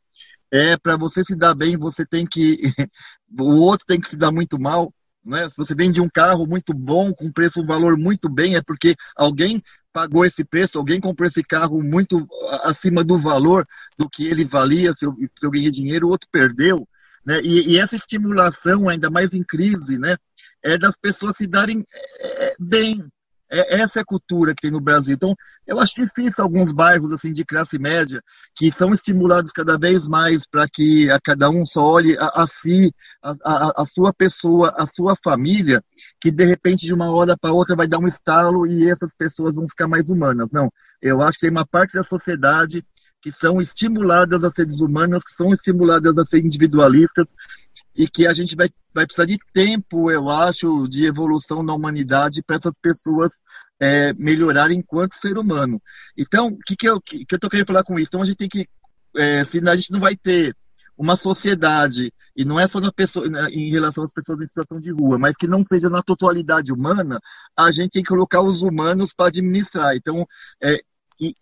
é 0.54 0.76
para 0.76 0.97
você 0.97 1.24
se 1.24 1.34
dar 1.34 1.56
bem, 1.56 1.78
você 1.78 2.06
tem 2.06 2.26
que 2.26 2.58
o 3.39 3.62
outro 3.62 3.86
tem 3.86 3.99
que 3.99 4.08
se 4.08 4.18
dar 4.18 4.32
muito 4.32 4.60
mal. 4.60 4.93
Né? 5.26 5.49
Se 5.49 5.56
você 5.56 5.76
vende 5.76 6.02
um 6.02 6.10
carro 6.10 6.45
muito 6.45 6.74
bom, 6.74 7.14
com 7.14 7.32
preço, 7.32 7.62
um 7.62 7.66
valor 7.66 7.97
muito 7.97 8.28
bem, 8.28 8.56
é 8.56 8.62
porque 8.62 8.95
alguém 9.16 9.62
pagou 9.94 10.26
esse 10.26 10.44
preço, 10.44 10.78
alguém 10.78 11.00
comprou 11.00 11.28
esse 11.28 11.42
carro 11.42 11.82
muito 11.84 12.28
acima 12.64 13.04
do 13.04 13.18
valor 13.18 13.66
do 13.98 14.10
que 14.10 14.28
ele 14.28 14.46
valia, 14.46 14.94
se 14.94 15.06
eu, 15.06 15.14
se 15.14 15.46
eu 15.46 15.52
ganhei 15.52 15.70
dinheiro, 15.70 16.08
o 16.08 16.10
outro 16.10 16.30
perdeu. 16.32 16.88
Né? 17.26 17.42
E, 17.42 17.74
e, 17.74 17.78
essa 17.80 17.96
estimulação, 17.96 18.89
ainda 18.89 19.10
mais 19.10 19.32
em 19.34 19.44
crise, 19.44 19.98
né? 19.98 20.18
é 20.64 20.78
das 20.78 20.96
pessoas 20.96 21.38
se 21.38 21.48
darem 21.48 21.86
é, 22.20 22.56
bem, 22.60 23.04
é, 23.52 23.82
essa 23.82 23.99
é 23.99 24.02
a 24.02 24.06
cultura 24.06 24.56
que 24.56 24.62
tem 24.62 24.72
no 24.72 24.80
Brasil. 24.80 25.14
Então, 25.14 25.36
eu 25.68 25.80
acho 25.80 26.02
difícil 26.02 26.43
alguns 26.43 26.72
bairros 26.72 27.12
assim 27.12 27.32
de 27.32 27.43
classe 27.43 27.78
média 27.78 28.22
que 28.56 28.72
são 28.72 28.91
estimulados 28.93 29.52
cada 29.52 29.78
vez 29.78 30.08
mais 30.08 30.47
para 30.47 30.66
que 30.68 31.10
a 31.12 31.20
cada 31.20 31.49
um 31.49 31.66
só 31.66 31.84
olhe 31.84 32.18
a, 32.18 32.43
a 32.43 32.47
si, 32.47 32.93
a, 33.22 33.36
a, 33.43 33.82
a, 33.82 33.86
sua 33.86 34.14
pessoa, 34.14 34.74
a 34.78 34.88
sua 34.88 35.16
família, 35.24 35.84
que 36.20 36.32
de 36.32 36.45
repente 36.45 36.86
de 36.86 36.93
uma 36.93 37.12
hora 37.12 37.38
para 37.38 37.52
outra 37.54 37.76
vai 37.76 37.88
dar 37.88 37.99
um 37.99 38.08
estalo 38.08 38.66
e 38.66 38.89
essas 38.89 39.14
pessoas 39.14 39.56
vão 39.56 39.68
ficar 39.68 39.88
mais 39.88 40.10
humanas. 40.10 40.49
Não, 40.52 40.72
eu 41.02 41.22
acho 41.22 41.38
que 41.38 41.47
tem 41.47 41.52
uma 41.52 41.68
parte 41.68 41.93
da 41.93 42.04
sociedade 42.04 42.84
que 43.22 43.32
são 43.32 43.62
estimuladas 43.62 44.43
a 44.43 44.49
ser 44.49 44.66
desumanas, 44.66 45.24
que 45.24 45.34
são 45.34 45.54
estimuladas 45.54 46.18
a 46.18 46.26
ser 46.26 46.39
individualistas, 46.39 47.28
e 47.96 48.08
que 48.08 48.26
a 48.26 48.34
gente 48.34 48.56
vai, 48.56 48.70
vai 48.94 49.06
precisar 49.06 49.26
de 49.26 49.38
tempo, 49.54 50.10
eu 50.10 50.30
acho, 50.30 50.88
de 50.88 51.06
evolução 51.06 51.62
na 51.62 51.74
humanidade 51.74 52.42
para 52.42 52.58
essas 52.58 52.78
pessoas 52.78 53.32
é, 53.80 54.14
melhorarem 54.14 54.80
enquanto 54.80 55.16
ser 55.16 55.38
humano. 55.38 55.82
Então, 56.18 56.48
o 56.48 56.58
que, 56.66 56.76
que 56.76 56.88
eu 56.88 57.02
que, 57.02 57.26
que 57.26 57.34
eu 57.34 57.38
estou 57.38 57.50
querendo 57.50 57.68
falar 57.68 57.84
com 57.84 58.00
isso? 58.00 58.10
Então, 58.10 58.22
a 58.22 58.26
gente 58.26 58.38
tem 58.38 58.50
que, 58.50 58.68
é, 59.18 59.44
se 59.44 59.62
a 59.68 59.76
gente 59.76 59.92
não 59.92 60.00
vai 60.00 60.16
ter 60.16 60.56
uma 60.98 61.16
sociedade, 61.16 62.14
e 62.36 62.46
não 62.46 62.60
é 62.60 62.68
só 62.68 62.80
na 62.80 62.92
pessoa, 62.92 63.26
em 63.50 63.72
relação 63.72 64.04
às 64.04 64.14
pessoas 64.14 64.39
em 64.39 64.48
situação 64.48 64.80
de 64.80 64.92
rua, 64.92 65.18
mas 65.18 65.36
que 65.36 65.48
não 65.48 65.64
seja 65.64 65.89
na 65.89 66.04
totalidade 66.04 66.72
humana, 66.72 67.20
a 67.58 67.72
gente 67.72 67.92
tem 67.92 68.04
que 68.04 68.10
colocar 68.10 68.42
os 68.42 68.62
humanos 68.62 69.12
para 69.12 69.28
administrar. 69.28 69.96
Então, 69.96 70.28
é, 70.62 70.78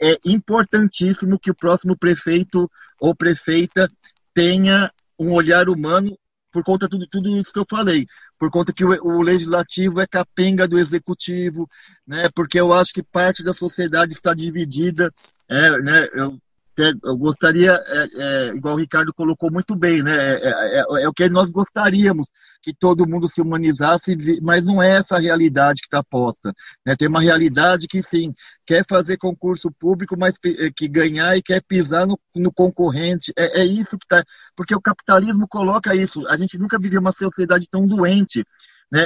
é 0.01 0.17
importantíssimo 0.25 1.37
que 1.37 1.51
o 1.51 1.55
próximo 1.55 1.97
prefeito 1.97 2.69
ou 2.99 3.13
prefeita 3.13 3.91
tenha 4.33 4.91
um 5.19 5.33
olhar 5.33 5.67
humano 5.67 6.17
por 6.51 6.63
conta 6.63 6.87
de 6.87 7.07
tudo, 7.07 7.29
isso 7.29 7.53
que 7.53 7.59
eu 7.59 7.65
falei, 7.69 8.05
por 8.37 8.49
conta 8.49 8.73
que 8.73 8.83
o, 8.83 8.89
o, 9.03 9.21
legislativo 9.21 9.99
é 9.99 10.07
capenga 10.07 10.67
do 10.67 10.79
executivo, 10.79 11.69
né? 12.05 12.29
Porque 12.33 12.59
eu 12.59 12.73
acho 12.73 12.93
que 12.93 13.03
parte 13.03 13.43
da 13.43 13.53
sociedade 13.53 14.13
está 14.13 14.33
dividida, 14.33 15.13
é, 15.47 15.81
né? 15.81 16.07
Eu 16.13 16.39
eu 17.03 17.17
gostaria, 17.17 17.71
é, 17.73 18.07
é, 18.13 18.47
igual 18.55 18.75
o 18.75 18.79
Ricardo 18.79 19.13
colocou 19.13 19.51
muito 19.51 19.75
bem, 19.75 20.03
né? 20.03 20.15
É, 20.15 20.47
é, 20.47 20.79
é, 20.79 21.03
é, 21.03 21.07
o 21.07 21.13
que 21.13 21.29
nós 21.29 21.49
gostaríamos, 21.49 22.27
que 22.61 22.73
todo 22.73 23.07
mundo 23.07 23.27
se 23.27 23.41
humanizasse, 23.41 24.17
mas 24.41 24.65
não 24.65 24.81
é 24.81 24.91
essa 24.91 25.15
a 25.15 25.19
realidade 25.19 25.81
que 25.81 25.87
está 25.87 26.03
posta. 26.03 26.53
Né? 26.85 26.95
Tem 26.95 27.07
uma 27.07 27.21
realidade 27.21 27.87
que, 27.87 28.01
sim, 28.03 28.33
quer 28.65 28.85
fazer 28.87 29.17
concurso 29.17 29.71
público, 29.79 30.15
mas 30.17 30.35
é, 30.45 30.69
que 30.75 30.87
ganhar 30.87 31.37
e 31.37 31.41
quer 31.41 31.61
pisar 31.61 32.05
no, 32.05 32.19
no 32.35 32.51
concorrente. 32.51 33.31
É, 33.37 33.63
isso 33.63 33.97
que 33.97 34.05
está. 34.05 34.23
Porque 34.55 34.75
o 34.75 34.81
capitalismo 34.81 35.47
coloca 35.47 35.95
isso. 35.95 36.27
A 36.27 36.37
gente 36.37 36.57
nunca 36.57 36.79
viveu 36.79 37.01
uma 37.01 37.11
sociedade 37.11 37.67
tão 37.69 37.85
doente. 37.85 38.43
Né? 38.91 39.05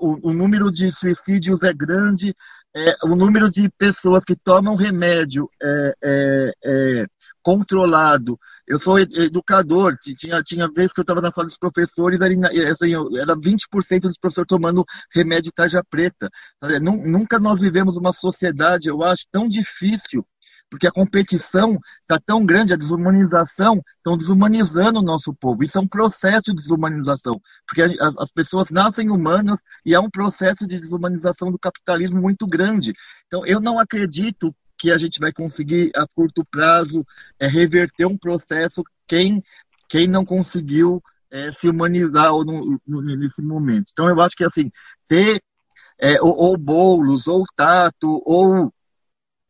O, 0.00 0.30
o, 0.30 0.32
número 0.32 0.70
de 0.70 0.92
suicídios 0.92 1.62
é 1.62 1.72
grande, 1.72 2.34
é, 2.74 2.94
o 3.04 3.16
número 3.16 3.50
de 3.50 3.68
pessoas 3.70 4.24
que 4.24 4.36
tomam 4.36 4.76
remédio 4.76 5.50
é, 5.60 5.94
é, 6.02 6.52
é 6.64 7.06
controlado. 7.42 8.38
Eu 8.66 8.78
sou 8.78 8.98
educador, 8.98 9.96
tinha, 10.00 10.42
tinha 10.42 10.68
vezes 10.68 10.92
que 10.92 11.00
eu 11.00 11.02
estava 11.02 11.20
na 11.20 11.32
sala 11.32 11.46
dos 11.46 11.58
professores, 11.58 12.20
era, 12.20 12.34
assim, 12.70 12.92
era 13.18 13.36
20% 13.36 14.00
dos 14.00 14.18
professores 14.18 14.48
tomando 14.48 14.84
remédio 15.12 15.52
tarja 15.52 15.82
preta. 15.88 16.28
Nunca 16.80 17.38
nós 17.38 17.58
vivemos 17.60 17.96
uma 17.96 18.12
sociedade, 18.12 18.88
eu 18.88 19.02
acho, 19.02 19.24
tão 19.32 19.48
difícil 19.48 20.24
porque 20.70 20.86
a 20.86 20.92
competição 20.92 21.78
está 22.00 22.18
tão 22.18 22.44
grande, 22.44 22.72
a 22.72 22.76
desumanização, 22.76 23.80
estão 23.96 24.16
desumanizando 24.16 24.98
o 24.98 25.02
nosso 25.02 25.34
povo. 25.34 25.62
Isso 25.62 25.78
é 25.78 25.80
um 25.80 25.88
processo 25.88 26.50
de 26.50 26.56
desumanização, 26.56 27.40
porque 27.66 27.82
as, 27.82 28.16
as 28.18 28.30
pessoas 28.30 28.70
nascem 28.70 29.10
humanas 29.10 29.60
e 29.84 29.94
há 29.94 30.00
um 30.00 30.10
processo 30.10 30.66
de 30.66 30.80
desumanização 30.80 31.50
do 31.50 31.58
capitalismo 31.58 32.20
muito 32.20 32.46
grande. 32.46 32.92
Então, 33.26 33.44
eu 33.46 33.60
não 33.60 33.78
acredito 33.78 34.54
que 34.78 34.90
a 34.90 34.98
gente 34.98 35.18
vai 35.18 35.32
conseguir, 35.32 35.90
a 35.94 36.06
curto 36.14 36.44
prazo, 36.50 37.04
é, 37.38 37.46
reverter 37.46 38.06
um 38.06 38.18
processo 38.18 38.82
quem, 39.06 39.42
quem 39.88 40.06
não 40.06 40.24
conseguiu 40.24 41.02
é, 41.30 41.50
se 41.52 41.68
humanizar 41.68 42.30
no, 42.32 42.78
no, 42.86 43.02
nesse 43.02 43.40
momento. 43.40 43.86
Então, 43.92 44.08
eu 44.08 44.20
acho 44.20 44.36
que, 44.36 44.44
assim, 44.44 44.70
ter 45.08 45.40
é, 45.98 46.20
ou, 46.20 46.36
ou 46.36 46.56
Boulos, 46.56 47.26
ou 47.26 47.44
Tato, 47.56 48.22
ou 48.24 48.72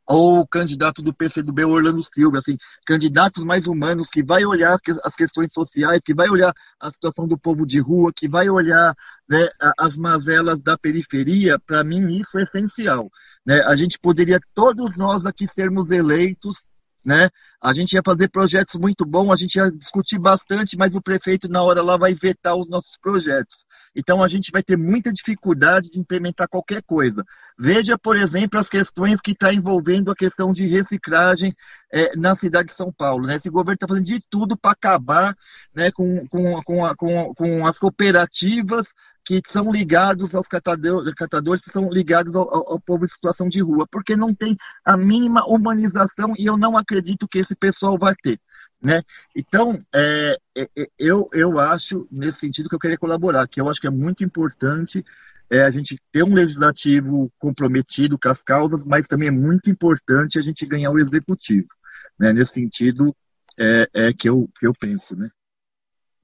ou 0.07 0.41
o 0.41 0.47
candidato 0.47 1.03
do 1.03 1.13
PCdoB, 1.13 1.65
Orlando 1.65 2.03
Silva, 2.03 2.39
assim, 2.39 2.57
candidatos 2.87 3.43
mais 3.43 3.67
humanos, 3.67 4.09
que 4.09 4.23
vai 4.23 4.45
olhar 4.45 4.79
as 5.03 5.15
questões 5.15 5.53
sociais, 5.53 6.03
que 6.05 6.15
vai 6.15 6.29
olhar 6.29 6.55
a 6.81 6.91
situação 6.91 7.27
do 7.27 7.37
povo 7.37 7.67
de 7.67 7.81
rua, 7.81 8.13
que 8.15 8.29
vai 8.29 8.49
olhar 8.49 8.95
né, 9.29 9.49
as 9.79 9.97
mazelas 9.97 10.63
da 10.63 10.79
periferia, 10.79 11.59
para 11.59 11.83
mim 11.83 12.21
isso 12.21 12.39
é 12.39 12.43
essencial. 12.43 13.11
Né? 13.45 13.61
A 13.63 13.75
gente 13.75 13.99
poderia, 13.99 14.39
todos 14.55 14.97
nós 14.97 15.27
aqui, 15.27 15.47
sermos 15.53 15.91
eleitos 15.91 16.69
né? 17.07 17.31
A 17.63 17.73
gente 17.73 17.93
ia 17.93 18.03
fazer 18.05 18.29
projetos 18.29 18.75
muito 18.79 19.07
bons, 19.07 19.31
a 19.31 19.37
gente 19.37 19.55
ia 19.55 19.71
discutir 19.71 20.19
bastante, 20.19 20.77
mas 20.77 20.97
o 20.97 21.01
prefeito 21.01 21.49
na 21.49 21.63
hora 21.63 21.81
lá 21.81 21.97
vai 21.97 22.15
vetar 22.15 22.57
os 22.57 22.69
nossos 22.69 22.99
projetos. 23.01 23.65
Então 23.95 24.23
a 24.23 24.27
gente 24.27 24.51
vai 24.51 24.61
ter 24.61 24.77
muita 24.77 25.13
dificuldade 25.13 25.89
de 25.89 26.01
implementar 26.01 26.49
qualquer 26.49 26.83
coisa. 26.83 27.25
Veja, 27.57 27.97
por 27.97 28.17
exemplo, 28.17 28.59
as 28.59 28.69
questões 28.69 29.21
que 29.21 29.31
está 29.31 29.55
envolvendo 29.55 30.11
a 30.11 30.17
questão 30.17 30.51
de 30.51 30.67
reciclagem 30.67 31.55
é, 31.93 32.17
na 32.17 32.35
cidade 32.35 32.69
de 32.69 32.75
São 32.75 32.93
Paulo. 32.93 33.25
Né? 33.25 33.37
Esse 33.37 33.49
governo 33.49 33.75
está 33.75 33.87
fazendo 33.87 34.05
de 34.05 34.19
tudo 34.29 34.59
para 34.59 34.73
acabar 34.73 35.35
né, 35.73 35.93
com, 35.93 36.27
com, 36.27 36.61
com, 36.65 36.85
a, 36.85 36.97
com, 36.97 37.33
com 37.35 37.67
as 37.67 37.79
cooperativas 37.79 38.89
que 39.27 39.43
são 39.49 39.73
ligados 39.73 40.33
aos 40.37 40.47
catadores, 40.47 41.13
catadores 41.15 41.61
que 41.61 41.73
são 41.73 41.91
ligados 41.91 42.33
ao, 42.37 42.73
ao, 42.73 42.81
povo 42.81 43.05
em 43.05 43.09
situação 43.09 43.49
de 43.49 43.61
rua, 43.61 43.85
porque 43.91 44.15
não 44.15 44.33
tem 44.33 44.57
a 44.85 44.97
mínima 44.97 45.45
humanização 45.45 46.33
e 46.39 46.47
eu 46.47 46.57
não 46.57 46.79
acredito 46.79 47.27
que 47.29 47.41
esse 47.41 47.57
pessoal 47.57 47.99
vai 47.99 48.15
ter. 48.23 48.39
Né? 48.81 49.03
Então, 49.35 49.83
é, 49.93 50.39
é, 50.57 50.69
é, 50.79 50.87
eu, 50.97 51.27
eu 51.33 51.59
acho, 51.59 52.07
nesse 52.09 52.39
sentido, 52.39 52.69
que 52.69 52.77
eu 52.77 52.79
queria 52.79 52.97
colaborar, 52.97 53.49
que 53.49 53.61
eu 53.61 53.69
acho 53.69 53.81
que 53.81 53.89
é 53.89 53.91
muito 53.91 54.23
importante 54.23 55.05
é, 55.51 55.63
a 55.63 55.71
gente 55.73 55.99
ter 56.13 56.23
um 56.23 56.33
legislativo 56.33 57.29
comprometido 57.37 58.17
com 58.17 58.29
as 58.29 58.45
causas, 58.45 58.85
mas 58.85 59.09
também 59.09 59.27
é 59.27 59.33
muito 59.33 59.69
importante 59.69 60.39
a 60.39 60.43
gente 60.43 60.65
ganhar 60.67 60.93
o 60.93 61.01
executivo. 61.01 61.69
Né? 62.17 62.33
Nesse 62.33 62.53
sentido, 62.53 63.13
é, 63.59 63.89
é 63.93 64.13
que, 64.13 64.29
eu, 64.29 64.49
que 64.57 64.69
eu 64.69 64.73
penso. 64.73 65.17
Né? 65.17 65.29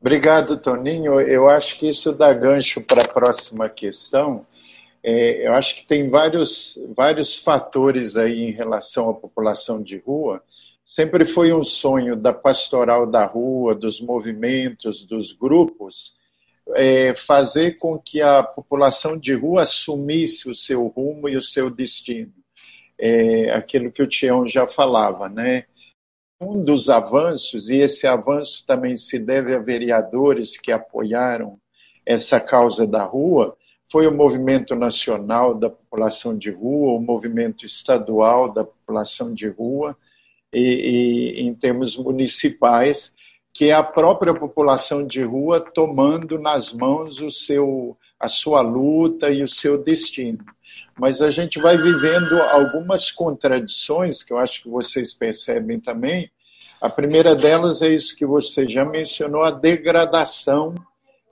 Obrigado, 0.02 0.56
Toninho. 0.56 1.20
Eu 1.20 1.48
acho 1.48 1.78
que 1.78 1.88
isso 1.88 2.10
dá 2.12 2.32
gancho 2.32 2.80
para 2.80 3.04
a 3.04 3.08
próxima 3.08 3.68
questão. 3.68 4.44
É, 5.00 5.46
eu 5.46 5.54
acho 5.54 5.76
que 5.76 5.86
tem 5.86 6.10
vários, 6.10 6.76
vários 6.96 7.36
fatores 7.36 8.16
aí 8.16 8.48
em 8.48 8.50
relação 8.50 9.08
à 9.08 9.14
população 9.14 9.80
de 9.80 9.98
rua. 9.98 10.42
Sempre 10.84 11.24
foi 11.24 11.52
um 11.52 11.62
sonho 11.62 12.16
da 12.16 12.32
pastoral 12.32 13.06
da 13.06 13.24
rua, 13.24 13.76
dos 13.76 14.00
movimentos, 14.00 15.04
dos 15.04 15.32
grupos, 15.32 16.16
é, 16.74 17.14
fazer 17.14 17.78
com 17.78 17.96
que 17.96 18.20
a 18.20 18.42
população 18.42 19.16
de 19.16 19.34
rua 19.34 19.62
assumisse 19.62 20.50
o 20.50 20.54
seu 20.54 20.84
rumo 20.88 21.28
e 21.28 21.36
o 21.36 21.42
seu 21.42 21.70
destino. 21.70 22.32
É, 22.98 23.52
aquilo 23.52 23.92
que 23.92 24.02
o 24.02 24.08
Tião 24.08 24.48
já 24.48 24.66
falava, 24.66 25.28
né? 25.28 25.66
Um 26.42 26.64
dos 26.64 26.90
avanços, 26.90 27.70
e 27.70 27.76
esse 27.76 28.06
avanço 28.06 28.64
também 28.66 28.96
se 28.96 29.18
deve 29.18 29.54
a 29.54 29.60
vereadores 29.60 30.58
que 30.58 30.72
apoiaram 30.72 31.58
essa 32.04 32.40
causa 32.40 32.84
da 32.86 33.04
rua, 33.04 33.56
foi 33.90 34.06
o 34.06 34.14
movimento 34.14 34.74
nacional 34.74 35.54
da 35.54 35.70
população 35.70 36.36
de 36.36 36.50
rua, 36.50 36.94
o 36.94 37.00
movimento 37.00 37.64
estadual 37.64 38.52
da 38.52 38.64
população 38.64 39.32
de 39.32 39.46
rua, 39.48 39.96
e, 40.52 41.38
e 41.38 41.42
em 41.42 41.54
termos 41.54 41.96
municipais, 41.96 43.12
que 43.52 43.66
é 43.66 43.72
a 43.72 43.82
própria 43.82 44.34
população 44.34 45.06
de 45.06 45.22
rua 45.22 45.60
tomando 45.60 46.38
nas 46.38 46.72
mãos 46.72 47.20
o 47.20 47.30
seu, 47.30 47.96
a 48.18 48.28
sua 48.28 48.60
luta 48.62 49.30
e 49.30 49.42
o 49.42 49.48
seu 49.48 49.76
destino. 49.82 50.44
Mas 50.98 51.22
a 51.22 51.30
gente 51.30 51.60
vai 51.60 51.76
vivendo 51.76 52.40
algumas 52.40 53.10
contradições 53.10 54.22
que 54.22 54.32
eu 54.32 54.38
acho 54.38 54.62
que 54.62 54.68
vocês 54.68 55.14
percebem 55.14 55.80
também, 55.80 56.30
a 56.80 56.90
primeira 56.90 57.36
delas 57.36 57.80
é 57.80 57.88
isso 57.88 58.16
que 58.16 58.26
você 58.26 58.68
já 58.68 58.84
mencionou, 58.84 59.44
a 59.44 59.52
degradação 59.52 60.74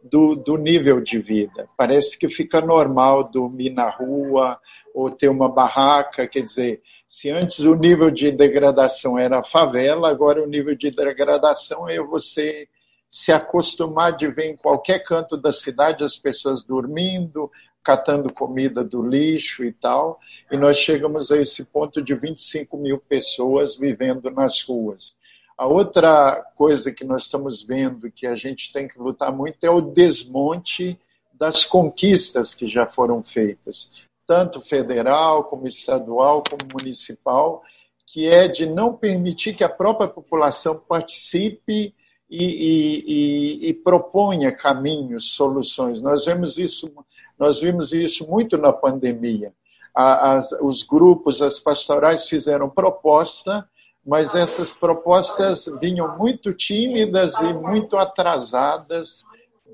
do, 0.01 0.37
do 0.37 0.57
nível 0.57 1.01
de 1.01 1.19
vida. 1.19 1.69
Parece 1.77 2.17
que 2.17 2.29
fica 2.29 2.61
normal 2.61 3.29
dormir 3.29 3.71
na 3.71 3.91
rua 3.91 4.59
ou 4.95 5.11
ter 5.11 5.29
uma 5.29 5.49
barraca, 5.49 6.27
quer 6.27 6.43
dizer, 6.43 6.81
se 7.09 7.29
antes 7.31 7.61
o 7.65 7.75
nível 7.75 8.11
de 8.11 8.31
degradação 8.31 9.19
era 9.19 9.43
favela, 9.43 10.09
agora 10.09 10.41
o 10.41 10.47
nível 10.47 10.77
de 10.77 10.91
degradação 10.93 11.89
é 11.89 11.99
você 11.99 12.69
se 13.11 13.33
acostumar 13.33 14.17
de 14.17 14.29
ver 14.29 14.53
em 14.53 14.57
qualquer 14.57 15.01
canto 15.01 15.37
da 15.37 15.53
cidade 15.53 16.05
as 16.05 16.17
pessoas 16.17 16.65
dormindo, 16.65 17.51
catando 17.83 18.33
comida 18.33 18.85
do 18.85 19.07
lixo 19.07 19.65
e 19.65 19.73
tal, 19.73 20.21
e 20.51 20.57
nós 20.57 20.77
chegamos 20.77 21.31
a 21.31 21.39
esse 21.39 21.65
ponto 21.65 22.03
de 22.03 22.15
25 22.15 22.77
mil 22.77 22.99
pessoas 22.99 23.77
vivendo 23.77 24.31
nas 24.31 24.63
ruas. 24.63 25.15
A 25.57 25.67
outra 25.67 26.43
coisa 26.57 26.93
que 26.93 27.05
nós 27.05 27.25
estamos 27.25 27.63
vendo 27.63 28.11
que 28.11 28.27
a 28.27 28.35
gente 28.35 28.73
tem 28.73 28.89
que 28.89 28.99
lutar 28.99 29.31
muito 29.31 29.63
é 29.63 29.71
o 29.71 29.81
desmonte 29.81 30.99
das 31.35 31.65
conquistas 31.65 32.55
que 32.55 32.69
já 32.69 32.87
foram 32.87 33.23
feitas, 33.23 33.91
tanto 34.27 34.61
federal, 34.61 35.45
como 35.45 35.67
estadual, 35.67 36.43
como 36.49 36.71
municipal, 36.73 37.63
que 38.07 38.27
é 38.27 38.49
de 38.49 38.67
não 38.67 38.95
permitir 38.95 39.55
que 39.55 39.65
a 39.65 39.69
própria 39.69 40.09
população 40.09 40.79
participe 40.79 41.95
e, 42.31 42.45
e, 42.45 43.05
e, 43.07 43.69
e 43.69 43.75
proponha 43.75 44.53
caminhos, 44.53 45.33
soluções. 45.33 46.01
Nós 46.01 46.25
vemos 46.25 46.59
isso, 46.59 46.93
nós 47.41 47.61
vimos 47.61 47.93
isso 47.93 48.29
muito 48.31 48.57
na 48.57 48.73
pandemia. 48.73 49.53
As, 49.93 50.53
os 50.61 50.85
grupos, 50.85 51.43
as 51.43 51.59
pastorais 51.59 52.29
fizeram 52.29 52.71
proposta 52.71 53.67
mas 54.05 54.35
essas 54.35 54.73
propostas 54.73 55.67
vinham 55.81 56.17
muito 56.17 56.55
tímidas 56.55 57.35
e 57.41 57.53
muito 57.53 57.97
atrasadas 57.97 59.25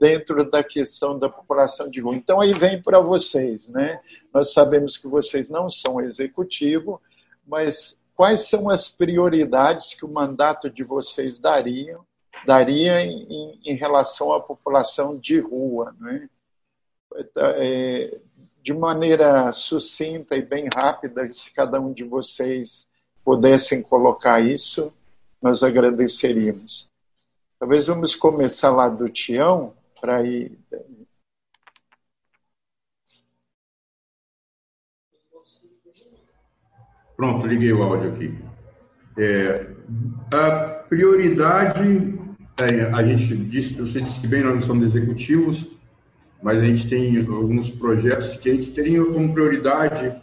dentro 0.01 0.49
da 0.51 0.62
questão 0.62 1.19
da 1.19 1.29
população 1.29 1.89
de 1.89 2.01
rua. 2.01 2.17
Então, 2.17 2.41
aí 2.41 2.53
vem 2.53 2.83
para 2.83 3.01
vocês, 3.01 3.69
né? 3.69 4.01
Nós 4.35 4.53
sabemos 4.53 4.99
que 4.99 5.09
vocês 5.09 5.49
não 5.49 5.71
são 5.71 6.01
executivo, 6.01 7.01
mas 7.47 7.97
quais 8.14 8.43
são 8.49 8.69
as 8.69 8.89
prioridades 8.89 9.95
que 9.95 10.05
o 10.05 10.12
mandato 10.12 10.69
de 10.69 10.85
vocês 10.85 11.39
daria, 11.39 11.97
daria 12.45 13.03
em, 13.03 13.59
em 13.64 13.75
relação 13.75 14.33
à 14.35 14.41
população 14.41 15.17
de 15.17 15.39
rua, 15.41 15.95
né? 15.99 16.29
É, 17.39 18.19
de 18.62 18.75
maneira 18.75 19.53
sucinta 19.53 20.37
e 20.37 20.43
bem 20.43 20.69
rápida, 20.75 21.31
se 21.33 21.53
cada 21.53 21.81
um 21.81 21.93
de 21.93 22.05
vocês 22.05 22.87
pudessem 23.25 23.81
colocar 23.81 24.41
isso, 24.41 24.93
nós 25.41 25.62
agradeceríamos. 25.62 26.89
Talvez 27.59 27.87
vamos 27.87 28.14
começar 28.14 28.71
lá 28.71 28.89
do 28.89 29.09
Tião, 29.09 29.73
para 30.01 30.23
ir. 30.23 30.59
Pronto, 37.17 37.47
liguei 37.47 37.73
o 37.73 37.83
áudio 37.83 38.12
aqui. 38.12 38.39
É, 39.19 39.67
a 40.35 40.85
prioridade, 40.89 42.19
é, 42.59 42.83
a 42.93 43.03
gente 43.03 43.37
disse, 43.49 43.75
você 43.75 44.03
disse 44.03 44.27
bem, 44.27 44.45
nós 44.45 44.64
somos 44.67 44.95
executivos, 44.95 45.76
mas 46.43 46.59
a 46.59 46.64
gente 46.64 46.89
tem 46.89 47.18
alguns 47.18 47.70
projetos 47.70 48.37
que 48.37 48.51
a 48.51 48.55
gente 48.55 48.70
teria 48.70 49.05
como 49.05 49.32
prioridade 49.32 50.14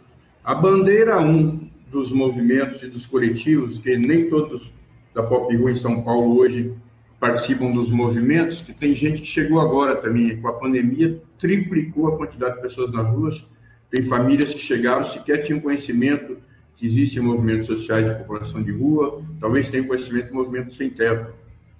a 0.42 0.54
bandeira 0.54 1.20
1, 1.20 1.70
dos 1.94 2.10
movimentos 2.10 2.82
e 2.82 2.88
dos 2.88 3.06
coletivos, 3.06 3.78
que 3.78 3.96
nem 3.96 4.28
todos 4.28 4.70
da 5.14 5.22
Pop 5.22 5.54
Rua 5.56 5.70
em 5.70 5.76
São 5.76 6.02
Paulo 6.02 6.36
hoje 6.36 6.74
participam 7.20 7.70
dos 7.70 7.90
movimentos, 7.90 8.60
que 8.60 8.72
tem 8.72 8.92
gente 8.92 9.22
que 9.22 9.28
chegou 9.28 9.60
agora 9.60 9.96
também, 9.96 10.36
com 10.40 10.48
a 10.48 10.52
pandemia, 10.52 11.22
triplicou 11.38 12.08
a 12.08 12.16
quantidade 12.18 12.56
de 12.56 12.62
pessoas 12.62 12.92
nas 12.92 13.06
ruas, 13.06 13.46
tem 13.90 14.02
famílias 14.02 14.52
que 14.52 14.58
chegaram, 14.58 15.04
sequer 15.04 15.44
tinham 15.44 15.60
conhecimento 15.60 16.36
que 16.76 16.84
existem 16.84 17.22
movimentos 17.22 17.68
sociais 17.68 18.06
de 18.06 18.18
população 18.18 18.62
de 18.62 18.72
rua, 18.72 19.22
talvez 19.40 19.70
tenham 19.70 19.86
conhecimento 19.86 20.26
de 20.26 20.32
movimentos 20.34 20.76
sem 20.76 20.90
teto, 20.90 21.32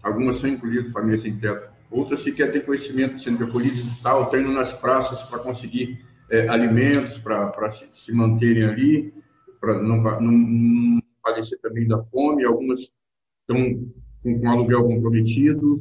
algumas 0.03 0.39
são 0.39 0.49
incluídas 0.49 0.93
famílias 0.93 1.23
sem 1.23 1.37
teto, 1.37 1.74
outras 1.95 2.23
sequer 2.23 2.53
têm 2.53 2.61
conhecimento 2.61 3.23
sendo 3.23 3.45
recolhidas 3.45 3.81
e 3.81 4.03
tal, 4.03 4.25
estão 4.25 4.41
indo 4.41 4.53
nas 4.53 4.73
praças 4.73 5.23
para 5.23 5.39
conseguir 5.39 5.99
é, 6.31 6.49
alimentos, 6.49 7.19
para 7.19 7.71
se 7.93 8.13
manterem 8.13 8.65
ali, 8.65 9.15
para 9.61 9.81
não, 9.83 10.03
não, 10.03 10.33
não 10.33 11.03
padecer 11.23 11.59
também 11.61 11.87
da 11.87 11.99
fome, 11.99 12.45
algumas 12.45 12.81
estão 12.81 13.91
com, 14.23 14.41
com 14.41 14.51
aluguel 14.51 14.85
comprometido, 14.85 15.81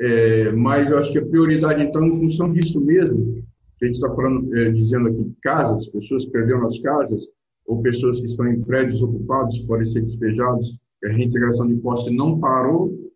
é, 0.00 0.50
mas 0.52 0.90
eu 0.90 0.98
acho 0.98 1.12
que 1.12 1.18
a 1.18 1.26
prioridade, 1.26 1.82
então, 1.82 2.06
em 2.06 2.20
função 2.20 2.52
disso 2.52 2.80
mesmo, 2.80 3.44
que 3.78 3.84
a 3.84 3.86
gente 3.86 3.96
está 3.96 4.10
falando, 4.14 4.56
é, 4.56 4.70
dizendo 4.70 5.08
aqui, 5.08 5.32
casas, 5.42 5.88
pessoas 5.88 6.24
que 6.24 6.30
perderam 6.30 6.66
as 6.66 6.78
casas, 6.80 7.24
ou 7.66 7.82
pessoas 7.82 8.20
que 8.20 8.26
estão 8.26 8.46
em 8.48 8.62
prédios 8.62 9.02
ocupados, 9.02 9.58
podem 9.60 9.86
ser 9.86 10.02
despejados, 10.02 10.76
a 11.04 11.08
reintegração 11.08 11.66
de 11.66 11.74
posse 11.76 12.14
não 12.14 12.40
parou, 12.40 13.09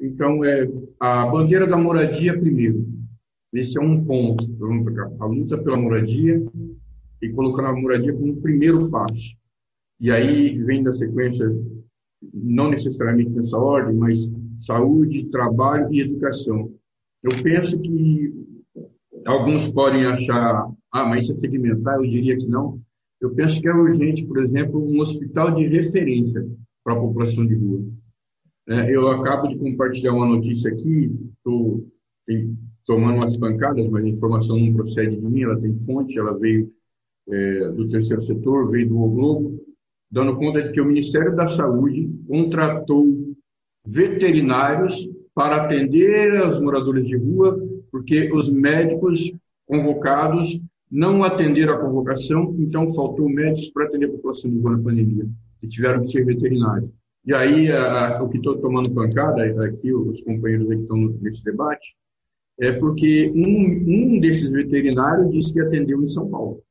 então, 0.00 0.42
é, 0.44 0.66
a 0.98 1.26
bandeira 1.26 1.66
da 1.66 1.76
moradia 1.76 2.38
primeiro. 2.38 2.86
Esse 3.52 3.78
é 3.78 3.80
um 3.80 4.04
ponto. 4.04 4.44
A 5.18 5.26
luta 5.26 5.58
pela 5.58 5.76
moradia 5.76 6.42
e 7.20 7.28
colocando 7.30 7.68
a 7.68 7.76
moradia 7.76 8.12
como 8.12 8.40
primeiro 8.40 8.88
passo. 8.88 9.36
E 10.00 10.10
aí 10.10 10.58
vem 10.64 10.82
da 10.82 10.92
sequência, 10.92 11.46
não 12.32 12.70
necessariamente 12.70 13.30
nessa 13.30 13.58
ordem, 13.58 13.94
mas 13.94 14.18
saúde, 14.60 15.28
trabalho 15.30 15.92
e 15.92 16.00
educação. 16.00 16.72
Eu 17.22 17.30
penso 17.42 17.78
que 17.80 18.32
alguns 19.26 19.70
podem 19.70 20.06
achar, 20.06 20.70
ah, 20.92 21.04
mas 21.04 21.24
isso 21.24 21.34
é 21.34 21.36
segmentar, 21.36 21.96
eu 21.96 22.10
diria 22.10 22.38
que 22.38 22.46
não. 22.46 22.80
Eu 23.20 23.34
penso 23.34 23.60
que 23.60 23.68
é 23.68 23.74
urgente, 23.74 24.24
por 24.24 24.42
exemplo, 24.42 24.82
um 24.82 25.00
hospital 25.00 25.54
de 25.54 25.66
referência 25.66 26.46
para 26.82 26.94
a 26.94 27.00
população 27.00 27.46
de 27.46 27.54
rua. 27.54 27.84
É, 28.70 28.88
eu 28.94 29.08
acabo 29.08 29.48
de 29.48 29.58
compartilhar 29.58 30.12
uma 30.12 30.26
notícia 30.26 30.70
aqui, 30.70 31.12
estou 31.36 31.84
tomando 32.86 33.20
umas 33.20 33.36
pancadas, 33.36 33.84
mas 33.88 34.04
a 34.04 34.08
informação 34.08 34.56
não 34.56 34.72
procede 34.72 35.16
de 35.16 35.26
mim, 35.26 35.42
ela 35.42 35.60
tem 35.60 35.76
fonte, 35.78 36.16
ela 36.16 36.38
veio 36.38 36.70
é, 37.28 37.68
do 37.70 37.88
terceiro 37.88 38.22
setor, 38.22 38.70
veio 38.70 38.88
do 38.88 39.00
o 39.00 39.10
Globo, 39.10 39.60
dando 40.08 40.36
conta 40.36 40.62
de 40.62 40.70
que 40.70 40.80
o 40.80 40.84
Ministério 40.84 41.34
da 41.34 41.48
Saúde 41.48 42.08
contratou 42.28 43.34
veterinários 43.84 45.08
para 45.34 45.64
atender 45.64 46.40
os 46.48 46.60
moradores 46.60 47.08
de 47.08 47.16
rua, 47.16 47.60
porque 47.90 48.32
os 48.32 48.48
médicos 48.48 49.32
convocados 49.66 50.60
não 50.88 51.24
atenderam 51.24 51.74
a 51.74 51.80
convocação, 51.80 52.54
então 52.56 52.94
faltou 52.94 53.28
médicos 53.28 53.68
para 53.70 53.86
atender 53.86 54.06
a 54.06 54.12
população 54.12 54.48
de 54.48 54.60
rua 54.60 54.76
na 54.76 54.82
pandemia, 54.82 55.28
e 55.60 55.66
tiveram 55.66 56.02
que 56.02 56.12
ser 56.12 56.24
veterinários. 56.24 56.99
E 57.24 57.34
aí, 57.34 57.70
a, 57.70 58.22
o 58.22 58.28
que 58.28 58.38
estou 58.38 58.58
tomando 58.58 58.94
pancada, 58.94 59.42
aqui 59.64 59.92
os 59.92 60.22
companheiros 60.22 60.68
que 60.68 60.74
estão 60.74 60.96
nesse 61.20 61.44
debate, 61.44 61.94
é 62.58 62.72
porque 62.72 63.30
um, 63.34 64.16
um 64.16 64.20
desses 64.20 64.50
veterinários 64.50 65.30
disse 65.30 65.52
que 65.52 65.60
atendeu 65.60 66.02
em 66.02 66.08
São 66.08 66.28
Paulo. 66.30 66.62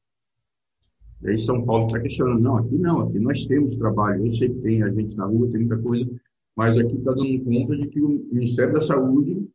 E 1.22 1.30
aí 1.30 1.38
São 1.38 1.66
Paulo 1.66 1.86
está 1.86 2.00
questionando, 2.00 2.41
não, 2.41 2.58
aqui 2.58 2.78
não, 2.78 3.02
aqui 3.02 3.20
nós 3.20 3.45
temos 3.45 3.76
trabalho, 3.76 4.26
eu 4.26 4.32
sei 4.32 4.50
que 4.50 4.62
tem 4.62 4.84
a 4.84 4.89
gente 4.89 5.18
na 5.18 5.26
rua, 5.26 5.50
tem 5.52 5.62
muita 5.62 5.78
coisa, 5.78 6.10
mas 6.56 6.78
aqui 6.78 6.95
está 6.95 7.12
dando 7.12 7.43
conta 7.43 7.76
de 7.76 7.88
que 7.88 8.02
o 8.02 8.26
Ministério 8.32 8.74
da 8.74 8.82
Saúde 8.82 9.47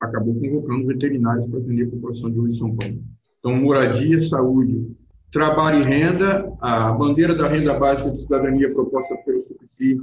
acabou 0.00 0.34
convocando 0.34 0.86
veterinários 0.86 1.46
para 1.46 1.58
atender 1.58 1.88
a 1.88 1.90
população 1.90 2.30
de 2.30 2.56
São 2.56 2.74
Paulo. 2.76 3.02
Então, 3.38 3.56
moradia, 3.56 4.20
saúde, 4.20 4.86
trabalho 5.32 5.80
e 5.80 5.84
renda, 5.84 6.52
a 6.60 6.92
bandeira 6.92 7.34
da 7.34 7.48
renda 7.48 7.78
básica 7.78 8.10
de 8.10 8.22
cidadania 8.22 8.68
proposta 8.68 9.16
pelo 9.24 9.44
Suplicy, 9.46 10.00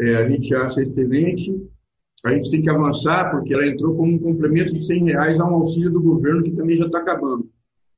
é, 0.00 0.16
a 0.16 0.28
gente 0.28 0.54
acha 0.54 0.82
excelente. 0.82 1.54
A 2.24 2.32
gente 2.32 2.50
tem 2.50 2.60
que 2.60 2.70
avançar, 2.70 3.30
porque 3.30 3.54
ela 3.54 3.66
entrou 3.66 3.94
como 3.94 4.12
um 4.12 4.18
complemento 4.18 4.72
de 4.72 4.84
100 4.84 5.04
reais 5.04 5.40
a 5.40 5.44
um 5.44 5.54
auxílio 5.54 5.90
do 5.90 6.02
governo, 6.02 6.42
que 6.42 6.50
também 6.50 6.76
já 6.76 6.86
está 6.86 6.98
acabando. 6.98 7.48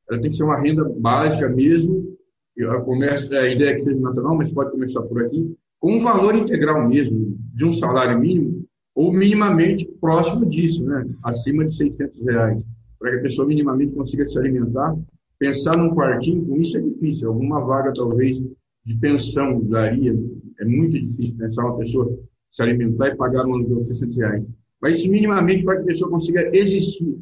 Ela 0.09 0.21
tem 0.21 0.31
que 0.31 0.37
ser 0.37 0.45
uma 0.45 0.61
renda 0.61 0.85
básica 0.99 1.49
mesmo, 1.49 2.11
ela 2.59 2.81
começa, 2.83 3.35
a 3.39 3.49
ideia 3.49 3.71
é 3.71 3.75
que 3.75 3.81
seja 3.81 3.99
nacional, 4.01 4.37
mas 4.37 4.53
pode 4.53 4.73
começar 4.73 5.03
por 5.03 5.25
aqui, 5.25 5.55
com 5.79 5.97
um 5.97 6.03
valor 6.03 6.35
integral 6.35 6.87
mesmo, 6.89 7.37
de 7.55 7.65
um 7.65 7.73
salário 7.73 8.21
mínimo, 8.21 8.65
ou 8.95 9.13
minimamente 9.13 9.91
próximo 10.01 10.45
disso, 10.47 10.85
né? 10.85 11.09
acima 11.23 11.65
de 11.65 11.75
600 11.75 12.21
reais, 12.27 12.63
para 12.99 13.11
que 13.13 13.17
a 13.17 13.23
pessoa 13.23 13.49
minimamente 13.49 13.95
consiga 13.95 14.27
se 14.27 14.39
alimentar. 14.39 14.95
Pensar 15.39 15.77
num 15.77 15.95
quartinho 15.95 16.45
com 16.45 16.57
isso 16.57 16.77
é 16.77 16.81
difícil, 16.81 17.29
alguma 17.29 17.65
vaga 17.65 17.93
talvez 17.95 18.43
de 18.91 18.99
pensão 18.99 19.61
daria, 19.65 20.13
é 20.59 20.65
muito 20.65 20.99
difícil 20.99 21.37
pensar 21.39 21.65
uma 21.65 21.79
pessoa 21.79 22.19
se 22.51 22.63
alimentar 22.63 23.09
e 23.09 23.17
pagar 23.17 23.47
um 23.47 23.55
aluguel 23.55 23.81
de 23.81 23.89
600 23.89 24.17
reais. 24.17 24.45
Mas 24.83 25.07
minimamente 25.07 25.63
para 25.65 25.77
que 25.77 25.83
a 25.83 25.87
pessoa 25.87 26.11
consiga 26.11 26.51
existir 26.57 27.19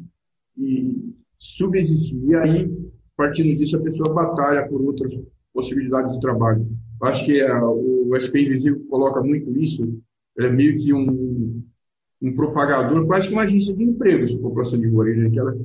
e 0.57 1.13
subsistir. 1.37 2.19
E 2.25 2.35
aí, 2.35 2.91
partindo 3.15 3.55
disso, 3.57 3.77
a 3.77 3.81
pessoa 3.81 4.13
batalha 4.13 4.67
por 4.67 4.81
outras 4.81 5.13
possibilidades 5.53 6.15
de 6.15 6.21
trabalho. 6.21 6.65
Eu 7.01 7.07
acho 7.07 7.25
que 7.25 7.39
a, 7.41 7.69
o 7.69 8.11
SP 8.17 8.41
Invisível 8.41 8.83
coloca 8.89 9.21
muito 9.21 9.55
isso, 9.57 10.01
é 10.37 10.49
meio 10.49 10.77
que 10.77 10.91
um, 10.91 11.61
um 12.21 12.33
propagador, 12.33 13.05
quase 13.05 13.27
que 13.27 13.33
uma 13.33 13.43
agência 13.43 13.75
de 13.75 13.83
empregos 13.83 14.31
para 14.31 14.39
a 14.39 14.43
população 14.43 14.79
de 14.79 14.87
Moreira, 14.87 15.29
que 15.29 15.39
ela 15.39 15.55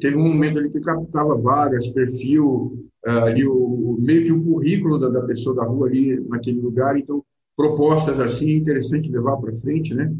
teve 0.00 0.16
um 0.16 0.28
momento 0.28 0.58
ali 0.58 0.70
que 0.70 0.80
captava 0.80 1.36
vagas, 1.36 1.88
perfil, 1.88 2.88
uh, 3.06 3.10
ali 3.24 3.46
o, 3.46 3.96
meio 4.00 4.24
que 4.24 4.32
o 4.32 4.44
currículo 4.44 4.98
da, 4.98 5.08
da, 5.08 5.22
pessoa 5.22 5.54
da 5.54 5.64
rua 5.64 5.88
ali 5.88 6.18
naquele 6.28 6.60
lugar, 6.60 6.98
então 6.98 7.24
propostas 7.56 8.20
assim 8.20 8.56
interessante 8.56 9.10
levar 9.10 9.36
para 9.38 9.52
frente, 9.54 9.94
né? 9.94 10.12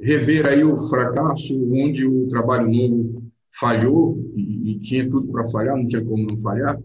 Rever 0.00 0.48
aí 0.48 0.64
o 0.64 0.76
fracasso 0.76 1.54
onde 1.72 2.04
o 2.04 2.28
trabalho 2.28 2.68
novo 2.68 3.22
falhou 3.58 4.18
e, 4.34 4.72
e 4.72 4.78
tinha 4.80 5.08
tudo 5.08 5.30
para 5.30 5.44
falhar, 5.46 5.76
não 5.76 5.86
tinha 5.86 6.04
como 6.04 6.26
não 6.28 6.38
falhar, 6.38 6.78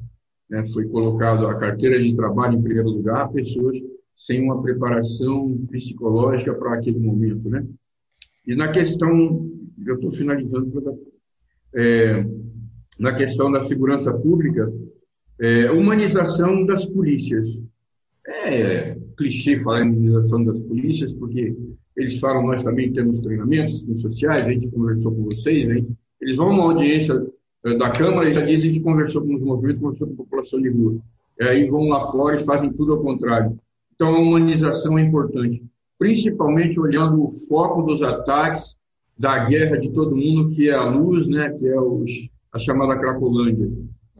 né? 0.49 0.63
Foi 0.74 0.88
colocado 0.88 1.47
a 1.47 1.55
carteira 1.55 2.01
de 2.01 2.15
trabalho 2.15 2.57
em 2.57 2.61
primeiro 2.61 2.89
lugar, 2.89 3.32
pessoas 3.32 3.78
sem 4.15 4.43
uma 4.43 4.61
preparação 4.61 5.57
psicológica 5.72 6.53
para 6.53 6.74
aquele 6.74 6.99
momento, 6.99 7.49
né? 7.49 7.65
E 8.45 8.55
na 8.55 8.72
questão, 8.72 9.49
eu 9.86 9.95
estou 9.95 10.11
finalizando, 10.11 10.99
é, 11.76 12.26
na 12.99 13.15
questão 13.15 13.51
da 13.51 13.61
segurança 13.63 14.13
pública, 14.13 14.72
é, 15.39 15.72
humanização 15.72 16.65
das 16.65 16.86
polícias. 16.86 17.47
É 18.28 18.95
clichê 19.20 19.59
falar 19.59 19.84
em 19.84 19.89
humanização 19.89 20.45
das 20.45 20.61
polícias, 20.63 21.11
porque 21.13 21.53
eles 21.97 22.17
falam, 22.20 22.47
nós 22.47 22.63
também 22.63 22.93
temos 22.93 23.20
treinamentos 23.20 23.86
sociais, 24.01 24.45
a 24.45 24.51
gente 24.51 24.72
conversou 24.72 25.13
com 25.13 25.24
vocês, 25.26 25.67
né? 25.67 25.86
eles 26.22 26.38
vão 26.38 26.53
numa 26.53 26.72
audiência 26.72 27.22
é, 27.65 27.78
da 27.78 27.91
Câmara 27.91 28.30
e 28.30 28.34
já 28.34 28.45
dizem 28.45 28.72
que 28.72 28.80
conversou 28.80 29.22
com 29.22 29.36
os 29.36 29.41
movimentos, 29.41 29.82
conversou 29.82 30.07
com 30.07 30.13
a 30.13 30.17
população 30.17 30.61
de 30.61 30.70
rua. 30.70 30.99
E 31.38 31.43
aí 31.43 31.70
vão 31.70 31.89
lá 31.89 31.99
fora 31.99 32.39
e 32.39 32.45
fazem 32.45 32.72
tudo 32.72 32.93
ao 32.93 33.01
contrário. 33.01 33.59
Então, 33.93 34.15
a 34.15 34.20
humanização 34.20 34.97
é 34.97 35.01
importante, 35.01 35.61
principalmente 35.97 36.80
olhando 36.80 37.22
o 37.22 37.30
foco 37.30 37.82
dos 37.82 38.01
ataques, 38.01 38.78
da 39.20 39.45
guerra 39.45 39.78
de 39.78 39.91
todo 39.91 40.15
mundo, 40.15 40.49
que 40.55 40.70
é 40.70 40.74
a 40.74 40.89
luz, 40.89 41.28
né, 41.28 41.49
que 41.49 41.67
é 41.67 41.80
os, 41.80 42.09
a 42.53 42.57
chamada 42.57 42.97
Cracolândia. 42.97 43.70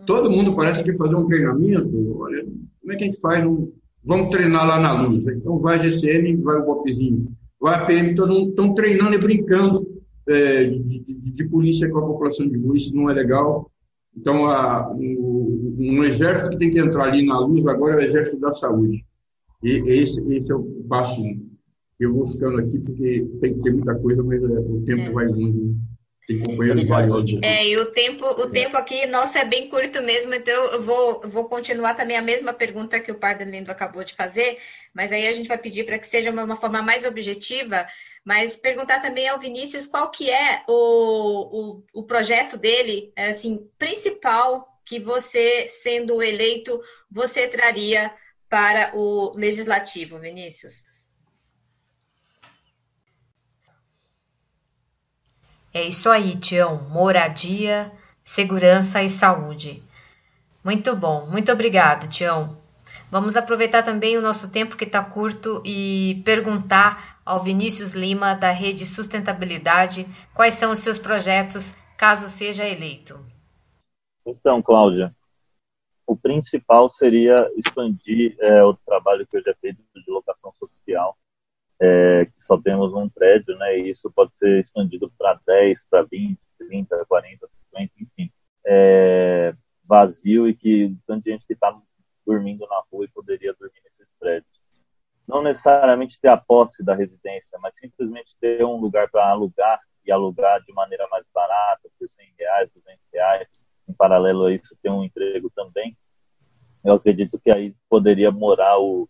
Todo 0.06 0.30
mundo 0.30 0.54
parece 0.54 0.84
que 0.84 0.98
fazer 0.98 1.16
um 1.16 1.26
treinamento, 1.26 2.20
olha, 2.20 2.46
como 2.82 2.92
é 2.92 2.96
que 2.98 3.04
a 3.04 3.06
gente 3.06 3.22
faz? 3.22 3.46
Um, 3.46 3.72
vamos 4.04 4.30
treinar 4.30 4.68
lá 4.68 4.78
na 4.78 5.02
luz. 5.02 5.26
Então 5.28 5.58
vai 5.60 5.80
a 5.80 5.90
GCM, 5.90 6.36
vai 6.38 6.58
o 6.58 6.66
golpezinho. 6.66 7.32
Vai 7.62 7.76
a 7.76 7.86
PM, 7.86 8.14
todo 8.16 8.34
mundo 8.34 8.50
estão 8.50 8.74
treinando 8.74 9.16
e 9.16 9.20
brincando 9.20 9.88
é, 10.28 10.66
de, 10.66 11.00
de, 11.00 11.32
de, 11.32 11.44
polícia 11.50 11.90
com 11.90 12.00
a 12.00 12.06
população 12.06 12.48
de 12.48 12.58
rua, 12.58 12.78
isso 12.78 12.96
não 12.96 13.10
é 13.10 13.14
legal. 13.14 13.72
Então, 14.16 14.48
a, 14.48 14.92
um, 14.92 15.76
um, 15.80 16.04
exército 16.04 16.50
que 16.50 16.58
tem 16.58 16.72
que 16.72 16.80
entrar 16.80 17.06
ali 17.06 17.26
na 17.26 17.40
luz 17.40 17.66
agora 17.68 17.96
é 18.02 18.06
o 18.06 18.10
exército 18.10 18.40
da 18.40 18.52
saúde. 18.52 19.06
E 19.64 19.70
esse, 19.88 20.22
esse 20.34 20.52
é 20.52 20.56
o 20.56 20.64
passo 20.90 21.22
um. 21.22 21.49
Eu 22.00 22.14
vou 22.14 22.26
ficando 22.26 22.60
aqui 22.60 22.80
porque 22.80 23.28
tem 23.42 23.54
que 23.56 23.62
ter 23.62 23.74
muita 23.74 23.96
coisa, 23.96 24.24
mas 24.24 24.42
é, 24.42 24.46
o 24.46 24.84
tempo 24.86 25.02
é. 25.02 25.12
vai 25.12 25.28
longe. 25.28 25.60
Né? 25.60 25.76
Tem 26.30 26.40
companheiros 26.44 26.88
valiosos. 26.88 27.40
É, 27.42 27.68
e 27.68 27.76
o 27.78 27.88
tempo, 27.88 28.24
o 28.24 28.44
é. 28.44 28.50
tempo 28.52 28.78
aqui, 28.78 29.08
nosso 29.08 29.36
é 29.36 29.46
bem 29.46 29.68
curto 29.68 30.00
mesmo, 30.04 30.32
então 30.32 30.64
eu 30.66 30.80
vou, 30.80 31.22
vou 31.22 31.46
continuar 31.46 31.96
também 31.96 32.16
a 32.18 32.22
mesma 32.22 32.54
pergunta 32.54 33.00
que 33.00 33.12
o 33.12 33.18
Padre 33.18 33.50
Lindo 33.50 33.72
acabou 33.72 34.04
de 34.04 34.14
fazer, 34.14 34.60
mas 34.94 35.12
aí 35.12 35.28
a 35.28 35.32
gente 35.32 35.48
vai 35.48 35.58
pedir 35.58 35.86
para 35.86 35.98
que 35.98 36.06
seja 36.06 36.30
uma, 36.30 36.44
uma 36.44 36.56
forma 36.56 36.84
mais 36.84 37.04
objetiva, 37.04 37.88
mas 38.24 38.56
perguntar 38.56 39.02
também 39.02 39.28
ao 39.28 39.40
Vinícius 39.40 39.88
qual 39.88 40.12
que 40.12 40.30
é 40.30 40.62
o, 40.68 41.80
o, 41.96 42.02
o 42.02 42.04
projeto 42.04 42.58
dele, 42.60 43.12
é, 43.16 43.30
assim, 43.30 43.68
principal 43.80 44.68
que 44.86 45.00
você, 45.00 45.68
sendo 45.68 46.22
eleito, 46.22 46.80
você 47.10 47.48
traria 47.48 48.14
para 48.48 48.92
o 48.96 49.34
legislativo, 49.36 50.20
Vinícius? 50.20 50.84
É 55.74 55.84
isso 55.84 56.10
aí, 56.10 56.36
Tião. 56.36 56.88
Moradia, 56.90 57.92
segurança 58.24 59.02
e 59.04 59.10
saúde. 59.10 59.84
Muito 60.64 60.96
bom, 60.96 61.26
muito 61.28 61.52
obrigado, 61.52 62.10
Tião. 62.10 62.58
Vamos 63.12 63.36
aproveitar 63.36 63.82
também 63.82 64.18
o 64.18 64.22
nosso 64.22 64.52
tempo 64.52 64.78
que 64.78 64.84
está 64.84 65.04
curto 65.04 65.62
e 65.66 66.22
perguntar 66.24 67.20
ao 67.26 67.42
Vinícius 67.42 67.94
Lima, 67.94 68.36
da 68.36 68.52
Rede 68.52 68.86
Sustentabilidade, 68.86 70.06
quais 70.34 70.56
são 70.56 70.72
os 70.72 70.80
seus 70.80 70.98
projetos 70.98 71.76
caso 71.98 72.28
seja 72.28 72.68
eleito. 72.68 73.20
Então, 74.26 74.62
Cláudia, 74.62 75.16
o 76.06 76.16
principal 76.16 76.90
seria 76.90 77.52
expandir 77.56 78.36
é, 78.40 78.64
o 78.64 78.74
trabalho 78.74 79.28
que 79.28 79.38
eu 79.38 79.44
já 79.44 79.54
fiz 79.62 79.76
de 79.76 80.12
locação 80.12 80.52
social, 80.60 81.16
é, 81.82 82.26
que 82.26 82.44
só 82.44 82.60
temos 82.60 82.94
um 82.94 83.10
prédio, 83.10 83.58
né, 83.58 83.80
e 83.80 83.90
isso 83.90 84.12
pode 84.12 84.38
ser 84.38 84.60
expandido 84.60 85.12
para 85.18 85.40
10, 85.46 85.86
para 85.90 86.04
20, 86.04 86.38
30, 86.58 87.06
40, 87.06 87.50
50, 87.72 87.94
enfim, 88.00 88.32
é, 88.66 89.54
vazio 89.86 90.48
e 90.48 90.54
que 90.54 90.96
tanta 91.08 91.30
gente 91.30 91.46
que 91.46 91.54
está 91.54 91.76
dormindo 92.26 92.68
na 92.68 92.84
rua 92.92 93.06
e 93.06 93.10
poderia 93.10 93.54
dormir 93.54 93.82
nesses 93.84 94.14
prédios. 94.20 94.60
Não 95.28 95.42
necessariamente 95.42 96.20
ter 96.20 96.28
a 96.28 96.38
posse 96.38 96.84
da 96.84 96.94
residência, 96.94 97.58
mas 97.62 97.78
simplesmente 97.78 98.36
ter 98.40 98.64
um 98.66 98.78
lugar 98.78 99.10
para 99.10 99.30
alugar 99.30 99.80
e 100.06 100.12
alugar 100.12 100.62
de 100.64 100.74
maneira 100.74 101.08
mais 101.10 101.26
barata, 101.34 101.90
por 101.98 102.10
100 102.10 102.34
reais, 102.38 102.70
200 102.74 103.10
reais, 103.14 103.48
em 103.88 103.94
paralelo 103.94 104.46
a 104.46 104.54
isso 104.54 104.78
ter 104.82 104.90
um 104.90 105.04
emprego 105.04 105.52
também, 105.56 105.96
eu 106.84 106.94
acredito 106.94 107.40
que 107.40 107.52
aí 107.52 107.76
poderia 107.90 108.32
morar 108.32 108.80
o, 108.80 109.08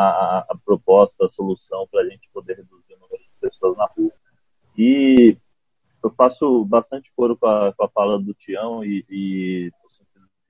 a, 0.00 0.46
a 0.48 0.58
proposta, 0.64 1.24
a 1.24 1.28
solução 1.28 1.88
para 1.90 2.02
a 2.02 2.08
gente 2.08 2.28
poder 2.32 2.56
reduzir 2.56 2.94
o 2.94 3.00
número 3.00 3.22
de 3.22 3.30
pessoas 3.40 3.76
na 3.76 3.86
rua. 3.86 4.12
E 4.76 5.36
eu 6.02 6.10
faço 6.10 6.64
bastante 6.64 7.10
coro 7.16 7.36
com 7.36 7.46
a, 7.46 7.72
com 7.72 7.84
a 7.84 7.88
fala 7.88 8.18
do 8.18 8.32
Tião 8.32 8.84
e, 8.84 9.04
e 9.10 9.72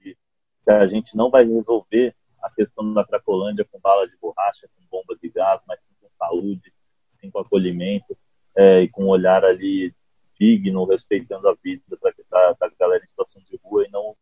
que 0.02 0.70
a 0.70 0.86
gente 0.86 1.16
não 1.16 1.30
vai 1.30 1.44
resolver 1.44 2.14
a 2.42 2.50
questão 2.50 2.92
da 2.92 3.04
Cracolândia 3.04 3.64
com 3.64 3.80
bala 3.80 4.06
de 4.06 4.14
borracha, 4.18 4.68
com 4.76 4.84
bomba 4.90 5.16
de 5.20 5.30
gás, 5.30 5.62
mas 5.66 5.80
sim 5.80 5.94
com 5.98 6.10
saúde, 6.10 6.72
sim 7.18 7.30
com 7.30 7.38
acolhimento 7.38 8.16
é, 8.54 8.82
e 8.82 8.88
com 8.88 9.04
um 9.04 9.08
olhar 9.08 9.46
ali 9.46 9.94
digno, 10.38 10.84
respeitando 10.84 11.48
a 11.48 11.54
vida 11.54 11.82
da, 12.02 12.70
galera 12.78 13.02
em 13.02 13.08
situação 13.08 13.42
de 13.42 13.58
rua 13.64 13.86
e 13.86 13.90
não 13.90 14.14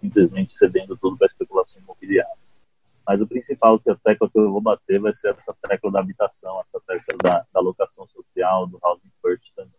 simplesmente 0.00 0.56
cedendo 0.56 0.96
tudo 0.96 1.18
para 1.18 1.26
especulação 1.26 1.82
imobiliária. 1.82 2.49
Mas 3.10 3.20
o 3.20 3.26
principal 3.26 3.76
que 3.80 3.90
a 3.90 3.96
tecla 3.96 4.30
que 4.30 4.38
eu 4.38 4.52
vou 4.52 4.60
bater 4.60 5.00
vai 5.00 5.12
ser 5.12 5.34
essa 5.36 5.52
tecla 5.68 5.90
da 5.90 5.98
habitação, 5.98 6.60
essa 6.60 6.80
tecla 6.86 7.16
da, 7.20 7.44
da 7.52 7.60
locação 7.60 8.06
social, 8.06 8.68
do 8.68 8.78
housing 8.80 9.10
first 9.20 9.42
também. 9.56 9.74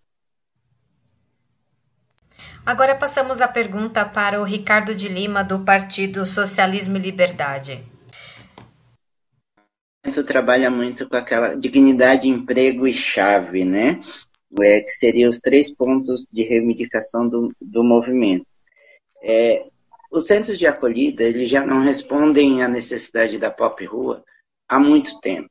Agora 2.66 2.94
passamos 2.94 3.40
a 3.40 3.48
pergunta 3.48 4.04
para 4.04 4.42
o 4.42 4.44
Ricardo 4.44 4.94
de 4.94 5.08
Lima, 5.08 5.46
do 5.46 5.64
Partido 5.64 6.26
Socialismo 6.26 6.98
e 6.98 7.00
Liberdade. 7.00 7.82
Tu 10.14 10.26
trabalha 10.26 10.70
muito 10.70 11.08
com 11.08 11.16
aquela 11.16 11.56
dignidade, 11.56 12.28
emprego 12.28 12.86
e 12.86 12.92
chave, 12.92 13.64
né? 13.64 14.02
É, 14.60 14.82
que 14.82 14.92
seriam 14.92 15.30
os 15.30 15.40
três 15.40 15.74
pontos 15.74 16.28
de 16.30 16.44
reivindicação 16.44 17.30
do, 17.30 17.56
do 17.62 17.82
movimento. 17.82 18.46
É, 19.24 19.71
os 20.12 20.28
centros 20.28 20.60
de 20.60 20.68
acolhida 20.68 21.24
eles 21.24 21.50
já 21.50 21.66
não 21.66 21.82
respondem 21.82 22.62
à 22.62 22.68
necessidade 22.68 23.38
da 23.38 23.50
pop 23.50 23.84
rua 23.86 24.24
há 24.68 24.78
muito 24.78 25.20
tempo. 25.22 25.50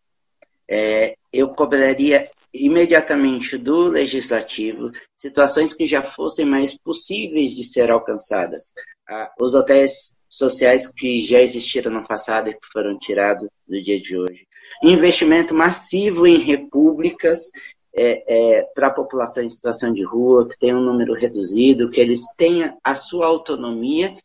É, 0.68 1.16
eu 1.32 1.48
cobraria 1.48 2.30
imediatamente 2.52 3.56
do 3.56 3.88
legislativo, 3.88 4.90
situações 5.16 5.72
que 5.72 5.86
já 5.86 6.02
fossem 6.02 6.44
mais 6.44 6.76
possíveis 6.76 7.56
de 7.56 7.64
ser 7.64 7.90
alcançadas. 7.90 8.72
Ah, 9.08 9.30
os 9.40 9.54
hotéis 9.54 10.12
sociais 10.28 10.88
que 10.88 11.22
já 11.22 11.40
existiram 11.40 11.90
no 11.90 12.06
passado 12.06 12.50
e 12.50 12.54
que 12.54 12.66
foram 12.72 12.98
tirados 12.98 13.48
do 13.66 13.82
dia 13.82 14.00
de 14.00 14.16
hoje. 14.16 14.46
Investimento 14.82 15.54
massivo 15.54 16.26
em 16.26 16.38
repúblicas 16.38 17.50
é, 17.92 18.58
é, 18.58 18.62
para 18.74 18.88
a 18.88 18.92
população 18.92 19.42
em 19.42 19.48
situação 19.48 19.92
de 19.92 20.04
rua, 20.04 20.48
que 20.48 20.58
tem 20.58 20.74
um 20.74 20.80
número 20.80 21.14
reduzido, 21.14 21.90
que 21.90 22.00
eles 22.00 22.20
tenham 22.36 22.78
a 22.82 22.94
sua 22.94 23.26
autonomia 23.26 24.16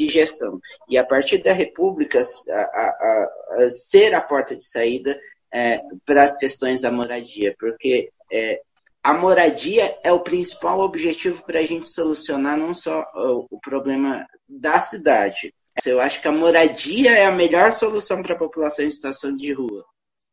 de 0.00 0.08
gestão. 0.08 0.60
E 0.88 0.96
a 0.96 1.04
partir 1.04 1.38
da 1.38 1.52
república, 1.52 2.20
a, 2.48 2.54
a, 2.54 3.28
a 3.58 3.70
ser 3.70 4.14
a 4.14 4.20
porta 4.20 4.56
de 4.56 4.64
saída 4.64 5.20
é, 5.52 5.80
para 6.06 6.22
as 6.22 6.36
questões 6.36 6.82
da 6.82 6.90
moradia, 6.90 7.54
porque 7.58 8.10
é, 8.32 8.60
a 9.02 9.12
moradia 9.12 9.98
é 10.02 10.12
o 10.12 10.20
principal 10.20 10.80
objetivo 10.80 11.42
para 11.44 11.60
a 11.60 11.64
gente 11.64 11.86
solucionar 11.86 12.56
não 12.56 12.72
só 12.72 13.06
o, 13.14 13.46
o, 13.50 13.60
problema 13.60 14.26
da 14.48 14.80
cidade. 14.80 15.54
Eu 15.84 16.00
acho 16.00 16.20
que 16.20 16.28
a 16.28 16.32
moradia 16.32 17.12
é 17.12 17.24
a 17.24 17.32
melhor 17.32 17.72
solução 17.72 18.22
para 18.22 18.34
a 18.34 18.38
população 18.38 18.84
em 18.84 18.90
situação 18.90 19.36
de 19.36 19.52
rua, 19.52 19.84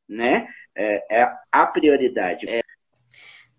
né? 0.08 0.48
É, 0.76 1.22
é 1.22 1.30
a 1.52 1.66
prioridade. 1.66 2.48
É. 2.48 2.62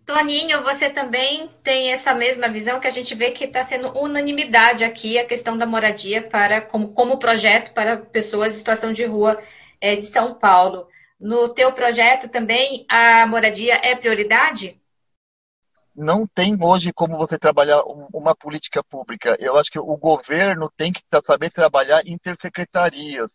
Toninho, 0.09 0.63
você 0.63 0.89
também 0.89 1.51
tem 1.61 1.91
essa 1.91 2.15
mesma 2.15 2.49
visão 2.49 2.79
que 2.79 2.87
a 2.87 2.89
gente 2.89 3.13
vê 3.13 3.29
que 3.29 3.43
está 3.43 3.63
sendo 3.63 3.95
unanimidade 3.95 4.83
aqui 4.83 5.19
a 5.19 5.27
questão 5.27 5.55
da 5.55 5.67
moradia 5.67 6.27
para 6.27 6.61
como, 6.61 6.95
como 6.95 7.19
projeto 7.19 7.75
para 7.75 7.95
pessoas 7.95 8.55
em 8.55 8.57
situação 8.57 8.91
de 8.91 9.05
rua 9.05 9.39
é, 9.79 9.95
de 9.95 10.01
São 10.01 10.33
Paulo. 10.33 10.87
No 11.19 11.53
teu 11.53 11.71
projeto 11.73 12.27
também 12.27 12.87
a 12.89 13.27
moradia 13.27 13.75
é 13.83 13.95
prioridade? 13.95 14.81
Não 15.95 16.25
tem 16.25 16.57
hoje 16.59 16.91
como 16.91 17.15
você 17.15 17.37
trabalhar 17.37 17.83
uma 18.11 18.35
política 18.35 18.83
pública. 18.83 19.37
Eu 19.39 19.57
acho 19.57 19.69
que 19.69 19.77
o 19.77 19.95
governo 19.95 20.71
tem 20.75 20.91
que 20.91 21.03
saber 21.23 21.51
trabalhar 21.51 22.01
intersecretarias, 22.07 23.29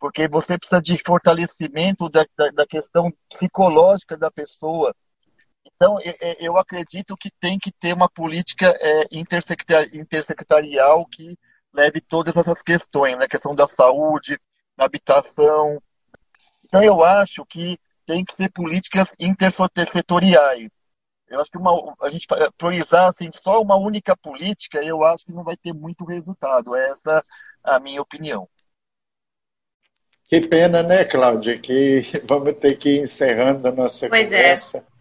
porque 0.00 0.26
você 0.26 0.58
precisa 0.58 0.82
de 0.82 0.98
fortalecimento 0.98 2.08
da, 2.08 2.26
da, 2.36 2.50
da 2.50 2.66
questão 2.66 3.08
psicológica 3.30 4.16
da 4.16 4.32
pessoa. 4.32 4.92
Então, 5.74 5.98
eu 6.38 6.56
acredito 6.56 7.16
que 7.16 7.30
tem 7.40 7.58
que 7.58 7.70
ter 7.72 7.94
uma 7.94 8.08
política 8.08 8.76
é, 8.80 9.06
intersecretarial 9.12 11.06
que 11.06 11.38
leve 11.72 12.00
todas 12.00 12.36
essas 12.36 12.62
questões, 12.62 13.16
né? 13.16 13.24
A 13.24 13.28
questão 13.28 13.54
da 13.54 13.68
saúde, 13.68 14.38
da 14.76 14.84
habitação, 14.84 15.80
então, 16.68 16.82
eu 16.82 17.02
acho 17.02 17.44
que 17.46 17.78
tem 18.06 18.24
que 18.24 18.34
ser 18.34 18.50
políticas 18.52 19.14
intersetoriais. 19.18 20.70
Eu 21.26 21.40
acho 21.40 21.50
que 21.50 21.58
uma, 21.58 21.94
a 22.02 22.10
gente 22.10 22.26
priorizar 22.56 23.08
assim, 23.08 23.30
só 23.34 23.60
uma 23.60 23.76
única 23.76 24.16
política, 24.16 24.82
eu 24.82 25.02
acho 25.04 25.24
que 25.26 25.32
não 25.32 25.44
vai 25.44 25.56
ter 25.56 25.72
muito 25.74 26.04
resultado. 26.04 26.74
Essa 26.74 27.24
é 27.66 27.70
a 27.70 27.80
minha 27.80 28.00
opinião. 28.00 28.48
Que 30.24 30.42
pena, 30.42 30.82
né, 30.82 31.04
Cláudia, 31.06 31.58
que 31.58 32.02
vamos 32.28 32.56
ter 32.58 32.76
que 32.76 32.96
ir 32.96 33.00
encerrando 33.00 33.66
a 33.68 33.72
nossa 33.72 34.08
pois 34.08 34.30
é. 34.30 34.36
conversa. 34.36 34.78
É. 34.78 34.97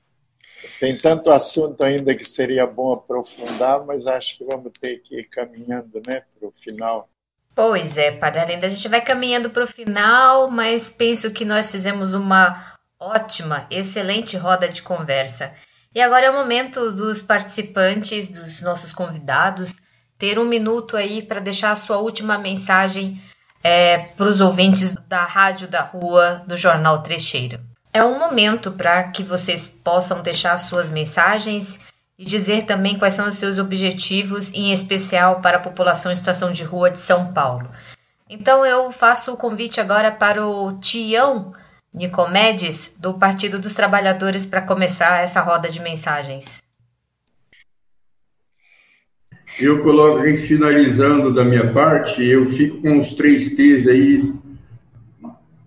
Tem 0.79 0.97
tanto 0.97 1.31
assunto 1.31 1.83
ainda 1.83 2.13
que 2.15 2.25
seria 2.25 2.67
bom 2.67 2.93
aprofundar, 2.93 3.83
mas 3.85 4.05
acho 4.05 4.37
que 4.37 4.45
vamos 4.45 4.71
ter 4.79 4.99
que 4.99 5.19
ir 5.19 5.23
caminhando 5.25 6.01
né, 6.05 6.23
para 6.39 6.47
o 6.47 6.53
final. 6.63 7.09
Pois 7.55 7.97
é, 7.97 8.11
Padre 8.11 8.41
Arlindo, 8.41 8.67
a 8.67 8.69
gente 8.69 8.87
vai 8.87 9.01
caminhando 9.01 9.49
para 9.49 9.63
o 9.63 9.67
final, 9.67 10.51
mas 10.51 10.91
penso 10.91 11.31
que 11.31 11.43
nós 11.43 11.71
fizemos 11.71 12.13
uma 12.13 12.75
ótima, 12.99 13.65
excelente 13.71 14.37
roda 14.37 14.69
de 14.69 14.83
conversa. 14.83 15.51
E 15.93 15.99
agora 15.99 16.27
é 16.27 16.29
o 16.29 16.35
momento 16.35 16.91
dos 16.91 17.19
participantes, 17.19 18.27
dos 18.27 18.61
nossos 18.61 18.93
convidados, 18.93 19.81
ter 20.19 20.37
um 20.37 20.45
minuto 20.45 20.95
aí 20.95 21.23
para 21.23 21.39
deixar 21.39 21.71
a 21.71 21.75
sua 21.75 21.97
última 21.97 22.37
mensagem 22.37 23.19
é, 23.63 23.97
para 23.97 24.27
os 24.27 24.39
ouvintes 24.39 24.93
da 25.07 25.23
Rádio 25.25 25.67
da 25.67 25.81
Rua, 25.81 26.43
do 26.47 26.55
Jornal 26.55 27.01
Trecheiro. 27.01 27.59
É 27.97 28.05
um 28.05 28.19
momento 28.19 28.71
para 28.71 29.05
que 29.05 29.23
vocês 29.23 29.67
possam 29.67 30.21
deixar 30.21 30.55
suas 30.57 30.87
mensagens 30.87 31.79
e 32.15 32.23
dizer 32.23 32.67
também 32.67 32.95
quais 32.95 33.15
são 33.15 33.27
os 33.27 33.33
seus 33.33 33.57
objetivos, 33.57 34.53
em 34.53 34.71
especial 34.71 35.41
para 35.41 35.57
a 35.57 35.61
população 35.61 36.11
em 36.11 36.15
situação 36.15 36.51
de 36.53 36.63
rua 36.63 36.91
de 36.91 36.99
São 36.99 37.33
Paulo. 37.33 37.67
Então 38.29 38.63
eu 38.63 38.91
faço 38.91 39.33
o 39.33 39.35
convite 39.35 39.81
agora 39.81 40.11
para 40.11 40.45
o 40.45 40.73
Tião 40.79 41.55
Nicomedes, 41.91 42.93
do 42.99 43.15
Partido 43.15 43.57
dos 43.57 43.73
Trabalhadores, 43.73 44.45
para 44.45 44.61
começar 44.61 45.23
essa 45.23 45.41
roda 45.41 45.67
de 45.67 45.79
mensagens. 45.79 46.61
Eu 49.59 49.81
coloco, 49.81 50.21
finalizando 50.37 51.33
da 51.33 51.43
minha 51.43 51.73
parte, 51.73 52.23
eu 52.23 52.45
fico 52.45 52.79
com 52.79 52.99
os 52.99 53.15
três 53.15 53.55
T's 53.55 53.87
aí, 53.87 54.21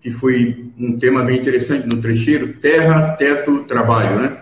que 0.02 0.10
foi 0.10 0.72
um 0.78 0.98
tema 0.98 1.22
bem 1.22 1.40
interessante 1.40 1.86
no 1.86 2.00
trecheiro, 2.00 2.54
terra, 2.54 3.16
teto, 3.16 3.64
trabalho, 3.64 4.20
né? 4.20 4.38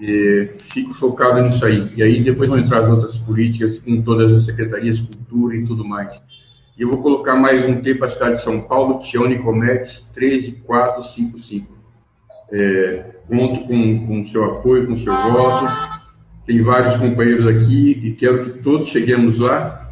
E 0.00 0.50
fico 0.58 0.92
focado 0.94 1.42
nisso 1.42 1.64
aí. 1.64 1.92
E 1.96 2.02
aí 2.02 2.22
depois 2.22 2.48
vão 2.48 2.58
entrar 2.58 2.84
as 2.84 2.90
outras 2.90 3.18
políticas 3.18 3.78
com 3.78 4.02
todas 4.02 4.32
as 4.32 4.44
secretarias, 4.44 5.00
cultura 5.00 5.56
e 5.56 5.64
tudo 5.64 5.84
mais. 5.84 6.20
E 6.78 6.82
eu 6.82 6.90
vou 6.90 7.02
colocar 7.02 7.36
mais 7.36 7.64
um 7.64 7.80
T 7.80 7.94
para 7.96 8.06
a 8.06 8.10
cidade 8.10 8.34
de 8.34 8.42
São 8.42 8.60
Paulo, 8.62 9.00
Tione 9.02 9.38
Comex 9.38 10.10
13455. 10.14 11.72
É, 12.52 13.04
conto 13.28 13.66
com 13.66 14.20
o 14.20 14.28
seu 14.28 14.44
apoio, 14.44 14.86
com 14.86 14.96
seu 14.96 15.12
voto. 15.12 15.66
Tem 16.46 16.62
vários 16.62 16.96
companheiros 16.96 17.46
aqui 17.46 18.00
e 18.02 18.12
quero 18.12 18.44
que 18.44 18.62
todos 18.62 18.88
cheguemos 18.88 19.38
lá, 19.38 19.90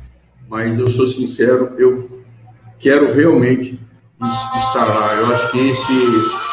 mas 0.49 0.79
eu 0.79 0.91
sou 0.91 1.07
sincero, 1.07 1.75
eu 1.79 2.23
quero 2.79 3.15
realmente 3.15 3.79
estar 4.27 4.85
lá. 4.85 5.15
Eu 5.15 5.35
acho 5.35 5.51
que 5.51 5.59
esse 5.71 6.51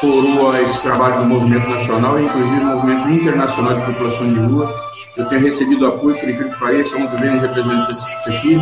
coroa 0.00 0.60
esse 0.62 0.82
trabalho 0.84 1.20
do 1.20 1.26
movimento 1.26 1.68
nacional 1.68 2.18
e 2.18 2.24
inclusive 2.24 2.60
o 2.60 2.64
movimento 2.64 3.08
internacional 3.10 3.74
de 3.74 3.84
população 3.84 4.32
de 4.32 4.40
rua. 4.40 4.74
Eu 5.16 5.28
tenho 5.28 5.42
recebido 5.42 5.86
apoio, 5.86 6.14
por 6.16 6.28
incrível 6.28 6.52
que 6.52 6.60
pareça, 6.60 6.96
ontem 6.96 7.30
um 7.30 7.40
representante 7.40 7.94
aqui, 8.28 8.60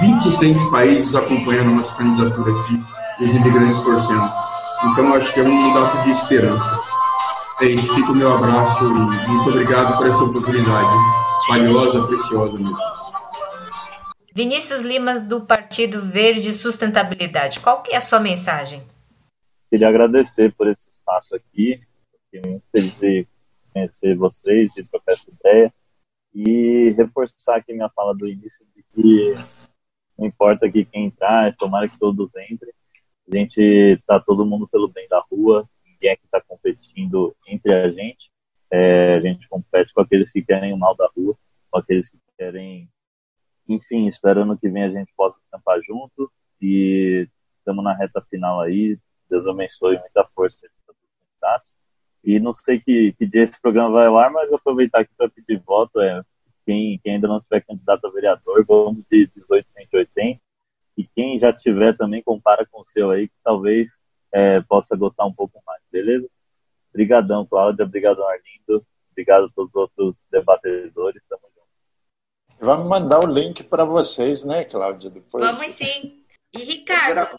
26 0.00 0.70
países 0.70 1.14
acompanhando 1.16 1.70
a 1.70 1.74
nossa 1.74 1.92
candidatura 1.94 2.52
aqui 2.52 2.82
os 3.20 3.30
imigrantes 3.30 3.80
torcendo. 3.80 4.30
Então, 4.84 5.14
acho 5.14 5.32
que 5.32 5.40
é 5.40 5.42
um 5.42 5.50
mandato 5.50 6.02
de 6.02 6.10
esperança. 6.10 6.78
É 7.62 7.66
isso, 7.66 7.94
fica 7.94 8.12
o 8.12 8.16
meu 8.16 8.34
abraço 8.34 8.84
e 8.84 8.88
muito 8.88 9.48
obrigado 9.48 9.96
por 9.96 10.06
essa 10.06 10.22
oportunidade 10.22 10.90
valiosa, 11.48 12.06
preciosa 12.06 12.52
mesmo. 12.52 12.95
Vinícius 14.36 14.82
Lima, 14.82 15.18
do 15.18 15.46
Partido 15.46 16.02
Verde 16.02 16.52
Sustentabilidade, 16.52 17.58
qual 17.58 17.82
que 17.82 17.94
é 17.94 17.96
a 17.96 18.02
sua 18.02 18.20
mensagem? 18.20 18.82
Queria 19.70 19.88
agradecer 19.88 20.54
por 20.54 20.68
esse 20.68 20.90
espaço 20.90 21.34
aqui, 21.34 21.80
fiquei 22.30 22.50
muito 22.50 22.62
feliz 22.70 22.94
de 22.98 23.26
conhecer 23.72 24.14
vocês, 24.14 24.70
de 24.74 24.84
trocar 24.84 25.14
essa 25.14 25.30
ideia 25.30 25.72
e 26.34 26.90
reforçar 26.98 27.56
aqui 27.56 27.72
minha 27.72 27.88
fala 27.88 28.14
do 28.14 28.28
início 28.28 28.66
de 28.76 28.84
que 28.92 29.34
não 30.18 30.26
importa 30.26 30.66
aqui 30.66 30.84
quem 30.84 31.06
entrar, 31.06 31.56
tomara 31.56 31.88
que 31.88 31.98
todos 31.98 32.36
entrem. 32.50 32.74
A 33.32 33.38
gente 33.38 33.58
está 33.58 34.20
todo 34.20 34.44
mundo 34.44 34.68
pelo 34.68 34.88
bem 34.88 35.08
da 35.08 35.24
rua, 35.32 35.66
ninguém 35.82 36.10
aqui 36.10 36.26
está 36.26 36.42
competindo 36.42 37.34
entre 37.46 37.72
a 37.72 37.90
gente. 37.90 38.30
É, 38.70 39.14
a 39.14 39.20
gente 39.20 39.48
compete 39.48 39.94
com 39.94 40.02
aqueles 40.02 40.30
que 40.30 40.42
querem 40.42 40.74
o 40.74 40.76
mal 40.76 40.94
da 40.94 41.08
rua, 41.16 41.34
com 41.70 41.78
aqueles 41.78 42.10
que 42.10 42.18
querem, 42.36 42.86
enfim, 43.68 44.06
esperando 44.06 44.56
que 44.56 44.68
vem 44.68 44.84
a 44.84 44.90
gente 44.90 45.12
possa 45.16 45.38
estampar 45.40 45.80
junto 45.82 46.30
e 46.60 47.28
estamos 47.58 47.84
na 47.84 47.94
reta 47.94 48.20
final 48.30 48.60
aí, 48.60 48.98
Deus 49.28 49.46
abençoe, 49.46 49.98
muita 49.98 50.24
força. 50.34 50.66
E 52.26 52.40
não 52.40 52.52
sei 52.52 52.80
que, 52.80 53.12
que 53.12 53.24
dia 53.24 53.44
esse 53.44 53.60
programa 53.60 53.90
vai 53.90 54.06
ar, 54.06 54.30
mas 54.32 54.48
vou 54.48 54.58
aproveitar 54.58 55.00
aqui 55.00 55.12
para 55.16 55.28
pedir 55.28 55.62
voto. 55.64 56.00
É, 56.00 56.24
quem, 56.64 56.98
quem 56.98 57.14
ainda 57.14 57.28
não 57.28 57.40
tiver 57.40 57.60
candidato 57.60 58.04
a 58.04 58.10
vereador, 58.10 58.64
vamos 58.66 59.04
de 59.08 59.30
1880. 59.36 60.40
E 60.96 61.06
quem 61.14 61.38
já 61.38 61.52
tiver 61.52 61.96
também, 61.96 62.22
compara 62.22 62.66
com 62.66 62.80
o 62.80 62.84
seu 62.84 63.12
aí, 63.12 63.28
que 63.28 63.34
talvez 63.44 63.96
é, 64.32 64.60
possa 64.62 64.96
gostar 64.96 65.24
um 65.24 65.32
pouco 65.32 65.62
mais, 65.64 65.80
beleza? 65.92 66.28
Obrigadão, 66.90 67.46
Cláudia. 67.46 67.84
Obrigado, 67.84 68.24
Arlindo. 68.24 68.84
Obrigado 69.12 69.44
a 69.44 69.50
todos 69.54 69.70
os 69.70 69.76
outros 69.76 70.26
debatedores. 70.30 71.22
Tamo 71.28 71.42
junto. 71.54 71.65
Vamos 72.60 72.86
mandar 72.86 73.20
o 73.20 73.26
link 73.26 73.62
para 73.64 73.84
vocês, 73.84 74.42
né, 74.44 74.64
Cláudia? 74.64 75.10
Depois... 75.10 75.44
Vamos 75.44 75.72
sim. 75.72 76.22
E 76.52 76.58
Ricardo, 76.58 77.36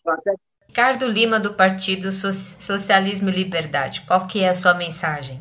Ricardo 0.67 1.07
Lima, 1.07 1.39
do 1.39 1.55
Partido 1.55 2.11
Socialismo 2.11 3.29
e 3.29 3.31
Liberdade, 3.31 4.01
qual 4.01 4.27
que 4.27 4.41
é 4.41 4.49
a 4.49 4.53
sua 4.53 4.75
mensagem? 4.75 5.39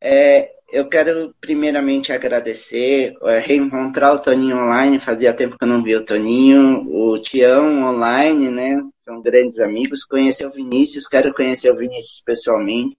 É, 0.00 0.52
eu 0.70 0.88
quero 0.88 1.34
primeiramente 1.40 2.12
agradecer, 2.12 3.14
é, 3.22 3.38
reencontrar 3.40 4.14
o 4.14 4.18
Toninho 4.18 4.56
online, 4.56 5.00
fazia 5.00 5.34
tempo 5.34 5.58
que 5.58 5.64
eu 5.64 5.68
não 5.68 5.82
vi 5.82 5.96
o 5.96 6.04
Toninho, 6.04 6.86
o 6.88 7.18
Tião 7.20 7.88
online, 7.88 8.50
né? 8.50 8.80
São 9.00 9.20
grandes 9.20 9.58
amigos. 9.58 10.04
Conhecer 10.04 10.46
o 10.46 10.52
Vinícius, 10.52 11.08
quero 11.08 11.34
conhecer 11.34 11.72
o 11.72 11.76
Vinícius 11.76 12.22
pessoalmente. 12.24 12.96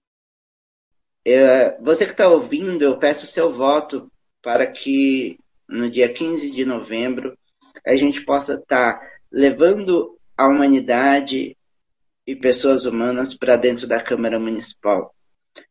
Eu, 1.24 1.82
você 1.82 2.06
que 2.06 2.12
está 2.12 2.28
ouvindo, 2.28 2.82
eu 2.82 2.98
peço 2.98 3.28
seu 3.28 3.54
voto 3.54 4.12
para 4.42 4.66
que 4.68 5.38
no 5.68 5.90
dia 5.90 6.12
15 6.12 6.52
de 6.52 6.66
novembro 6.66 7.38
a 7.86 7.96
gente 7.96 8.24
possa 8.24 8.54
estar 8.56 9.00
tá 9.00 9.08
levando 9.32 10.18
a 10.38 10.48
humanidade 10.48 11.56
e 12.26 12.36
pessoas 12.36 12.86
humanas 12.86 13.34
para 13.34 13.56
dentro 13.56 13.88
da 13.88 14.02
Câmara 14.02 14.40
Municipal. 14.40 15.14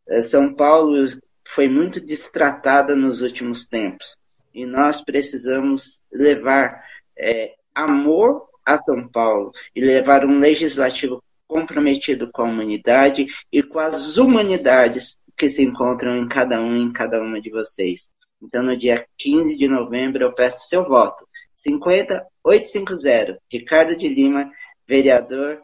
É, 0.09 0.23
São 0.23 0.55
Paulo 0.55 1.07
foi 1.47 1.69
muito 1.69 2.01
distratada 2.01 2.95
nos 2.95 3.23
últimos 3.23 3.67
tempos 3.67 4.17
e 4.53 4.67
nós 4.67 5.03
precisamos 5.03 6.03
levar 6.13 6.85
é, 7.17 7.55
amor 7.75 8.49
a 8.65 8.77
São 8.77 9.09
Paulo 9.09 9.53
e 9.75 9.81
levar 9.81 10.25
um 10.25 10.39
legislativo 10.39 11.23
comprometido 11.47 12.31
com 12.31 12.43
a 12.43 12.47
humanidade 12.47 13.27
e 13.51 13.63
com 13.63 13.79
as 13.79 14.19
humanidades 14.19 15.17
que 15.37 15.49
se 15.49 15.63
encontram 15.63 16.17
em 16.17 16.29
cada 16.29 16.61
um 16.61 16.77
em 16.77 16.93
cada 16.93 17.23
uma 17.23 17.41
de 17.41 17.51
vocês. 17.51 18.09
Então, 18.41 18.63
no 18.63 18.79
dia 18.79 19.07
15 19.19 19.57
de 19.57 19.69
novembro, 19.69 20.23
eu 20.23 20.33
peço 20.33 20.69
seu 20.69 20.85
voto. 20.85 21.27
50850, 21.57 23.39
Ricardo 23.51 23.97
de 23.97 24.09
Lima, 24.09 24.51
vereador 24.87 25.61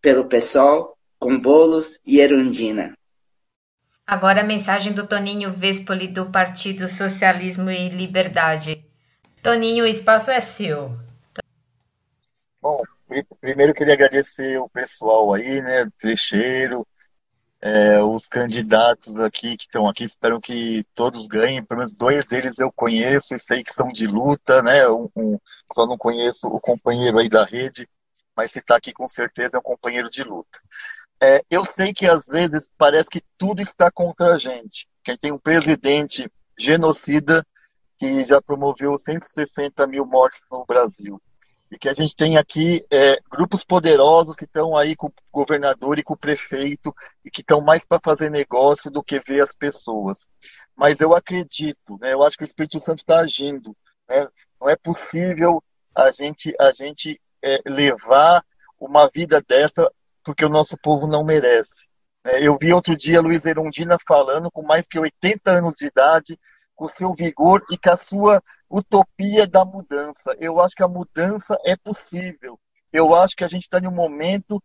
pelo 0.00 0.28
PSOL, 0.28 0.96
com 1.18 1.38
Bolos 1.38 1.98
e 2.06 2.20
Erundina. 2.20 2.94
Agora 4.06 4.42
a 4.42 4.44
mensagem 4.44 4.92
do 4.92 5.08
Toninho 5.08 5.52
Vespoli, 5.52 6.06
do 6.06 6.30
Partido 6.30 6.88
Socialismo 6.88 7.70
e 7.70 7.88
Liberdade. 7.88 8.84
Toninho, 9.42 9.84
o 9.84 9.88
espaço 9.88 10.30
é 10.30 10.38
seu. 10.38 10.96
Bom, 12.62 12.82
primeiro 13.40 13.74
queria 13.74 13.94
agradecer 13.94 14.58
o 14.58 14.68
pessoal 14.68 15.34
aí, 15.34 15.60
né, 15.60 15.88
trecheiro, 15.98 16.86
é, 17.66 18.00
os 18.00 18.28
candidatos 18.28 19.18
aqui 19.18 19.56
que 19.56 19.64
estão 19.64 19.88
aqui, 19.88 20.04
espero 20.04 20.40
que 20.40 20.86
todos 20.94 21.26
ganhem, 21.26 21.64
pelo 21.64 21.78
menos 21.80 21.92
dois 21.92 22.24
deles 22.24 22.60
eu 22.60 22.70
conheço 22.70 23.34
e 23.34 23.40
sei 23.40 23.64
que 23.64 23.74
são 23.74 23.88
de 23.88 24.06
luta, 24.06 24.62
né? 24.62 24.88
Um, 24.88 25.10
um, 25.16 25.38
só 25.74 25.84
não 25.84 25.98
conheço 25.98 26.46
o 26.46 26.60
companheiro 26.60 27.18
aí 27.18 27.28
da 27.28 27.44
rede, 27.44 27.88
mas 28.36 28.52
se 28.52 28.60
está 28.60 28.76
aqui 28.76 28.92
com 28.92 29.08
certeza 29.08 29.56
é 29.56 29.58
um 29.58 29.62
companheiro 29.62 30.08
de 30.08 30.22
luta. 30.22 30.60
É, 31.20 31.42
eu 31.50 31.64
sei 31.64 31.92
que 31.92 32.06
às 32.06 32.26
vezes 32.26 32.72
parece 32.78 33.10
que 33.10 33.22
tudo 33.36 33.60
está 33.60 33.90
contra 33.90 34.34
a 34.34 34.38
gente, 34.38 34.86
que 35.02 35.18
tem 35.18 35.32
um 35.32 35.38
presidente 35.38 36.30
genocida 36.56 37.44
que 37.98 38.24
já 38.24 38.40
promoveu 38.40 38.96
160 38.96 39.84
mil 39.88 40.06
mortes 40.06 40.40
no 40.48 40.64
Brasil 40.64 41.20
e 41.70 41.78
que 41.78 41.88
a 41.88 41.92
gente 41.92 42.14
tem 42.14 42.36
aqui 42.36 42.82
é, 42.90 43.18
grupos 43.30 43.64
poderosos 43.64 44.36
que 44.36 44.44
estão 44.44 44.76
aí 44.76 44.94
com 44.94 45.08
o 45.08 45.12
governador 45.32 45.98
e 45.98 46.02
com 46.02 46.14
o 46.14 46.18
prefeito 46.18 46.94
e 47.24 47.30
que 47.30 47.40
estão 47.40 47.60
mais 47.60 47.84
para 47.84 48.00
fazer 48.02 48.30
negócio 48.30 48.90
do 48.90 49.02
que 49.02 49.18
ver 49.20 49.40
as 49.40 49.54
pessoas. 49.54 50.18
Mas 50.76 51.00
eu 51.00 51.14
acredito, 51.14 51.98
né, 52.00 52.12
eu 52.12 52.22
acho 52.22 52.36
que 52.36 52.44
o 52.44 52.46
Espírito 52.46 52.80
Santo 52.80 53.00
está 53.00 53.18
agindo. 53.18 53.76
Né? 54.08 54.28
Não 54.60 54.68
é 54.68 54.76
possível 54.76 55.62
a 55.94 56.10
gente, 56.10 56.54
a 56.60 56.70
gente 56.70 57.20
é, 57.42 57.60
levar 57.66 58.44
uma 58.78 59.08
vida 59.08 59.42
dessa 59.46 59.90
porque 60.22 60.44
o 60.44 60.50
nosso 60.50 60.76
povo 60.76 61.06
não 61.06 61.24
merece. 61.24 61.88
É, 62.24 62.42
eu 62.42 62.58
vi 62.60 62.72
outro 62.72 62.96
dia 62.96 63.20
Luiz 63.20 63.46
Erundina 63.46 63.96
falando, 64.06 64.50
com 64.50 64.62
mais 64.62 64.86
que 64.88 64.98
80 64.98 65.50
anos 65.50 65.76
de 65.76 65.86
idade, 65.86 66.38
com 66.76 66.86
seu 66.86 67.12
vigor 67.14 67.64
e 67.70 67.78
com 67.78 67.90
a 67.90 67.96
sua 67.96 68.42
utopia 68.70 69.46
da 69.46 69.64
mudança. 69.64 70.36
Eu 70.38 70.60
acho 70.60 70.76
que 70.76 70.82
a 70.82 70.88
mudança 70.88 71.58
é 71.64 71.74
possível. 71.76 72.60
Eu 72.92 73.14
acho 73.14 73.34
que 73.34 73.44
a 73.44 73.48
gente 73.48 73.62
está 73.62 73.78
em 73.78 73.88
um 73.88 73.92
momento 73.92 74.62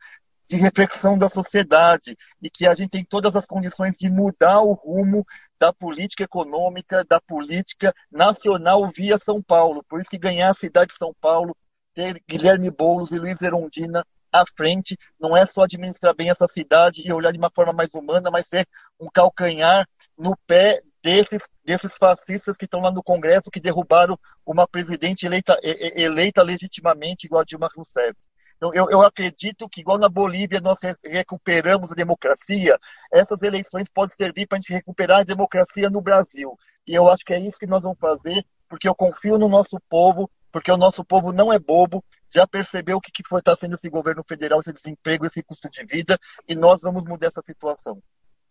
de 0.47 0.57
reflexão 0.57 1.17
da 1.17 1.29
sociedade 1.29 2.17
e 2.41 2.49
que 2.49 2.67
a 2.67 2.75
gente 2.75 2.91
tem 2.91 3.05
todas 3.05 3.37
as 3.37 3.45
condições 3.45 3.95
de 3.97 4.09
mudar 4.09 4.61
o 4.61 4.73
rumo 4.73 5.25
da 5.57 5.71
política 5.71 6.25
econômica, 6.25 7.05
da 7.05 7.21
política 7.21 7.93
nacional 8.11 8.85
via 8.89 9.17
São 9.17 9.41
Paulo. 9.41 9.81
Por 9.87 10.01
isso 10.01 10.09
que 10.09 10.17
ganhar 10.17 10.49
a 10.49 10.53
cidade 10.53 10.91
de 10.91 10.97
São 10.97 11.13
Paulo, 11.21 11.55
ter 11.93 12.21
Guilherme 12.27 12.69
Boulos 12.69 13.11
e 13.11 13.17
Luiz 13.17 13.41
Erundina 13.41 14.05
à 14.29 14.43
frente, 14.45 14.97
não 15.17 15.35
é 15.35 15.45
só 15.45 15.63
administrar 15.63 16.13
bem 16.13 16.29
essa 16.29 16.47
cidade 16.47 17.01
e 17.05 17.13
olhar 17.13 17.31
de 17.31 17.37
uma 17.37 17.49
forma 17.49 17.71
mais 17.71 17.93
humana, 17.93 18.29
mas 18.29 18.47
ser 18.47 18.67
um 18.99 19.09
calcanhar 19.09 19.87
no 20.17 20.37
pé 20.45 20.81
desses, 21.03 21.41
desses 21.63 21.97
fascistas 21.97 22.57
que 22.57 22.65
estão 22.65 22.81
lá 22.81 22.91
no 22.91 23.03
Congresso 23.03 23.49
que 23.51 23.59
derrubaram 23.59 24.17
uma 24.45 24.67
presidente 24.67 25.25
eleita, 25.25 25.57
eleita 25.63 26.43
legitimamente 26.43 27.25
igual 27.25 27.41
a 27.41 27.45
Dilma 27.45 27.69
Rousseff. 27.75 28.15
Então, 28.57 28.71
eu, 28.75 28.91
eu 28.91 29.01
acredito 29.01 29.67
que, 29.67 29.81
igual 29.81 29.97
na 29.97 30.07
Bolívia, 30.07 30.61
nós 30.61 30.77
recuperamos 31.03 31.91
a 31.91 31.95
democracia, 31.95 32.77
essas 33.11 33.41
eleições 33.41 33.89
podem 33.89 34.15
servir 34.15 34.45
para 34.45 34.59
a 34.59 34.61
gente 34.61 34.71
recuperar 34.71 35.21
a 35.21 35.23
democracia 35.23 35.89
no 35.89 35.99
Brasil. 35.99 36.55
E 36.85 36.93
eu 36.93 37.09
acho 37.09 37.25
que 37.25 37.33
é 37.33 37.39
isso 37.39 37.57
que 37.57 37.65
nós 37.65 37.81
vamos 37.81 37.97
fazer, 37.97 38.45
porque 38.69 38.87
eu 38.87 38.93
confio 38.93 39.39
no 39.39 39.49
nosso 39.49 39.79
povo, 39.89 40.29
porque 40.51 40.71
o 40.71 40.77
nosso 40.77 41.03
povo 41.03 41.33
não 41.33 41.51
é 41.51 41.57
bobo, 41.57 42.05
já 42.29 42.45
percebeu 42.45 42.97
o 42.97 43.01
que, 43.01 43.11
que 43.11 43.27
foi 43.27 43.39
estar 43.39 43.55
sendo 43.55 43.73
esse 43.73 43.89
governo 43.89 44.23
federal, 44.23 44.59
esse 44.59 44.71
desemprego, 44.71 45.25
esse 45.25 45.41
custo 45.41 45.67
de 45.67 45.83
vida, 45.83 46.15
e 46.47 46.53
nós 46.53 46.81
vamos 46.81 47.03
mudar 47.03 47.27
essa 47.27 47.41
situação. 47.41 47.99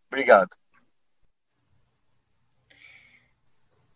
Obrigado. 0.08 0.50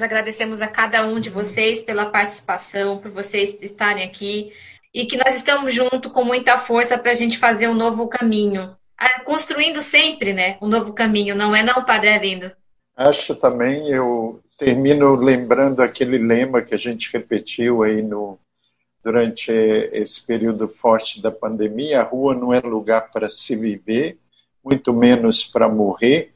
Agradecemos 0.05 0.63
a 0.63 0.69
cada 0.69 1.05
um 1.07 1.19
de 1.19 1.31
vocês 1.31 1.83
pela 1.83 2.07
participação, 2.07 2.99
por 2.99 3.11
vocês 3.11 3.61
estarem 3.63 4.05
aqui 4.05 4.53
e 4.95 5.07
que 5.07 5.17
nós 5.17 5.35
estamos 5.35 5.75
juntos 5.75 6.13
com 6.13 6.23
muita 6.23 6.57
força 6.59 6.97
para 6.97 7.11
a 7.11 7.15
gente 7.15 7.39
fazer 7.39 7.67
um 7.67 7.75
novo 7.75 8.09
caminho. 8.09 8.77
Ah, 8.97 9.21
construindo 9.25 9.83
sempre, 9.83 10.33
né? 10.33 10.57
Um 10.63 10.69
novo 10.69 10.93
caminho, 10.93 11.35
não 11.35 11.55
é 11.57 11.65
não, 11.65 11.85
Padre 11.85 12.11
Arlindo? 12.11 12.53
Acho 12.97 13.35
também, 13.35 13.89
eu 13.89 14.41
termino 14.57 15.17
lembrando 15.17 15.83
aquele 15.83 16.17
lema 16.17 16.63
que 16.63 16.75
a 16.75 16.79
gente 16.79 17.11
repetiu 17.13 17.83
aí 17.83 18.01
no, 18.01 18.39
durante 19.03 19.51
esse 19.51 20.25
período 20.25 20.69
forte 20.69 21.21
da 21.21 21.31
pandemia, 21.31 22.01
a 22.01 22.05
rua 22.05 22.35
não 22.35 22.55
é 22.55 22.61
lugar 22.61 23.11
para 23.11 23.29
se 23.31 23.57
viver, 23.57 24.17
muito 24.65 24.93
menos 24.93 25.45
para 25.45 25.69
morrer, 25.69 26.33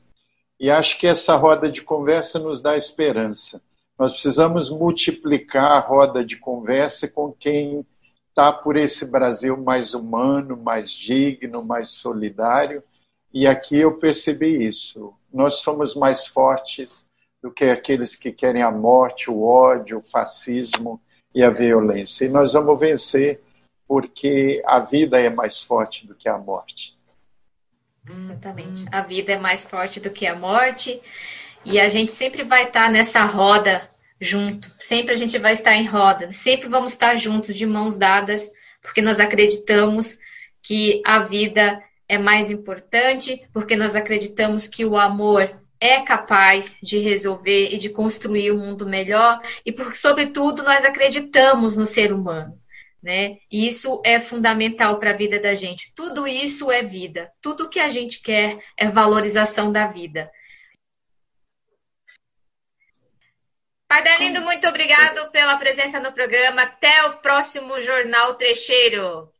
e 0.58 0.70
acho 0.70 0.98
que 0.98 1.06
essa 1.06 1.36
roda 1.36 1.70
de 1.70 1.82
conversa 1.82 2.38
nos 2.38 2.60
dá 2.60 2.76
esperança. 2.76 3.60
Nós 3.98 4.12
precisamos 4.12 4.70
multiplicar 4.70 5.72
a 5.72 5.80
roda 5.80 6.24
de 6.24 6.36
conversa 6.36 7.06
com 7.06 7.32
quem 7.32 7.86
está 8.28 8.52
por 8.52 8.76
esse 8.76 9.04
Brasil 9.04 9.56
mais 9.56 9.94
humano, 9.94 10.56
mais 10.56 10.90
digno, 10.90 11.64
mais 11.64 11.90
solidário. 11.90 12.82
E 13.32 13.46
aqui 13.46 13.76
eu 13.76 13.98
percebi 13.98 14.66
isso. 14.66 15.12
Nós 15.32 15.58
somos 15.58 15.94
mais 15.94 16.26
fortes 16.26 17.06
do 17.42 17.50
que 17.50 17.64
aqueles 17.64 18.16
que 18.16 18.32
querem 18.32 18.62
a 18.62 18.70
morte, 18.70 19.30
o 19.30 19.42
ódio, 19.42 19.98
o 19.98 20.02
fascismo 20.02 21.00
e 21.34 21.42
a 21.42 21.50
violência. 21.50 22.24
E 22.24 22.28
nós 22.28 22.52
vamos 22.52 22.78
vencer 22.78 23.40
porque 23.86 24.62
a 24.66 24.80
vida 24.80 25.20
é 25.20 25.30
mais 25.30 25.62
forte 25.62 26.06
do 26.06 26.14
que 26.14 26.28
a 26.28 26.36
morte. 26.36 26.97
Exatamente. 28.10 28.84
A 28.90 29.00
vida 29.00 29.32
é 29.32 29.38
mais 29.38 29.64
forte 29.64 30.00
do 30.00 30.10
que 30.10 30.26
a 30.26 30.34
morte. 30.34 31.00
E 31.64 31.78
a 31.78 31.88
gente 31.88 32.10
sempre 32.10 32.42
vai 32.42 32.64
estar 32.64 32.90
nessa 32.90 33.22
roda 33.24 33.88
junto. 34.20 34.72
Sempre 34.78 35.12
a 35.12 35.16
gente 35.16 35.38
vai 35.38 35.52
estar 35.52 35.74
em 35.74 35.86
roda. 35.86 36.32
Sempre 36.32 36.68
vamos 36.68 36.92
estar 36.92 37.14
juntos, 37.16 37.54
de 37.54 37.66
mãos 37.66 37.96
dadas, 37.96 38.50
porque 38.80 39.00
nós 39.00 39.20
acreditamos 39.20 40.18
que 40.62 41.02
a 41.04 41.20
vida 41.20 41.82
é 42.08 42.18
mais 42.18 42.50
importante, 42.50 43.46
porque 43.52 43.76
nós 43.76 43.94
acreditamos 43.94 44.66
que 44.66 44.84
o 44.84 44.96
amor 44.96 45.50
é 45.80 46.00
capaz 46.00 46.76
de 46.82 46.98
resolver 46.98 47.72
e 47.72 47.78
de 47.78 47.90
construir 47.90 48.50
um 48.50 48.58
mundo 48.58 48.86
melhor, 48.86 49.40
e 49.64 49.70
porque, 49.70 49.94
sobretudo, 49.94 50.62
nós 50.62 50.84
acreditamos 50.84 51.76
no 51.76 51.86
ser 51.86 52.12
humano 52.12 52.58
né? 53.02 53.38
Isso 53.50 54.02
é 54.04 54.20
fundamental 54.20 54.98
para 54.98 55.10
a 55.10 55.16
vida 55.16 55.40
da 55.40 55.54
gente. 55.54 55.92
Tudo 55.94 56.26
isso 56.26 56.70
é 56.70 56.82
vida. 56.82 57.32
Tudo 57.40 57.68
que 57.68 57.80
a 57.80 57.88
gente 57.88 58.20
quer 58.20 58.58
é 58.76 58.88
valorização 58.88 59.72
da 59.72 59.86
vida. 59.86 60.30
Ardelindo, 63.90 64.42
muito 64.42 64.68
obrigado 64.68 65.30
pela 65.30 65.56
presença 65.56 65.98
no 65.98 66.12
programa. 66.12 66.62
Até 66.62 67.04
o 67.04 67.18
próximo 67.18 67.80
Jornal 67.80 68.34
Trecheiro. 68.34 69.32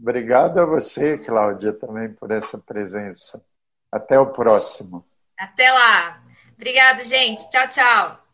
Obrigado 0.00 0.60
a 0.60 0.64
você, 0.64 1.18
Cláudia, 1.18 1.72
também 1.72 2.12
por 2.12 2.30
essa 2.30 2.56
presença. 2.56 3.42
Até 3.90 4.18
o 4.18 4.32
próximo. 4.32 5.04
Até 5.36 5.70
lá. 5.72 6.22
Obrigado, 6.54 7.02
gente. 7.02 7.50
Tchau, 7.50 7.68
tchau. 7.68 8.27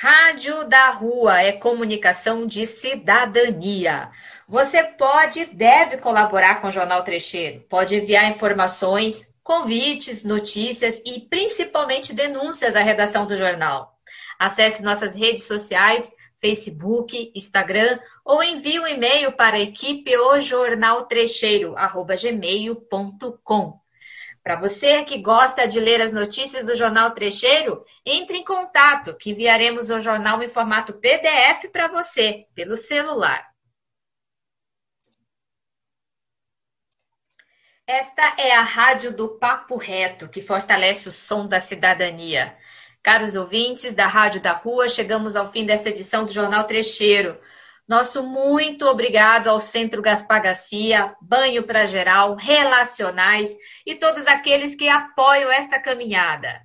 Rádio 0.00 0.68
da 0.68 0.90
Rua 0.90 1.42
é 1.42 1.50
comunicação 1.50 2.46
de 2.46 2.64
cidadania. 2.66 4.12
Você 4.46 4.80
pode 4.80 5.40
e 5.40 5.46
deve 5.46 5.98
colaborar 5.98 6.60
com 6.60 6.68
o 6.68 6.70
Jornal 6.70 7.02
Trecheiro. 7.02 7.62
Pode 7.68 7.96
enviar 7.96 8.30
informações, 8.30 9.26
convites, 9.42 10.22
notícias 10.22 11.02
e 11.04 11.22
principalmente 11.22 12.14
denúncias 12.14 12.76
à 12.76 12.80
redação 12.80 13.26
do 13.26 13.36
jornal. 13.36 13.98
Acesse 14.38 14.84
nossas 14.84 15.16
redes 15.16 15.48
sociais, 15.48 16.14
Facebook, 16.40 17.32
Instagram 17.34 17.98
ou 18.24 18.40
envie 18.40 18.78
um 18.78 18.86
e-mail 18.86 19.32
para 19.32 19.56
a 19.56 19.60
Para 24.42 24.56
você 24.56 25.04
que 25.04 25.20
gosta 25.20 25.66
de 25.66 25.78
ler 25.78 26.00
as 26.00 26.12
notícias 26.12 26.64
do 26.64 26.74
Jornal 26.74 27.10
Trecheiro, 27.12 27.84
entre 28.04 28.38
em 28.38 28.44
contato, 28.44 29.16
que 29.16 29.30
enviaremos 29.30 29.90
o 29.90 30.00
jornal 30.00 30.42
em 30.42 30.48
formato 30.48 30.94
PDF 30.94 31.70
para 31.70 31.88
você, 31.88 32.46
pelo 32.54 32.76
celular. 32.76 33.46
Esta 37.86 38.34
é 38.36 38.54
a 38.54 38.62
Rádio 38.62 39.16
do 39.16 39.38
Papo 39.38 39.76
Reto, 39.76 40.28
que 40.28 40.42
fortalece 40.42 41.08
o 41.08 41.10
som 41.10 41.48
da 41.48 41.58
cidadania. 41.58 42.54
Caros 43.02 43.34
ouvintes 43.34 43.94
da 43.94 44.06
Rádio 44.06 44.42
da 44.42 44.52
Rua, 44.52 44.90
chegamos 44.90 45.36
ao 45.36 45.50
fim 45.50 45.64
desta 45.64 45.88
edição 45.88 46.26
do 46.26 46.32
Jornal 46.32 46.64
Trecheiro. 46.64 47.40
Nosso 47.88 48.22
muito 48.22 48.84
obrigado 48.84 49.48
ao 49.48 49.58
Centro 49.58 50.02
Gaspar 50.02 50.42
Garcia, 50.42 51.16
Banho 51.22 51.66
para 51.66 51.86
Geral, 51.86 52.34
Relacionais 52.34 53.56
e 53.86 53.94
todos 53.94 54.26
aqueles 54.26 54.74
que 54.74 54.90
apoiam 54.90 55.50
esta 55.50 55.80
caminhada. 55.80 56.60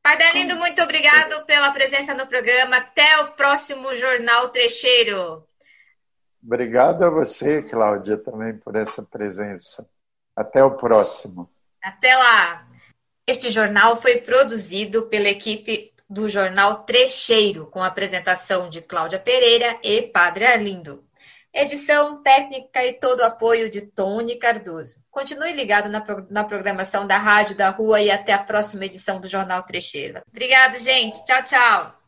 Pai 0.00 0.16
Delindo, 0.16 0.54
muito 0.56 0.80
obrigado 0.80 1.44
pela 1.46 1.72
presença 1.72 2.14
no 2.14 2.28
programa. 2.28 2.76
Até 2.76 3.18
o 3.22 3.32
próximo 3.32 3.92
Jornal 3.94 4.50
Trecheiro. 4.50 5.44
Obrigado 6.40 7.02
a 7.02 7.10
você, 7.10 7.62
Cláudia, 7.62 8.16
também 8.16 8.56
por 8.56 8.76
essa 8.76 9.02
presença. 9.02 9.84
Até 10.36 10.62
o 10.62 10.76
próximo. 10.76 11.50
Até 11.82 12.14
lá. 12.14 12.68
Este 13.26 13.50
jornal 13.50 13.96
foi 13.96 14.18
produzido 14.18 15.08
pela 15.08 15.28
equipe 15.28 15.93
do 16.14 16.28
jornal 16.28 16.84
Trecheiro, 16.84 17.66
com 17.66 17.82
a 17.82 17.88
apresentação 17.88 18.70
de 18.70 18.80
Cláudia 18.80 19.18
Pereira 19.18 19.76
e 19.82 20.00
Padre 20.00 20.46
Arlindo. 20.46 21.04
Edição 21.52 22.22
técnica 22.22 22.84
e 22.84 22.94
todo 22.94 23.20
o 23.20 23.24
apoio 23.24 23.68
de 23.68 23.82
Tony 23.82 24.36
Cardoso. 24.36 24.96
Continue 25.10 25.52
ligado 25.52 25.88
na, 25.88 26.04
na 26.30 26.44
programação 26.44 27.06
da 27.06 27.18
Rádio 27.18 27.56
da 27.56 27.70
Rua 27.70 28.00
e 28.00 28.10
até 28.10 28.32
a 28.32 28.42
próxima 28.42 28.86
edição 28.86 29.20
do 29.20 29.28
Jornal 29.28 29.62
Trecheiro. 29.64 30.22
Obrigado, 30.28 30.78
gente. 30.78 31.24
Tchau, 31.24 31.44
tchau. 31.44 32.03